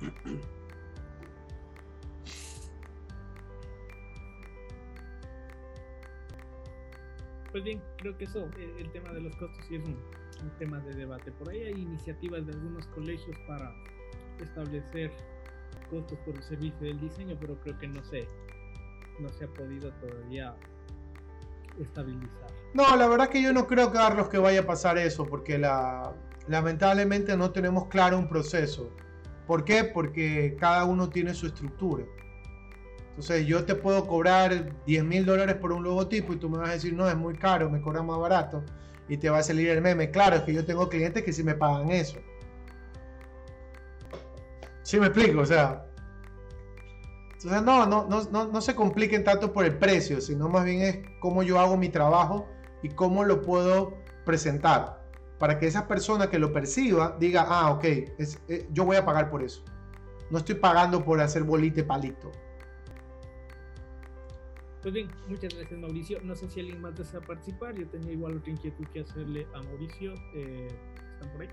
Pues 7.51 7.63
bien, 7.63 7.81
creo 7.97 8.15
que 8.17 8.25
eso, 8.25 8.47
eh, 8.57 8.75
el 8.77 8.91
tema 8.91 9.11
de 9.11 9.21
los 9.21 9.35
costos 9.35 9.65
sí 9.67 9.75
es 9.75 9.83
un, 9.83 9.97
tema 10.57 10.79
de 10.79 10.93
debate. 10.93 11.31
Por 11.33 11.49
ahí 11.49 11.63
hay 11.63 11.81
iniciativas 11.81 12.45
de 12.45 12.53
algunos 12.53 12.87
colegios 12.87 13.37
para 13.47 13.73
establecer 14.39 15.11
costos 15.89 16.17
por 16.19 16.35
el 16.35 16.43
servicio 16.43 16.79
del 16.79 16.99
diseño, 16.99 17.35
pero 17.39 17.59
creo 17.59 17.77
que 17.77 17.87
no 17.87 18.01
se, 18.03 18.25
no 19.19 19.27
se 19.29 19.45
ha 19.45 19.47
podido 19.49 19.91
todavía 19.93 20.55
estabilizar. 21.77 22.51
No, 22.73 22.95
la 22.95 23.07
verdad 23.07 23.29
que 23.29 23.41
yo 23.41 23.51
no 23.51 23.67
creo, 23.67 23.91
Carlos, 23.91 24.29
que 24.29 24.37
vaya 24.37 24.61
a 24.61 24.65
pasar 24.65 24.97
eso, 24.97 25.25
porque 25.25 25.57
la, 25.57 26.13
lamentablemente 26.47 27.35
no 27.35 27.51
tenemos 27.51 27.87
claro 27.87 28.17
un 28.17 28.29
proceso. 28.29 28.89
¿Por 29.45 29.65
qué? 29.65 29.83
Porque 29.83 30.55
cada 30.59 30.85
uno 30.85 31.09
tiene 31.09 31.33
su 31.33 31.47
estructura. 31.47 32.05
Entonces 33.19 33.45
yo 33.45 33.65
te 33.65 33.75
puedo 33.75 34.07
cobrar 34.07 34.73
10 34.85 35.03
mil 35.03 35.25
dólares 35.25 35.55
por 35.55 35.73
un 35.73 35.83
logotipo 35.83 36.31
y 36.31 36.37
tú 36.37 36.49
me 36.49 36.57
vas 36.57 36.69
a 36.69 36.73
decir, 36.73 36.93
no, 36.93 37.09
es 37.09 37.17
muy 37.17 37.35
caro, 37.35 37.69
me 37.69 37.81
cobra 37.81 38.01
más 38.01 38.17
barato. 38.17 38.63
Y 39.09 39.17
te 39.17 39.29
va 39.29 39.39
a 39.39 39.43
salir 39.43 39.67
el 39.67 39.81
meme. 39.81 40.09
Claro, 40.09 40.37
es 40.37 40.43
que 40.43 40.53
yo 40.53 40.63
tengo 40.65 40.87
clientes 40.87 41.21
que 41.21 41.33
sí 41.33 41.43
me 41.43 41.53
pagan 41.53 41.91
eso. 41.91 42.17
¿Sí 44.83 45.01
me 45.01 45.07
explico? 45.07 45.41
O 45.41 45.45
sea, 45.45 45.85
entonces, 47.33 47.61
no, 47.61 47.85
no, 47.85 48.07
no, 48.07 48.47
no, 48.47 48.61
se 48.61 48.73
compliquen 48.73 49.25
tanto 49.25 49.51
por 49.51 49.65
el 49.65 49.77
precio, 49.77 50.21
sino 50.21 50.47
más 50.47 50.63
bien 50.63 50.81
es 50.81 50.99
cómo 51.19 51.43
yo 51.43 51.59
hago 51.59 51.75
mi 51.75 51.89
trabajo 51.89 52.47
y 52.81 52.87
cómo 52.87 53.25
lo 53.25 53.41
puedo 53.41 53.97
presentar. 54.23 55.03
Para 55.39 55.59
que 55.59 55.67
esa 55.67 55.89
persona 55.89 56.29
que 56.29 56.39
lo 56.39 56.53
perciba 56.53 57.17
diga, 57.19 57.45
ah, 57.49 57.71
ok, 57.71 57.83
eh, 57.83 58.69
yo 58.71 58.85
voy 58.85 58.95
a 58.95 59.03
pagar 59.03 59.29
por 59.29 59.43
eso. 59.43 59.61
No 60.29 60.37
estoy 60.37 60.55
pagando 60.55 61.03
por 61.03 61.19
hacer 61.19 61.43
bolite 61.43 61.83
palito. 61.83 62.31
Pues 64.81 64.93
bien, 64.93 65.09
muchas 65.27 65.53
gracias 65.53 65.79
Mauricio. 65.79 66.19
No 66.23 66.35
sé 66.35 66.49
si 66.49 66.61
alguien 66.61 66.81
más 66.81 66.95
desea 66.95 67.19
participar. 67.19 67.75
Yo 67.75 67.87
tenía 67.87 68.13
igual 68.13 68.37
otra 68.37 68.51
inquietud 68.51 68.85
que 68.87 69.01
hacerle 69.01 69.45
a 69.53 69.61
Mauricio. 69.61 70.13
Eh, 70.33 70.67
¿Están 71.13 71.31
por 71.33 71.41
ahí? 71.41 71.49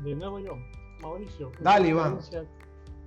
De 0.00 0.14
nuevo 0.14 0.38
yo. 0.38 0.58
Mauricio. 1.00 1.50
Dale, 1.60 1.88
Iván. 1.88 2.18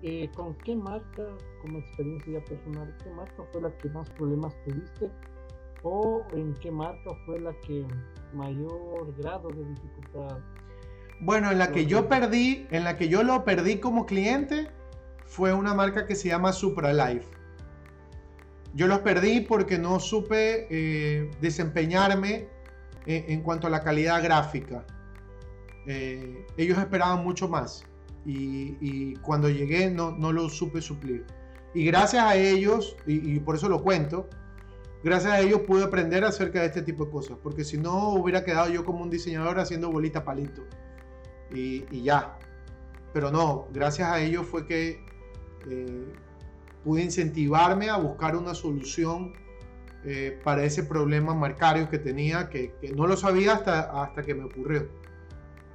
Eh, 0.05 0.29
¿con 0.35 0.53
qué 0.55 0.75
marca, 0.75 1.23
como 1.61 1.79
experiencia 1.79 2.43
personal, 2.43 2.93
qué 3.01 3.09
marca 3.11 3.43
fue 3.51 3.61
la 3.61 3.77
que 3.77 3.89
más 3.89 4.09
problemas 4.09 4.53
tuviste? 4.65 5.09
¿O 5.83 6.25
en 6.33 6.53
qué 6.55 6.71
marca 6.71 7.15
fue 7.25 7.39
la 7.39 7.53
que 7.61 7.85
mayor 8.33 9.15
grado 9.17 9.49
de 9.49 9.63
dificultad? 9.63 10.39
Bueno, 11.21 11.51
en 11.51 11.57
la 11.57 11.71
que 11.71 11.85
yo 11.85 12.09
perdí, 12.09 12.67
en 12.71 12.83
la 12.83 12.97
que 12.97 13.07
yo 13.07 13.23
lo 13.23 13.45
perdí 13.45 13.77
como 13.77 14.05
cliente, 14.05 14.69
fue 15.33 15.51
una 15.51 15.73
marca 15.73 16.05
que 16.05 16.15
se 16.15 16.27
llama 16.29 16.53
Supralife. 16.53 17.27
Yo 18.75 18.87
los 18.87 18.99
perdí 18.99 19.41
porque 19.41 19.79
no 19.79 19.99
supe 19.99 20.67
eh, 20.69 21.31
desempeñarme 21.41 22.47
en, 23.07 23.31
en, 23.31 23.41
cuanto 23.41 23.65
a 23.65 23.69
la 23.71 23.83
calidad 23.83 24.23
gráfica. 24.23 24.85
Eh, 25.87 26.45
ellos 26.55 26.77
esperaban 26.77 27.23
mucho 27.23 27.47
más 27.47 27.83
y, 28.25 29.15
cuando 29.15 29.49
llegué 29.49 29.89
no, 29.89 30.11
no, 30.11 30.31
lo 30.31 30.49
supe 30.49 30.81
suplir. 30.81 31.25
Y 31.73 31.83
gracias 31.85 32.23
a 32.23 32.35
ellos, 32.35 32.95
y, 33.07 33.39
por 33.39 33.55
eso 33.55 33.67
lo 33.67 33.81
cuento, 33.81 34.29
gracias 35.03 35.33
a 35.33 35.39
ellos 35.39 35.61
pude 35.61 35.83
aprender 35.83 36.23
acerca 36.23 36.61
de 36.61 36.67
este 36.67 36.83
tipo 36.83 37.05
de 37.05 37.11
cosas, 37.11 37.37
porque 37.41 37.63
si 37.63 37.79
no 37.79 38.09
hubiera 38.09 38.43
quedado 38.43 38.69
yo 38.69 38.85
como 38.85 39.01
un 39.01 39.09
diseñador 39.09 39.59
haciendo 39.59 39.91
bolita 39.91 40.23
palito 40.23 40.61
y, 41.51 42.03
ya. 42.03 42.37
Pero 43.13 43.31
no, 43.31 43.67
gracias 43.71 44.09
a 44.09 44.21
ellos 44.21 44.45
fue 44.45 44.67
que 44.67 45.03
eh, 45.69 46.13
pude 46.83 47.03
incentivarme 47.03 47.89
a 47.89 47.97
buscar 47.97 48.35
una 48.35 48.53
solución 48.53 49.33
eh, 50.05 50.39
para 50.43 50.63
ese 50.63 50.83
problema 50.83 51.33
marcario 51.33 51.89
que 51.89 51.97
tenía, 51.97 52.49
que, 52.49 52.73
que, 52.81 52.91
no 52.91 53.07
lo 53.07 53.15
sabía 53.15 53.53
hasta, 53.53 54.03
hasta 54.03 54.21
que 54.21 54.35
me 54.35 54.43
ocurrió. 54.43 54.87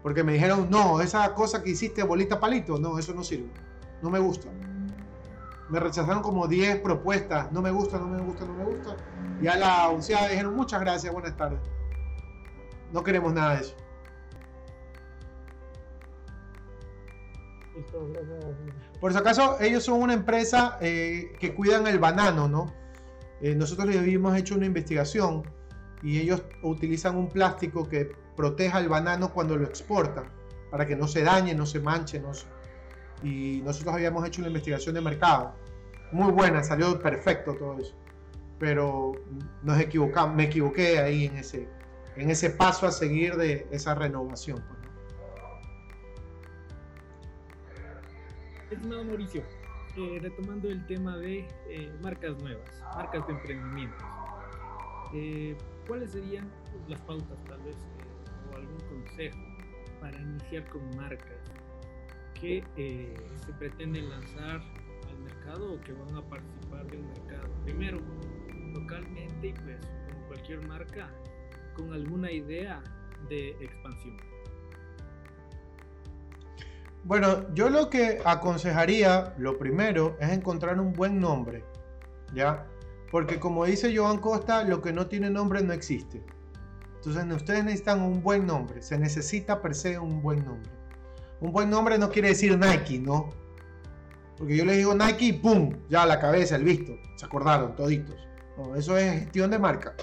Porque 0.02 0.22
me 0.22 0.34
dijeron, 0.34 0.68
no, 0.70 1.00
esa 1.00 1.34
cosa 1.34 1.62
que 1.62 1.70
hiciste 1.70 2.02
bolita 2.02 2.38
palito, 2.38 2.78
no, 2.78 2.98
eso 2.98 3.14
no 3.14 3.24
sirve. 3.24 3.48
No 4.02 4.10
me 4.10 4.18
gusta. 4.18 4.48
Me 5.68 5.80
rechazaron 5.80 6.22
como 6.22 6.46
10 6.46 6.80
propuestas. 6.80 7.50
No 7.52 7.62
me 7.62 7.70
gusta, 7.70 7.98
no 7.98 8.06
me 8.06 8.20
gusta, 8.20 8.44
no 8.44 8.52
me 8.54 8.64
gusta. 8.64 8.96
Y 9.40 9.46
a 9.46 9.56
la 9.56 9.88
onceada 9.88 10.28
dijeron, 10.28 10.54
muchas 10.54 10.80
gracias, 10.80 11.12
buenas 11.12 11.36
tardes. 11.36 11.60
No 12.92 13.02
queremos 13.02 13.32
nada 13.32 13.56
de 13.56 13.60
eso. 13.62 13.76
Por 19.00 19.12
si 19.12 19.18
acaso, 19.18 19.56
ellos 19.60 19.84
son 19.84 20.00
una 20.02 20.14
empresa 20.14 20.78
eh, 20.80 21.32
que 21.38 21.54
cuidan 21.54 21.86
el 21.86 21.98
banano, 21.98 22.48
¿no? 22.48 22.72
Eh, 23.40 23.54
nosotros 23.54 23.86
les 23.86 23.98
habíamos 23.98 24.36
hecho 24.36 24.56
una 24.56 24.66
investigación 24.66 25.42
y 26.02 26.18
ellos 26.18 26.42
utilizan 26.62 27.16
un 27.16 27.28
plástico 27.28 27.88
que 27.88 28.10
proteja 28.36 28.78
el 28.80 28.88
banano 28.88 29.32
cuando 29.32 29.56
lo 29.56 29.64
exportan. 29.64 30.36
para 30.70 30.86
que 30.86 30.94
no 30.94 31.08
se 31.08 31.22
dañe, 31.22 31.54
no 31.54 31.64
se 31.64 31.80
manche. 31.80 32.20
No 32.20 32.32
Y 33.22 33.62
nosotros 33.64 33.94
habíamos 33.94 34.26
hecho 34.26 34.42
una 34.42 34.48
investigación 34.48 34.94
de 34.94 35.00
mercado. 35.00 35.54
Muy 36.12 36.30
buena, 36.30 36.62
salió 36.62 36.98
perfecto 37.00 37.54
todo 37.54 37.78
eso. 37.78 37.94
Pero 38.58 39.12
nos 39.62 39.80
equivocamos, 39.80 40.36
me 40.36 40.44
equivoqué 40.44 40.98
ahí 40.98 41.26
en 41.26 41.36
ese, 41.38 41.68
en 42.16 42.30
ese 42.30 42.50
paso 42.50 42.86
a 42.86 42.92
seguir 42.92 43.36
de 43.36 43.66
esa 43.70 43.94
renovación. 43.94 44.62
Estimado 48.70 49.02
Mauricio, 49.02 49.42
eh, 49.96 50.18
retomando 50.20 50.68
el 50.68 50.84
tema 50.86 51.16
de 51.16 51.48
eh, 51.70 51.90
marcas 52.02 52.36
nuevas, 52.42 52.82
marcas 52.94 53.26
de 53.26 53.32
emprendimiento, 53.32 54.04
eh, 55.14 55.56
¿cuáles 55.86 56.10
serían 56.10 56.50
las 56.86 57.00
pautas 57.00 57.42
tal 57.46 57.62
vez 57.62 57.76
o 58.52 58.56
algún 58.56 58.78
consejo 58.80 59.38
para 60.02 60.20
iniciar 60.20 60.68
con 60.68 60.82
marcas 60.96 61.40
que 62.38 62.62
se 63.46 63.52
pretenden 63.54 64.10
lanzar 64.10 64.60
al 65.08 65.18
mercado 65.24 65.72
o 65.72 65.80
que 65.80 65.92
van 65.94 66.14
a 66.14 66.22
participar 66.28 66.86
de 66.88 66.98
un 66.98 67.08
mercado? 67.08 67.48
Primero, 67.64 67.98
localmente 68.74 69.46
y 69.48 69.52
pues 69.54 69.80
como 70.10 70.26
cualquier 70.26 70.68
marca, 70.68 71.10
con 71.74 71.94
alguna 71.94 72.30
idea 72.30 72.82
de 73.30 73.48
expansión. 73.62 74.18
Bueno, 77.08 77.46
yo 77.54 77.70
lo 77.70 77.88
que 77.88 78.20
aconsejaría, 78.22 79.32
lo 79.38 79.56
primero, 79.58 80.18
es 80.20 80.28
encontrar 80.28 80.78
un 80.78 80.92
buen 80.92 81.18
nombre, 81.18 81.64
¿ya? 82.34 82.66
Porque 83.10 83.40
como 83.40 83.64
dice 83.64 83.96
Joan 83.96 84.18
Costa, 84.18 84.62
lo 84.64 84.82
que 84.82 84.92
no 84.92 85.06
tiene 85.06 85.30
nombre 85.30 85.62
no 85.62 85.72
existe. 85.72 86.22
Entonces 86.96 87.24
ustedes 87.34 87.64
necesitan 87.64 88.02
un 88.02 88.22
buen 88.22 88.46
nombre, 88.46 88.82
se 88.82 88.98
necesita 88.98 89.62
per 89.62 89.74
se 89.74 89.98
un 89.98 90.20
buen 90.20 90.44
nombre. 90.44 90.70
Un 91.40 91.50
buen 91.50 91.70
nombre 91.70 91.96
no 91.96 92.10
quiere 92.10 92.28
decir 92.28 92.58
Nike, 92.58 92.98
¿no? 92.98 93.30
Porque 94.36 94.58
yo 94.58 94.66
les 94.66 94.76
digo 94.76 94.94
Nike 94.94 95.24
y 95.24 95.32
¡pum! 95.32 95.72
Ya 95.88 96.04
la 96.04 96.20
cabeza, 96.20 96.56
el 96.56 96.64
visto. 96.64 96.92
Se 97.16 97.24
acordaron 97.24 97.74
toditos. 97.74 98.16
eso 98.76 98.98
es 98.98 99.20
gestión 99.20 99.50
de 99.50 99.58
marca. 99.58 99.94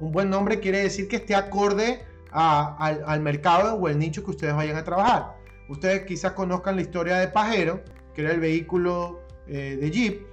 Un 0.00 0.10
buen 0.10 0.30
nombre 0.30 0.58
quiere 0.58 0.78
decir 0.78 1.06
que 1.06 1.14
esté 1.14 1.36
acorde 1.36 2.04
al, 2.32 3.04
al 3.06 3.20
mercado 3.20 3.76
o 3.76 3.88
el 3.88 4.00
nicho 4.00 4.24
que 4.24 4.32
ustedes 4.32 4.56
vayan 4.56 4.76
a 4.76 4.82
trabajar. 4.82 5.33
Ustedes 5.68 6.04
quizás 6.04 6.32
conozcan 6.32 6.76
la 6.76 6.82
historia 6.82 7.16
de 7.16 7.28
Pajero, 7.28 7.82
que 8.14 8.22
era 8.22 8.32
el 8.32 8.40
vehículo 8.40 9.20
eh, 9.46 9.78
de 9.80 9.90
Jeep, 9.90 10.26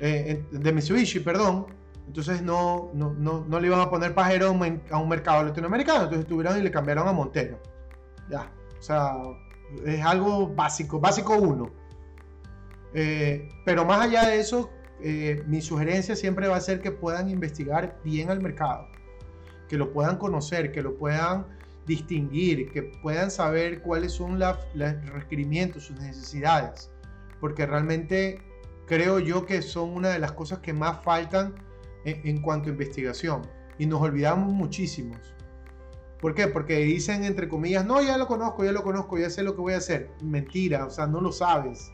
eh, 0.00 0.44
de 0.50 0.72
Mitsubishi, 0.72 1.20
perdón. 1.20 1.66
Entonces 2.06 2.40
no, 2.40 2.90
no, 2.94 3.12
no, 3.12 3.60
le 3.60 3.66
iban 3.66 3.80
a 3.80 3.90
poner 3.90 4.14
Pajero 4.14 4.46
a 4.48 4.98
un 4.98 5.08
mercado 5.08 5.44
latinoamericano, 5.44 6.04
entonces 6.04 6.26
tuvieron 6.26 6.58
y 6.58 6.62
le 6.62 6.70
cambiaron 6.70 7.08
a 7.08 7.12
Montero. 7.12 7.58
Ya, 8.30 8.50
o 8.78 8.82
sea, 8.82 9.16
es 9.84 10.04
algo 10.04 10.48
básico, 10.48 11.00
básico 11.00 11.36
uno. 11.36 11.70
Eh, 12.94 13.48
pero 13.64 13.84
más 13.84 14.00
allá 14.00 14.26
de 14.28 14.40
eso, 14.40 14.70
mi 15.46 15.60
sugerencia 15.60 16.16
siempre 16.16 16.48
va 16.48 16.56
a 16.56 16.60
ser 16.60 16.80
que 16.80 16.90
puedan 16.90 17.28
investigar 17.28 17.98
bien 18.04 18.30
al 18.30 18.40
mercado, 18.40 18.88
que 19.68 19.76
lo 19.76 19.92
puedan 19.92 20.16
conocer, 20.16 20.72
que 20.72 20.80
lo 20.80 20.96
puedan 20.96 21.46
distinguir, 21.86 22.70
que 22.70 22.82
puedan 22.82 23.30
saber 23.30 23.80
cuáles 23.80 24.12
son 24.12 24.38
los 24.38 24.56
requerimientos, 25.06 25.84
sus 25.84 25.98
necesidades, 26.00 26.90
porque 27.40 27.64
realmente 27.64 28.42
creo 28.86 29.18
yo 29.18 29.46
que 29.46 29.62
son 29.62 29.90
una 29.90 30.10
de 30.10 30.18
las 30.18 30.32
cosas 30.32 30.58
que 30.58 30.72
más 30.72 31.02
faltan 31.02 31.54
en, 32.04 32.40
cuanto 32.40 32.68
a 32.68 32.72
investigación 32.72 33.42
y 33.78 33.86
nos 33.86 34.00
olvidamos 34.00 34.52
muchísimos. 34.52 35.18
¿Por 36.20 36.34
qué? 36.34 36.48
Porque 36.48 36.78
dicen 36.78 37.24
entre 37.24 37.48
comillas, 37.48 37.84
no, 37.84 38.00
ya 38.02 38.16
lo 38.16 38.26
conozco, 38.26 38.64
ya 38.64 38.72
lo 38.72 38.82
conozco, 38.82 39.18
ya 39.18 39.28
sé 39.28 39.42
lo 39.42 39.54
que 39.54 39.60
voy 39.60 39.74
a 39.74 39.78
hacer. 39.78 40.10
Mentira, 40.22 40.86
o 40.86 40.90
sea, 40.90 41.06
no 41.06 41.20
lo 41.20 41.30
sabes. 41.30 41.90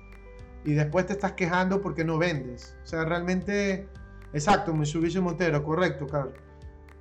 Y 0.65 0.73
después 0.75 1.07
te 1.07 1.15
estás 1.15 1.33
quejando 1.33 1.83
porque 1.83 2.05
no 2.05 2.19
vendes. 2.19 2.77
O 2.85 2.87
sea, 2.87 3.05
realmente, 3.05 3.89
exacto, 4.33 4.73
Mitsubishi 4.73 5.19
Montero, 5.19 5.63
correcto, 5.65 6.07
Carlos. 6.07 6.39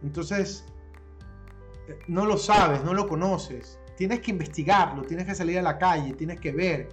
Entonces, 0.01 0.65
no 2.07 2.25
lo 2.25 2.37
sabes, 2.37 2.83
no 2.83 2.93
lo 2.93 3.07
conoces. 3.07 3.79
Tienes 3.95 4.21
que 4.21 4.31
investigarlo, 4.31 5.03
tienes 5.03 5.25
que 5.25 5.35
salir 5.35 5.59
a 5.59 5.61
la 5.61 5.77
calle, 5.77 6.13
tienes 6.13 6.39
que 6.39 6.51
ver. 6.51 6.89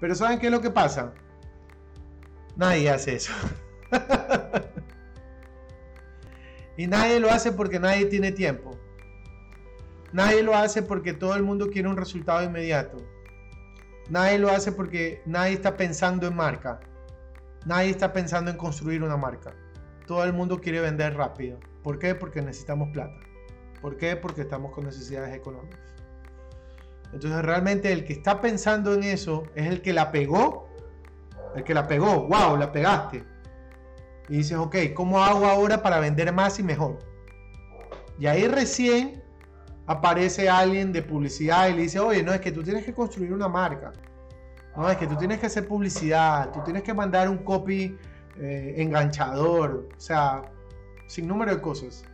Pero 0.00 0.14
¿saben 0.14 0.38
qué 0.38 0.46
es 0.46 0.52
lo 0.52 0.60
que 0.60 0.70
pasa? 0.70 1.12
Nadie 2.56 2.90
hace 2.90 3.16
eso. 3.16 3.32
y 6.76 6.86
nadie 6.86 7.20
lo 7.20 7.30
hace 7.30 7.52
porque 7.52 7.78
nadie 7.78 8.06
tiene 8.06 8.32
tiempo. 8.32 8.78
Nadie 10.12 10.42
lo 10.42 10.56
hace 10.56 10.82
porque 10.82 11.12
todo 11.12 11.36
el 11.36 11.42
mundo 11.42 11.70
quiere 11.70 11.88
un 11.88 11.96
resultado 11.96 12.42
inmediato. 12.42 12.96
Nadie 14.08 14.38
lo 14.38 14.50
hace 14.50 14.72
porque 14.72 15.22
nadie 15.24 15.52
está 15.52 15.76
pensando 15.76 16.26
en 16.26 16.34
marca. 16.34 16.80
Nadie 17.64 17.90
está 17.90 18.12
pensando 18.12 18.50
en 18.50 18.56
construir 18.56 19.02
una 19.02 19.16
marca. 19.16 19.54
Todo 20.06 20.24
el 20.24 20.32
mundo 20.32 20.60
quiere 20.60 20.80
vender 20.80 21.14
rápido. 21.14 21.60
¿Por 21.82 21.98
qué? 21.98 22.14
Porque 22.14 22.42
necesitamos 22.42 22.88
plata. 22.90 23.29
¿Por 23.80 23.96
qué? 23.96 24.16
Porque 24.16 24.42
estamos 24.42 24.72
con 24.72 24.84
necesidades 24.84 25.34
económicas. 25.34 25.80
Entonces 27.12 27.42
realmente 27.42 27.92
el 27.92 28.04
que 28.04 28.12
está 28.12 28.40
pensando 28.40 28.94
en 28.94 29.02
eso 29.02 29.44
es 29.54 29.66
el 29.66 29.82
que 29.82 29.92
la 29.92 30.12
pegó, 30.12 30.68
el 31.56 31.64
que 31.64 31.74
la 31.74 31.88
pegó, 31.88 32.28
wow, 32.28 32.56
la 32.56 32.70
pegaste. 32.70 33.24
Y 34.28 34.38
dices, 34.38 34.56
ok, 34.56 34.76
¿cómo 34.94 35.22
hago 35.22 35.46
ahora 35.46 35.82
para 35.82 35.98
vender 35.98 36.32
más 36.32 36.58
y 36.60 36.62
mejor? 36.62 36.98
Y 38.18 38.26
ahí 38.26 38.46
recién 38.46 39.24
aparece 39.86 40.48
alguien 40.48 40.92
de 40.92 41.02
publicidad 41.02 41.68
y 41.68 41.72
le 41.72 41.82
dice, 41.82 41.98
oye, 41.98 42.22
no, 42.22 42.32
es 42.32 42.40
que 42.40 42.52
tú 42.52 42.62
tienes 42.62 42.84
que 42.84 42.94
construir 42.94 43.32
una 43.32 43.48
marca. 43.48 43.92
No, 44.76 44.88
es 44.88 44.96
que 44.98 45.06
tú 45.08 45.16
tienes 45.16 45.40
que 45.40 45.46
hacer 45.46 45.66
publicidad, 45.66 46.52
tú 46.52 46.60
tienes 46.62 46.84
que 46.84 46.94
mandar 46.94 47.28
un 47.28 47.38
copy 47.38 47.98
eh, 48.38 48.74
enganchador, 48.76 49.88
o 49.96 50.00
sea, 50.00 50.42
sin 51.08 51.26
número 51.26 51.52
de 51.56 51.60
cosas. 51.60 52.04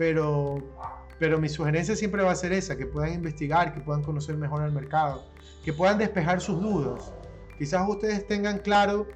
Pero, 0.00 0.62
pero 1.18 1.38
mi 1.38 1.50
sugerencia 1.50 1.94
siempre 1.94 2.22
va 2.22 2.30
a 2.30 2.34
ser 2.34 2.54
esa, 2.54 2.74
que 2.74 2.86
puedan 2.86 3.12
investigar, 3.12 3.74
que 3.74 3.82
puedan 3.82 4.02
conocer 4.02 4.34
mejor 4.34 4.62
el 4.62 4.72
mercado, 4.72 5.26
que 5.62 5.74
puedan 5.74 5.98
despejar 5.98 6.40
sus 6.40 6.58
dudas. 6.58 7.12
Quizás 7.58 7.86
ustedes 7.86 8.26
tengan 8.26 8.60
claro 8.60 9.06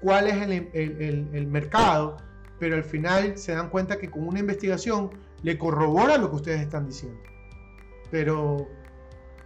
cuál 0.00 0.28
es 0.28 0.40
el, 0.72 1.46
mercado, 1.48 2.16
pero 2.58 2.76
al 2.76 2.82
final 2.82 3.36
se 3.36 3.52
dan 3.52 3.68
cuenta 3.68 3.98
que 3.98 4.10
con 4.10 4.26
una 4.26 4.38
investigación 4.38 5.10
le 5.42 5.58
corrobora 5.58 6.16
lo 6.16 6.30
que 6.30 6.36
ustedes 6.36 6.62
están 6.62 6.86
diciendo. 6.86 7.20
Pero 8.10 8.66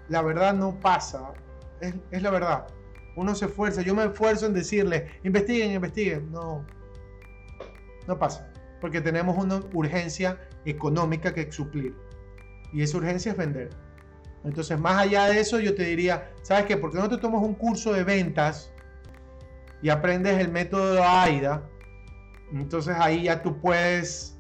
la 0.09 0.23
verdad 0.23 0.55
no 0.55 0.79
pasa, 0.79 1.33
es, 1.81 1.97
es 2.13 2.23
la 2.23 2.31
verdad. 2.31 2.69
Uno 3.17 3.35
se 3.35 3.47
esfuerza, 3.47 3.83
yo 3.83 3.93
me 3.93 4.05
esfuerzo 4.05 4.47
en 4.47 4.55
decirle, 4.55 5.09
investiguen, 5.25 5.73
investiguen. 5.73 6.31
No, 6.31 6.65
no 8.07 8.17
pasa, 8.17 8.53
porque 8.81 9.01
tenemos 9.01 9.37
una 9.37 9.61
urgencia 9.73 10.39
económica 10.65 11.33
que 11.33 11.51
suplir. 11.51 11.95
Y 12.73 12.83
esa 12.83 12.99
urgencia 12.99 13.33
es 13.33 13.39
vender. 13.39 13.71
Entonces, 14.45 14.79
más 14.79 14.99
allá 14.99 15.27
de 15.27 15.41
eso, 15.41 15.59
yo 15.59 15.75
te 15.75 15.85
diría, 15.85 16.31
¿sabes 16.43 16.67
qué? 16.67 16.77
¿Por 16.77 16.93
qué 16.93 16.99
no 16.99 17.09
te 17.09 17.19
tomas 17.19 17.43
un 17.43 17.55
curso 17.55 17.93
de 17.93 18.05
ventas 18.05 18.73
y 19.83 19.89
aprendes 19.89 20.39
el 20.39 20.53
método 20.53 21.03
AIDA? 21.03 21.63
Entonces 22.53 22.95
ahí 22.97 23.25
ya 23.25 23.43
tú 23.43 23.61
puedes 23.61 24.39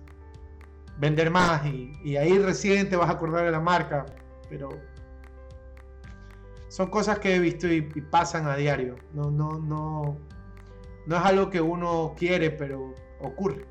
vender 0.98 1.30
más 1.30 1.66
y, 1.66 2.16
ahí 2.16 2.38
recién 2.38 2.88
te 2.88 2.96
vas 2.96 3.10
a 3.10 3.14
acordar 3.14 3.44
de 3.44 3.50
la 3.50 3.60
marca. 3.60 4.06
Pero 4.48 4.68
son 6.68 6.88
cosas 6.88 7.18
que 7.18 7.34
he 7.34 7.38
visto 7.40 7.66
y, 7.66 7.90
y 7.94 8.00
pasan 8.00 8.46
a 8.46 8.56
diario. 8.56 8.96
No, 9.12 9.30
no, 9.30 9.58
no, 9.58 10.18
no 11.06 11.16
es 11.16 11.22
algo 11.22 11.50
que 11.50 11.60
uno 11.60 12.14
quiere, 12.16 12.50
pero 12.50 12.94
ocurre. 13.20 13.64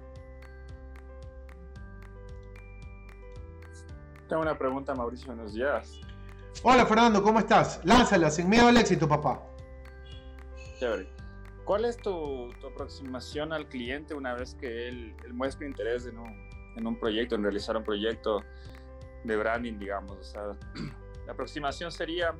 Tengo 4.27 4.41
una 4.41 4.57
pregunta, 4.57 4.95
Mauricio, 4.95 5.27
buenos 5.27 5.53
días. 5.53 5.99
Hola, 6.63 6.85
Fernando, 6.87 7.21
¿cómo 7.21 7.39
estás? 7.39 7.79
Lánzala, 7.83 8.31
sin 8.31 8.49
miedo 8.49 8.67
al 8.67 8.77
éxito, 8.77 9.07
papá. 9.07 9.39
Chévere. 10.79 11.07
¿Cuál 11.63 11.85
es 11.85 11.97
tu, 11.97 12.51
aproximación 12.65 13.53
al 13.53 13.67
cliente 13.67 14.15
una 14.15 14.33
vez 14.33 14.55
que 14.55 14.87
él, 14.87 15.15
muestra 15.31 15.67
interés 15.67 16.07
en 16.07 16.17
un, 16.17 16.33
en 16.75 16.87
un, 16.87 16.97
proyecto, 16.97 17.35
en 17.35 17.43
realizar 17.43 17.77
un 17.77 17.83
proyecto 17.83 18.43
de 19.23 19.37
branding, 19.37 19.77
digamos? 19.77 20.17
O 20.17 20.23
sea, 20.23 20.41
la 21.27 21.33
aproximación 21.33 21.91
sería 21.91 22.33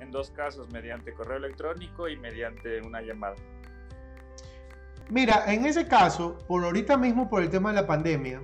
en 0.00 0.10
dos 0.10 0.30
casos, 0.32 0.68
mediante 0.72 1.12
correo 1.14 1.36
electrónico 1.36 2.08
y 2.08 2.16
mediante 2.16 2.80
una 2.80 3.02
llamada. 3.02 3.36
Mira, 5.10 5.52
en 5.52 5.64
ese 5.64 5.86
caso, 5.86 6.38
por 6.48 6.64
ahorita 6.64 6.96
mismo, 6.96 7.30
por 7.30 7.42
el 7.42 7.50
tema 7.50 7.70
de 7.70 7.80
la 7.82 7.86
pandemia, 7.86 8.42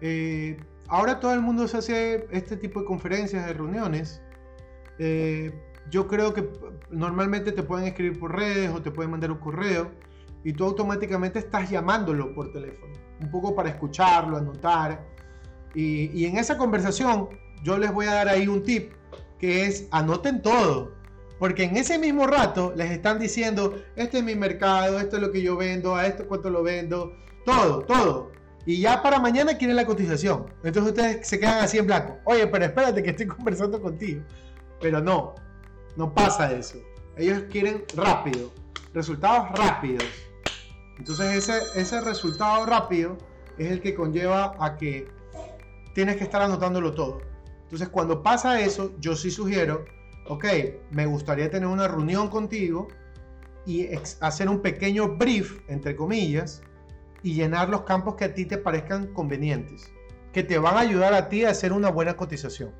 eh, 0.00 0.56
ahora 0.88 1.20
todo 1.20 1.34
el 1.34 1.40
mundo 1.40 1.66
se 1.68 1.76
hace 1.78 2.26
este 2.30 2.56
tipo 2.56 2.80
de 2.80 2.86
conferencias, 2.86 3.46
de 3.46 3.52
reuniones. 3.52 4.22
Eh, 4.98 5.52
yo 5.90 6.08
creo 6.08 6.34
que 6.34 6.48
normalmente 6.90 7.52
te 7.52 7.62
pueden 7.62 7.86
escribir 7.86 8.18
por 8.18 8.34
redes 8.34 8.70
o 8.70 8.82
te 8.82 8.90
pueden 8.90 9.10
mandar 9.10 9.30
un 9.30 9.38
correo 9.38 9.90
y 10.42 10.52
tú 10.52 10.64
automáticamente 10.64 11.38
estás 11.38 11.70
llamándolo 11.70 12.34
por 12.34 12.52
teléfono, 12.52 12.92
un 13.20 13.30
poco 13.30 13.54
para 13.54 13.68
escucharlo, 13.68 14.36
anotar. 14.36 15.04
Y, 15.74 16.10
y 16.18 16.24
en 16.26 16.38
esa 16.38 16.56
conversación 16.56 17.28
yo 17.62 17.78
les 17.78 17.92
voy 17.92 18.06
a 18.06 18.14
dar 18.14 18.28
ahí 18.28 18.48
un 18.48 18.62
tip 18.62 18.92
que 19.38 19.66
es 19.66 19.88
anoten 19.90 20.42
todo. 20.42 20.96
Porque 21.38 21.64
en 21.64 21.76
ese 21.76 21.98
mismo 21.98 22.26
rato 22.26 22.72
les 22.76 22.90
están 22.90 23.18
diciendo, 23.18 23.74
este 23.94 24.18
es 24.18 24.24
mi 24.24 24.34
mercado, 24.34 24.98
esto 24.98 25.16
es 25.16 25.22
lo 25.22 25.30
que 25.30 25.42
yo 25.42 25.56
vendo, 25.56 25.94
a 25.94 26.06
esto 26.06 26.26
cuánto 26.26 26.48
lo 26.48 26.62
vendo, 26.62 27.14
todo, 27.44 27.80
todo. 27.80 28.32
Y 28.66 28.80
ya 28.80 29.00
para 29.00 29.20
mañana 29.20 29.56
quieren 29.56 29.76
la 29.76 29.86
cotización. 29.86 30.46
Entonces 30.64 30.92
ustedes 30.92 31.26
se 31.26 31.38
quedan 31.38 31.62
así 31.62 31.78
en 31.78 31.86
blanco. 31.86 32.18
Oye, 32.24 32.46
pero 32.48 32.64
espérate 32.64 33.02
que 33.02 33.10
estoy 33.10 33.26
conversando 33.26 33.80
contigo. 33.80 34.22
Pero 34.80 35.00
no, 35.00 35.34
no 35.96 36.12
pasa 36.12 36.52
eso. 36.52 36.78
Ellos 37.16 37.44
quieren 37.50 37.84
rápido, 37.94 38.52
resultados 38.92 39.48
rápidos. 39.56 40.04
Entonces 40.98 41.48
ese, 41.48 41.80
ese 41.80 42.00
resultado 42.00 42.66
rápido 42.66 43.16
es 43.56 43.70
el 43.70 43.80
que 43.80 43.94
conlleva 43.94 44.56
a 44.58 44.76
que 44.76 45.08
tienes 45.94 46.16
que 46.16 46.24
estar 46.24 46.42
anotándolo 46.42 46.92
todo. 46.92 47.20
Entonces 47.62 47.88
cuando 47.88 48.22
pasa 48.22 48.60
eso, 48.60 48.92
yo 48.98 49.14
sí 49.14 49.30
sugiero, 49.30 49.84
ok, 50.28 50.44
me 50.90 51.06
gustaría 51.06 51.50
tener 51.50 51.68
una 51.68 51.86
reunión 51.88 52.28
contigo 52.28 52.88
y 53.64 53.88
hacer 54.20 54.48
un 54.48 54.60
pequeño 54.60 55.16
brief, 55.16 55.60
entre 55.68 55.96
comillas, 55.96 56.62
y 57.26 57.34
llenar 57.34 57.68
los 57.68 57.82
campos 57.82 58.14
que 58.14 58.24
a 58.24 58.34
ti 58.34 58.46
te 58.46 58.56
parezcan 58.56 59.12
convenientes, 59.12 59.92
que 60.32 60.44
te 60.44 60.60
van 60.60 60.76
a 60.76 60.80
ayudar 60.80 61.12
a 61.12 61.28
ti 61.28 61.44
a 61.44 61.50
hacer 61.50 61.72
una 61.72 61.90
buena 61.90 62.16
cotización. 62.16 62.72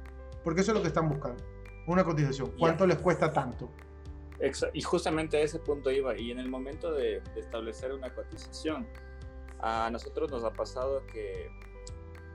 Porque 0.44 0.60
eso 0.60 0.70
es 0.70 0.76
lo 0.76 0.82
que 0.82 0.86
están 0.86 1.08
buscando, 1.08 1.42
una 1.88 2.04
cotización. 2.04 2.52
¿Cuánto 2.56 2.86
les 2.86 2.96
cuesta 2.98 3.32
tanto? 3.32 3.68
Y 4.72 4.82
justamente 4.82 5.38
a 5.38 5.40
ese 5.40 5.58
punto 5.58 5.90
iba. 5.90 6.16
Y 6.16 6.30
en 6.30 6.38
el 6.38 6.48
momento 6.48 6.92
de, 6.92 7.24
establecer 7.34 7.92
una 7.92 8.14
cotización, 8.14 8.86
a 9.58 9.90
nosotros 9.90 10.30
nos 10.30 10.44
ha 10.44 10.52
pasado 10.52 11.04
que, 11.12 11.50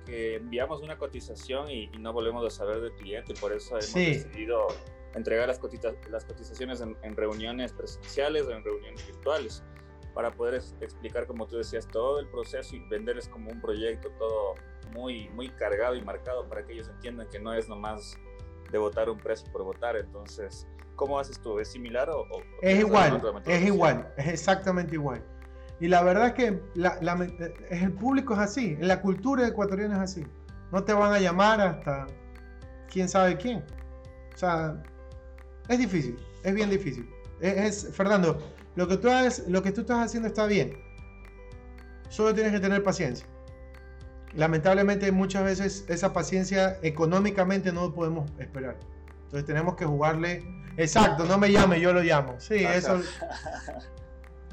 que 0.05 0.36
enviamos 0.36 0.82
una 0.82 0.97
cotización 0.97 1.72
y, 1.72 1.88
no 1.97 2.12
volvemos 2.12 2.45
a 2.45 2.49
saber 2.49 2.82
del 2.82 2.91
cliente. 2.95 3.36
Por 3.36 3.53
eso 3.53 3.78
hemos 3.78 3.93
decidido 3.93 4.68
entregar 5.16 5.47
las, 5.47 5.62
las 6.09 6.26
cotizaciones 6.26 6.82
en, 6.82 7.16
reuniones 7.16 7.72
presenciales 7.72 8.47
o 8.47 8.51
en 8.51 8.66
reuniones 8.66 9.07
virtuales 9.07 9.64
para 10.14 10.32
poder 10.32 10.62
explicar, 10.82 11.28
como 11.28 11.47
tú 11.47 11.57
decías, 11.57 11.88
todo 11.88 12.20
el 12.20 12.28
proceso 12.28 12.76
y 12.76 12.80
venderles 12.89 13.28
como 13.28 13.51
un 13.51 13.62
proyecto 13.62 14.09
todo 14.18 14.55
muy, 14.93 15.30
muy 15.30 15.49
cargado 15.49 15.95
y 15.95 16.01
marcado 16.01 16.47
para 16.47 16.66
que 16.66 16.74
ellos 16.74 16.89
entiendan 16.89 17.28
que 17.30 17.39
no 17.39 17.53
es 17.53 17.70
nomás 17.70 18.18
de 18.72 18.78
votar 18.78 19.09
un 19.09 19.18
precio 19.18 19.51
por 19.51 19.64
votar. 19.64 19.95
Entonces, 19.95 20.68
¿Cómo 21.01 21.18
haces 21.18 21.39
tú? 21.39 21.59
¿Es 21.59 21.70
similar 21.70 22.12
o...? 22.12 22.28
es 22.62 22.80
igual, 22.80 23.20
es 23.47 23.64
igual, 23.64 24.14
es 24.18 24.28
exactamente 24.28 24.93
igual. 24.93 25.24
Y 25.80 25.88
la 25.88 26.03
verdad 26.03 26.28
es 26.28 26.34
que 26.34 26.62
la, 26.76 26.99
el 27.72 27.91
público 27.93 28.36
es 28.36 28.39
así, 28.39 28.76
la 28.80 29.01
cultura 29.01 29.47
ecuatoriana 29.47 29.95
es 29.95 30.01
así. 30.01 30.28
No 30.72 30.84
te 30.84 30.93
van 30.93 31.12
a 31.12 31.20
llamar 31.20 31.59
hasta 31.59 32.05
quién 32.88 33.09
sabe 33.09 33.36
quién. 33.36 33.66
O 34.36 34.38
sea, 34.38 34.80
es 35.70 35.80
difícil, 35.80 36.18
es 36.43 36.53
bien 36.53 36.70
difícil. 36.70 37.09
Es, 37.39 37.89
Fernando, 37.95 38.38
lo 38.76 38.88
que, 38.88 38.98
tú 38.98 39.10
lo 39.48 39.64
que 39.64 39.72
tú 39.72 39.82
estás 39.82 40.06
haciendo 40.06 40.28
está 40.28 40.46
bien. 40.46 40.78
Solo 42.10 42.34
tienes 42.34 42.52
que 42.52 42.60
tener 42.60 42.84
paciencia. 42.84 43.26
Lamentablemente 44.34 45.12
muchas 45.12 45.44
veces 45.44 45.86
esa 45.90 46.14
paciencia 46.14 46.78
económicamente 46.82 47.72
no 47.72 47.94
podemos 47.94 48.30
esperar. 48.40 48.78
Entonces 49.24 49.46
tenemos 49.46 49.76
que 49.76 49.86
jugarle. 49.86 50.44
Exacto, 50.78 51.26
no 51.26 51.38
me 51.38 51.52
llame, 51.52 51.80
yo 51.82 51.94
lo 51.94 52.02
llamo. 52.02 52.40
Sí, 52.40 52.56
eso. 52.56 52.98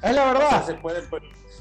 es 0.03 0.15
la 0.15 0.33
verdad. 0.33 0.67
se, 0.67 0.75
pueden, 0.75 1.05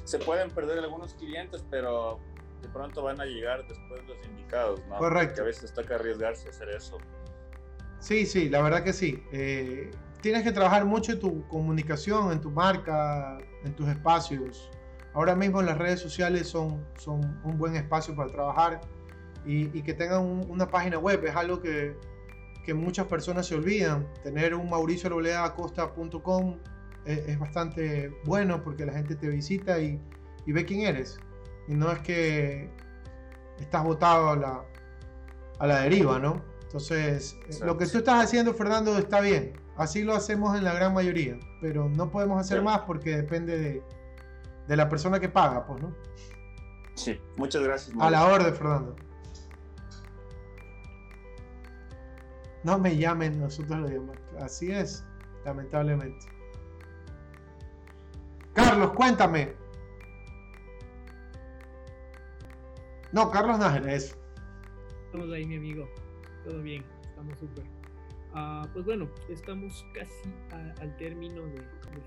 se 0.03 0.19
pueden 0.19 0.49
perder 0.49 0.79
algunos 0.79 1.13
clientes, 1.13 1.63
pero 1.69 2.19
de 2.61 2.69
pronto 2.69 3.03
van 3.03 3.21
a 3.21 3.25
llegar 3.25 3.67
después 3.67 4.01
los 4.07 4.17
indicados, 4.25 4.81
¿no? 4.87 4.97
Correcto. 4.97 5.35
Que 5.35 5.41
a 5.41 5.45
veces 5.45 5.73
toca 5.73 5.95
arriesgarse 5.95 6.47
a 6.47 6.51
hacer 6.51 6.69
eso. 6.69 6.97
Sí, 7.99 8.25
sí, 8.25 8.49
la 8.49 8.61
verdad 8.61 8.83
que 8.83 8.93
sí. 8.93 9.23
Eh, 9.31 9.91
tienes 10.21 10.43
que 10.43 10.51
trabajar 10.51 10.85
mucho 10.85 11.13
en 11.13 11.19
tu 11.19 11.47
comunicación, 11.47 12.31
en 12.31 12.41
tu 12.41 12.51
marca, 12.51 13.37
en 13.63 13.75
tus 13.75 13.87
espacios. 13.87 14.69
Ahora 15.13 15.35
mismo 15.35 15.61
las 15.61 15.77
redes 15.77 15.99
sociales 15.99 16.47
son, 16.47 16.85
son 16.97 17.39
un 17.43 17.57
buen 17.57 17.75
espacio 17.75 18.15
para 18.15 18.31
trabajar 18.31 18.81
y, 19.45 19.81
que 19.81 19.93
tengan 19.93 20.23
una 20.49 20.67
página 20.67 20.99
web. 20.99 21.25
Es 21.25 21.35
algo 21.35 21.61
que, 21.61 21.95
que 22.65 22.73
muchas 22.73 23.07
personas 23.07 23.47
se 23.47 23.55
olvidan. 23.55 24.07
Tener 24.23 24.53
un 24.53 24.69
mauriciololeacosta.com 24.69 26.57
es, 27.05 27.19
es, 27.27 27.39
bastante 27.39 28.09
bueno 28.25 28.61
porque 28.63 28.85
la 28.85 28.93
gente 28.93 29.15
te 29.15 29.29
visita 29.29 29.79
y, 29.79 29.99
y, 30.45 30.51
ve 30.51 30.65
quién 30.65 30.81
eres. 30.81 31.17
Y 31.67 31.75
no 31.75 31.91
es 31.91 31.99
que 31.99 32.69
estás 33.59 33.83
botado 33.83 34.29
a 34.29 34.35
la, 34.35 34.65
a 35.59 35.67
la 35.67 35.81
deriva, 35.81 36.19
¿no? 36.19 36.43
Entonces, 36.63 37.37
eh, 37.49 37.65
lo 37.65 37.77
que 37.77 37.85
tú 37.87 37.99
estás 37.99 38.23
haciendo, 38.23 38.53
Fernando, 38.53 38.97
está 38.97 39.21
bien. 39.21 39.53
Así 39.77 40.03
lo 40.03 40.15
hacemos 40.15 40.57
en 40.57 40.63
la 40.63 40.73
gran 40.73 40.93
mayoría, 40.93 41.37
pero 41.61 41.87
no 41.87 42.09
podemos 42.09 42.39
hacer 42.39 42.63
más 42.63 42.79
porque 42.81 43.15
depende 43.15 43.57
de, 43.57 43.83
de, 44.67 44.75
la 44.75 44.89
persona 44.89 45.19
que 45.19 45.29
paga, 45.29 45.67
pues, 45.67 45.83
¿no? 45.83 45.93
Sí, 46.95 47.21
muchas 47.35 47.61
gracias. 47.61 47.95
A 47.99 48.09
la 48.09 48.25
orden, 48.25 48.55
Fernando. 48.55 48.95
No 52.63 52.79
me 52.79 52.97
llamen, 52.97 53.39
nosotros 53.39 53.79
lo 53.79 53.87
llamamos. 53.87 54.17
Así 54.41 54.71
es, 54.71 55.05
lamentablemente. 55.45 56.25
Carlos, 58.53 58.91
cuéntame. 58.93 59.53
No, 63.11 63.29
Carlos 63.29 63.59
Nájera, 63.59 63.93
es. 63.93 64.17
Estamos 65.05 65.31
ahí, 65.31 65.45
mi 65.45 65.57
amigo. 65.57 65.87
Todo 66.43 66.61
bien, 66.63 66.83
estamos 67.03 67.37
súper. 67.37 67.76
Ah, 68.39 68.69
pues 68.71 68.85
bueno, 68.85 69.09
estamos 69.29 69.83
casi 69.95 70.29
al 70.79 70.95
término 70.97 71.41
del 71.41 71.65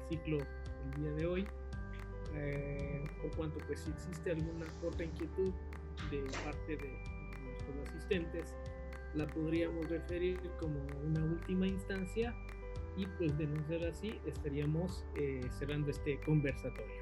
ciclo 0.09 0.39
el 0.39 1.03
día 1.03 1.13
de 1.15 1.27
hoy. 1.27 1.47
Eh, 2.37 3.03
por 3.21 3.35
cuanto, 3.35 3.59
pues, 3.67 3.81
si 3.81 3.91
existe 3.91 4.31
alguna 4.31 4.65
corta 4.81 5.03
inquietud 5.03 5.53
de 6.09 6.23
parte 6.45 6.77
de 6.77 6.89
nuestros 7.43 7.89
asistentes, 7.89 8.55
la 9.15 9.27
podríamos 9.27 9.89
referir 9.89 10.39
como 10.61 10.79
una 11.05 11.25
última 11.25 11.67
instancia 11.67 12.33
y 12.97 13.07
pues 13.19 13.37
de 13.37 13.49
no 13.49 13.67
ser 13.67 13.85
así 13.89 14.21
estaríamos 14.25 15.05
eh, 15.17 15.41
cerrando 15.59 15.91
este 15.91 16.21
conversatorio. 16.21 17.01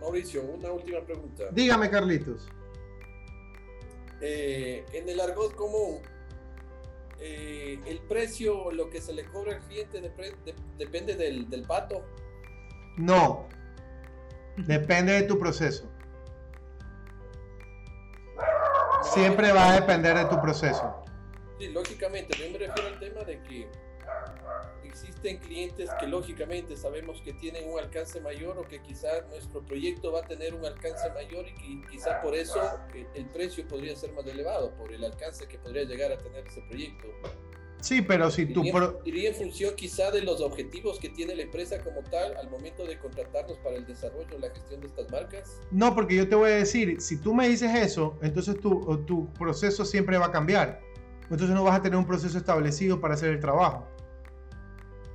Mauricio, 0.00 0.44
una 0.44 0.70
última 0.70 1.00
pregunta. 1.00 1.48
Dígame, 1.50 1.90
Carlitos. 1.90 2.48
Eh, 4.20 4.84
en 4.92 5.08
el 5.08 5.20
argot 5.20 5.54
común, 5.54 6.00
eh, 7.18 7.78
el 7.86 7.98
precio, 8.00 8.70
lo 8.70 8.88
que 8.90 9.00
se 9.00 9.12
le 9.12 9.24
cobra 9.24 9.56
al 9.56 9.62
cliente 9.62 10.00
depende 10.78 11.14
del, 11.16 11.48
del 11.48 11.62
pato. 11.62 12.04
No, 12.96 13.46
depende 14.56 15.12
de 15.12 15.22
tu 15.22 15.38
proceso. 15.38 15.90
Siempre 19.02 19.52
va 19.52 19.72
a 19.72 19.80
depender 19.80 20.16
de 20.16 20.24
tu 20.26 20.40
proceso. 20.40 21.04
Sí, 21.58 21.68
lógicamente, 21.68 22.36
yo 22.36 22.50
me 22.50 22.58
refiero 22.58 22.88
al 22.88 22.98
tema 22.98 23.22
de 23.24 23.42
que 23.42 23.68
existen 24.96 25.38
clientes 25.38 25.90
que 26.00 26.06
lógicamente 26.06 26.76
sabemos 26.76 27.20
que 27.22 27.32
tienen 27.34 27.68
un 27.70 27.78
alcance 27.78 28.20
mayor 28.20 28.58
o 28.58 28.62
que 28.62 28.80
quizás 28.80 29.26
nuestro 29.28 29.62
proyecto 29.64 30.12
va 30.12 30.20
a 30.20 30.26
tener 30.26 30.54
un 30.54 30.64
alcance 30.64 31.08
mayor 31.10 31.46
y 31.48 31.54
que 31.82 31.88
quizá 31.90 32.20
por 32.22 32.34
eso 32.34 32.60
el 33.14 33.26
precio 33.26 33.66
podría 33.68 33.94
ser 33.96 34.12
más 34.12 34.26
elevado, 34.26 34.74
por 34.76 34.92
el 34.92 35.04
alcance 35.04 35.46
que 35.46 35.58
podría 35.58 35.84
llegar 35.84 36.12
a 36.12 36.18
tener 36.18 36.46
ese 36.46 36.62
proyecto. 36.62 37.08
Sí, 37.80 38.00
pero 38.00 38.30
si 38.30 38.46
tú... 38.46 38.64
Iría 39.04 39.28
en 39.28 39.34
función 39.34 39.74
quizá 39.76 40.10
de 40.10 40.22
los 40.22 40.40
objetivos 40.40 40.98
que 40.98 41.10
tiene 41.10 41.36
la 41.36 41.42
empresa 41.42 41.78
como 41.84 42.02
tal 42.02 42.34
al 42.36 42.48
momento 42.50 42.86
de 42.86 42.98
contratarnos 42.98 43.58
para 43.58 43.76
el 43.76 43.86
desarrollo 43.86 44.38
la 44.38 44.50
gestión 44.50 44.80
de 44.80 44.86
estas 44.86 45.10
marcas. 45.10 45.60
No, 45.70 45.94
porque 45.94 46.16
yo 46.16 46.28
te 46.28 46.34
voy 46.34 46.50
a 46.50 46.54
decir, 46.54 47.00
si 47.00 47.20
tú 47.20 47.34
me 47.34 47.48
dices 47.48 47.72
eso, 47.74 48.18
entonces 48.22 48.58
tu, 48.60 49.04
tu 49.06 49.32
proceso 49.34 49.84
siempre 49.84 50.16
va 50.16 50.26
a 50.26 50.32
cambiar. 50.32 50.80
Entonces 51.30 51.50
no 51.50 51.64
vas 51.64 51.78
a 51.78 51.82
tener 51.82 51.98
un 51.98 52.06
proceso 52.06 52.38
establecido 52.38 53.00
para 53.00 53.14
hacer 53.14 53.30
el 53.30 53.40
trabajo. 53.40 53.86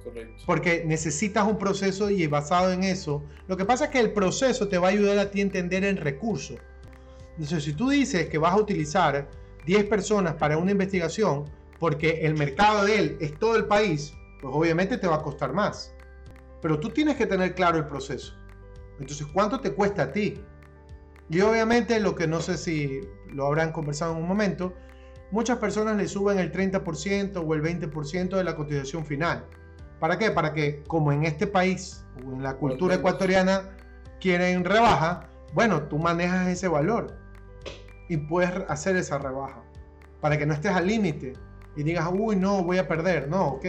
Correcto. 0.04 0.43
Porque 0.45 0.84
necesitas 0.86 1.47
un 1.47 1.58
proceso 1.58 2.10
y 2.10 2.26
basado 2.28 2.72
en 2.72 2.84
eso. 2.84 3.24
Lo 3.47 3.58
que 3.58 3.66
pasa 3.66 3.86
es 3.86 3.91
que 3.91 3.99
el 3.99 4.12
proceso 4.12 4.68
te 4.68 4.78
va 4.78 4.88
a 4.88 4.91
ayudar 4.91 5.20
a 5.20 5.32
ti 5.32 5.39
a 5.39 5.43
entender 5.43 5.84
el 5.84 5.97
recurso. 5.97 6.56
Entonces, 7.32 7.64
si 7.64 7.74
tú 7.74 7.89
dices 7.89 8.30
que 8.30 8.38
vas 8.38 8.54
a 8.54 8.58
utilizar 8.58 9.30
10 9.66 9.86
personas 9.86 10.36
para 10.36 10.58
una 10.58 10.72
investigación, 10.72 11.45
porque 11.80 12.22
el 12.22 12.36
mercado 12.36 12.86
de 12.86 12.99
él 12.99 13.18
es 13.22 13.38
todo 13.39 13.56
el 13.56 13.66
país, 13.66 14.14
pues 14.41 14.54
obviamente 14.56 14.97
te 14.97 15.08
va 15.08 15.16
a 15.16 15.22
costar 15.22 15.54
más. 15.54 15.93
Pero 16.62 16.80
tú 16.80 16.89
tienes 16.89 17.16
que 17.16 17.26
tener 17.26 17.56
claro 17.56 17.78
el 17.78 17.86
proceso. 17.86 18.36
Entonces, 18.99 19.26
¿cuánto 19.34 19.60
te 19.60 19.72
cuesta 19.72 20.04
a 20.04 20.12
ti? 20.12 20.39
Y 21.30 21.41
obviamente 21.41 21.99
lo 21.99 22.14
que 22.14 22.28
no 22.28 22.41
sé 22.41 22.58
si 22.58 23.02
lo 23.32 23.47
habrán 23.47 23.72
conversado 23.72 24.12
en 24.14 24.22
un 24.22 24.28
momento, 24.28 24.74
muchas 25.32 25.58
personas 25.58 25.95
le 25.97 26.08
suben 26.08 26.38
el 26.38 26.52
30% 26.52 27.43
o 27.43 27.54
el 27.54 27.64
20% 27.64 28.30
de 28.38 28.43
la 28.43 28.56
cotización 28.56 29.06
final. 29.06 29.45
¿Para 30.02 30.18
qué? 30.18 30.32
Para 30.32 30.52
que 30.52 30.82
como 30.88 31.12
en 31.12 31.26
este 31.26 31.45
país 31.45 32.04
o 32.26 32.34
en 32.34 32.41
la 32.41 32.56
cultura 32.56 32.95
ecuatoriana 32.95 33.70
quieren 34.20 34.66
rebaja, 34.66 35.30
bueno, 35.54 35.84
tú 35.84 35.99
manejas 35.99 36.47
ese 36.47 36.68
valor. 36.68 37.16
y 38.10 38.18
puedes 38.18 38.52
hacer 38.68 38.97
esa 38.97 39.20
rebaja 39.20 39.64
para 40.20 40.38
que 40.38 40.45
no 40.45 40.54
estés 40.54 40.74
al 40.74 40.88
límite 40.88 41.34
y 41.78 41.84
digas, 41.84 42.10
uy, 42.12 42.36
no, 42.36 42.64
voy 42.64 42.80
a 42.80 42.88
perder. 42.88 43.30
No, 43.30 43.49
ok. 43.49 43.66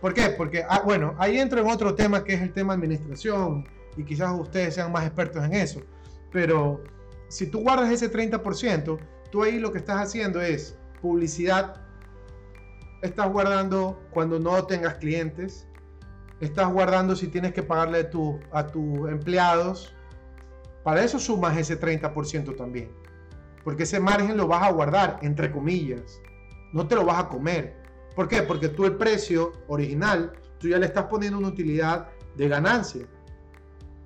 ¿Por 0.00 0.14
qué? 0.14 0.30
Porque, 0.30 0.64
ah, 0.66 0.82
bueno, 0.84 1.14
ahí 1.18 1.38
entro 1.38 1.60
en 1.60 1.68
otro 1.68 1.94
tema 1.94 2.24
que 2.24 2.34
es 2.34 2.40
el 2.40 2.52
tema 2.52 2.74
administración 2.74 3.68
y 3.96 4.04
quizás 4.04 4.32
ustedes 4.38 4.76
sean 4.76 4.92
más 4.92 5.04
expertos 5.04 5.44
en 5.44 5.52
eso. 5.52 5.82
Pero 6.30 6.84
si 7.28 7.48
tú 7.48 7.60
guardas 7.60 7.90
ese 7.90 8.10
30%, 8.10 8.98
tú 9.30 9.42
ahí 9.42 9.58
lo 9.58 9.72
que 9.72 9.78
estás 9.78 9.98
haciendo 9.98 10.40
es 10.40 10.78
publicidad, 11.02 11.82
estás 13.02 13.30
guardando 13.30 14.00
cuando 14.10 14.38
no 14.38 14.64
tengas 14.64 14.94
clientes, 14.94 15.66
estás 16.42 16.72
guardando 16.72 17.14
si 17.14 17.28
tienes 17.28 17.52
que 17.52 17.62
pagarle 17.62 18.00
a, 18.00 18.10
tu, 18.10 18.40
a 18.50 18.66
tus 18.66 19.08
empleados. 19.08 19.94
Para 20.82 21.04
eso 21.04 21.18
sumas 21.18 21.56
ese 21.56 21.80
30% 21.80 22.56
también. 22.56 22.90
Porque 23.62 23.84
ese 23.84 24.00
margen 24.00 24.36
lo 24.36 24.48
vas 24.48 24.64
a 24.64 24.72
guardar, 24.72 25.20
entre 25.22 25.52
comillas. 25.52 26.20
No 26.72 26.88
te 26.88 26.96
lo 26.96 27.04
vas 27.04 27.20
a 27.20 27.28
comer. 27.28 27.76
¿Por 28.16 28.28
qué? 28.28 28.42
Porque 28.42 28.68
tú 28.68 28.84
el 28.84 28.96
precio 28.96 29.52
original, 29.68 30.32
tú 30.58 30.68
ya 30.68 30.78
le 30.78 30.86
estás 30.86 31.04
poniendo 31.04 31.38
una 31.38 31.48
utilidad 31.48 32.08
de 32.36 32.48
ganancia. 32.48 33.06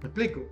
¿Me 0.03 0.09
explico? 0.09 0.43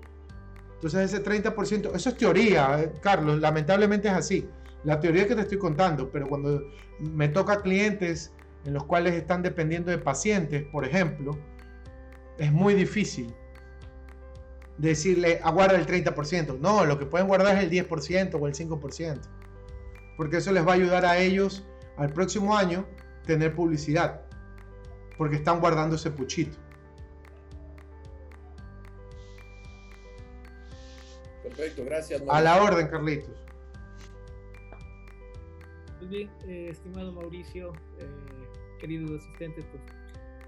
Entonces 0.75 1.13
ese 1.13 1.23
30%, 1.23 1.95
eso 1.95 2.09
es 2.09 2.17
teoría, 2.17 2.83
eh, 2.83 2.93
Carlos, 3.03 3.41
lamentablemente 3.41 4.09
es 4.09 4.15
así. 4.15 4.49
La 4.85 5.01
teoría 5.01 5.29
que 5.29 5.35
te 5.35 5.43
estoy 5.43 5.59
contando, 5.59 6.11
pero 6.11 6.27
cuando 6.27 6.63
me 6.99 7.29
toca 7.29 7.61
clientes 7.61 8.33
en 8.65 8.73
los 8.73 8.85
cuales 8.85 9.15
están 9.15 9.43
dependiendo 9.43 9.91
de 9.91 9.99
pacientes, 9.99 10.65
por 10.65 10.85
ejemplo, 10.85 11.39
es 12.39 12.53
muy 12.53 12.75
difícil 12.75 13.35
decirle 14.79 15.41
aguarda 15.43 15.77
el 15.77 15.87
30%. 15.87 16.59
No, 16.59 16.85
lo 16.85 16.99
que 16.99 17.07
pueden 17.07 17.29
guardar 17.29 17.57
es 17.57 17.65
el 17.65 17.71
10% 17.71 18.35
o 18.41 18.47
el 18.47 18.55
5%. 18.55 19.21
Porque 20.17 20.39
eso 20.39 20.53
les 20.53 20.67
va 20.67 20.73
a 20.73 20.75
ayudar 20.75 21.05
a 21.05 21.19
ellos 21.19 21.65
al 21.97 22.13
próximo 22.13 22.57
año 22.57 22.87
tener 23.27 23.55
publicidad. 23.55 24.23
Porque 25.17 25.37
están 25.37 25.61
guardando 25.61 25.97
ese 25.97 26.11
puchito. 26.11 26.59
Perfecto, 31.43 31.85
gracias. 31.85 32.23
A 32.29 32.41
la 32.41 32.63
orden, 32.63 32.89
Carlitos. 32.89 33.45
Pues 35.99 36.11
bien, 36.11 36.31
eh, 36.49 36.69
estimado 36.71 37.13
Mauricio, 37.13 37.73
eh, 37.99 38.07
queridos 38.81 39.23
asistentes, 39.23 39.65
pues 39.71 39.83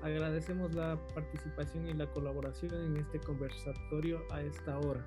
Agradecemos 0.07 0.73
la 0.73 0.97
participación 1.17 1.89
y 1.89 1.93
la 1.93 2.09
colaboración 2.09 2.73
en 2.75 2.97
este 2.97 3.19
conversatorio 3.19 4.23
a 4.31 4.41
esta 4.41 4.79
hora. 4.79 5.05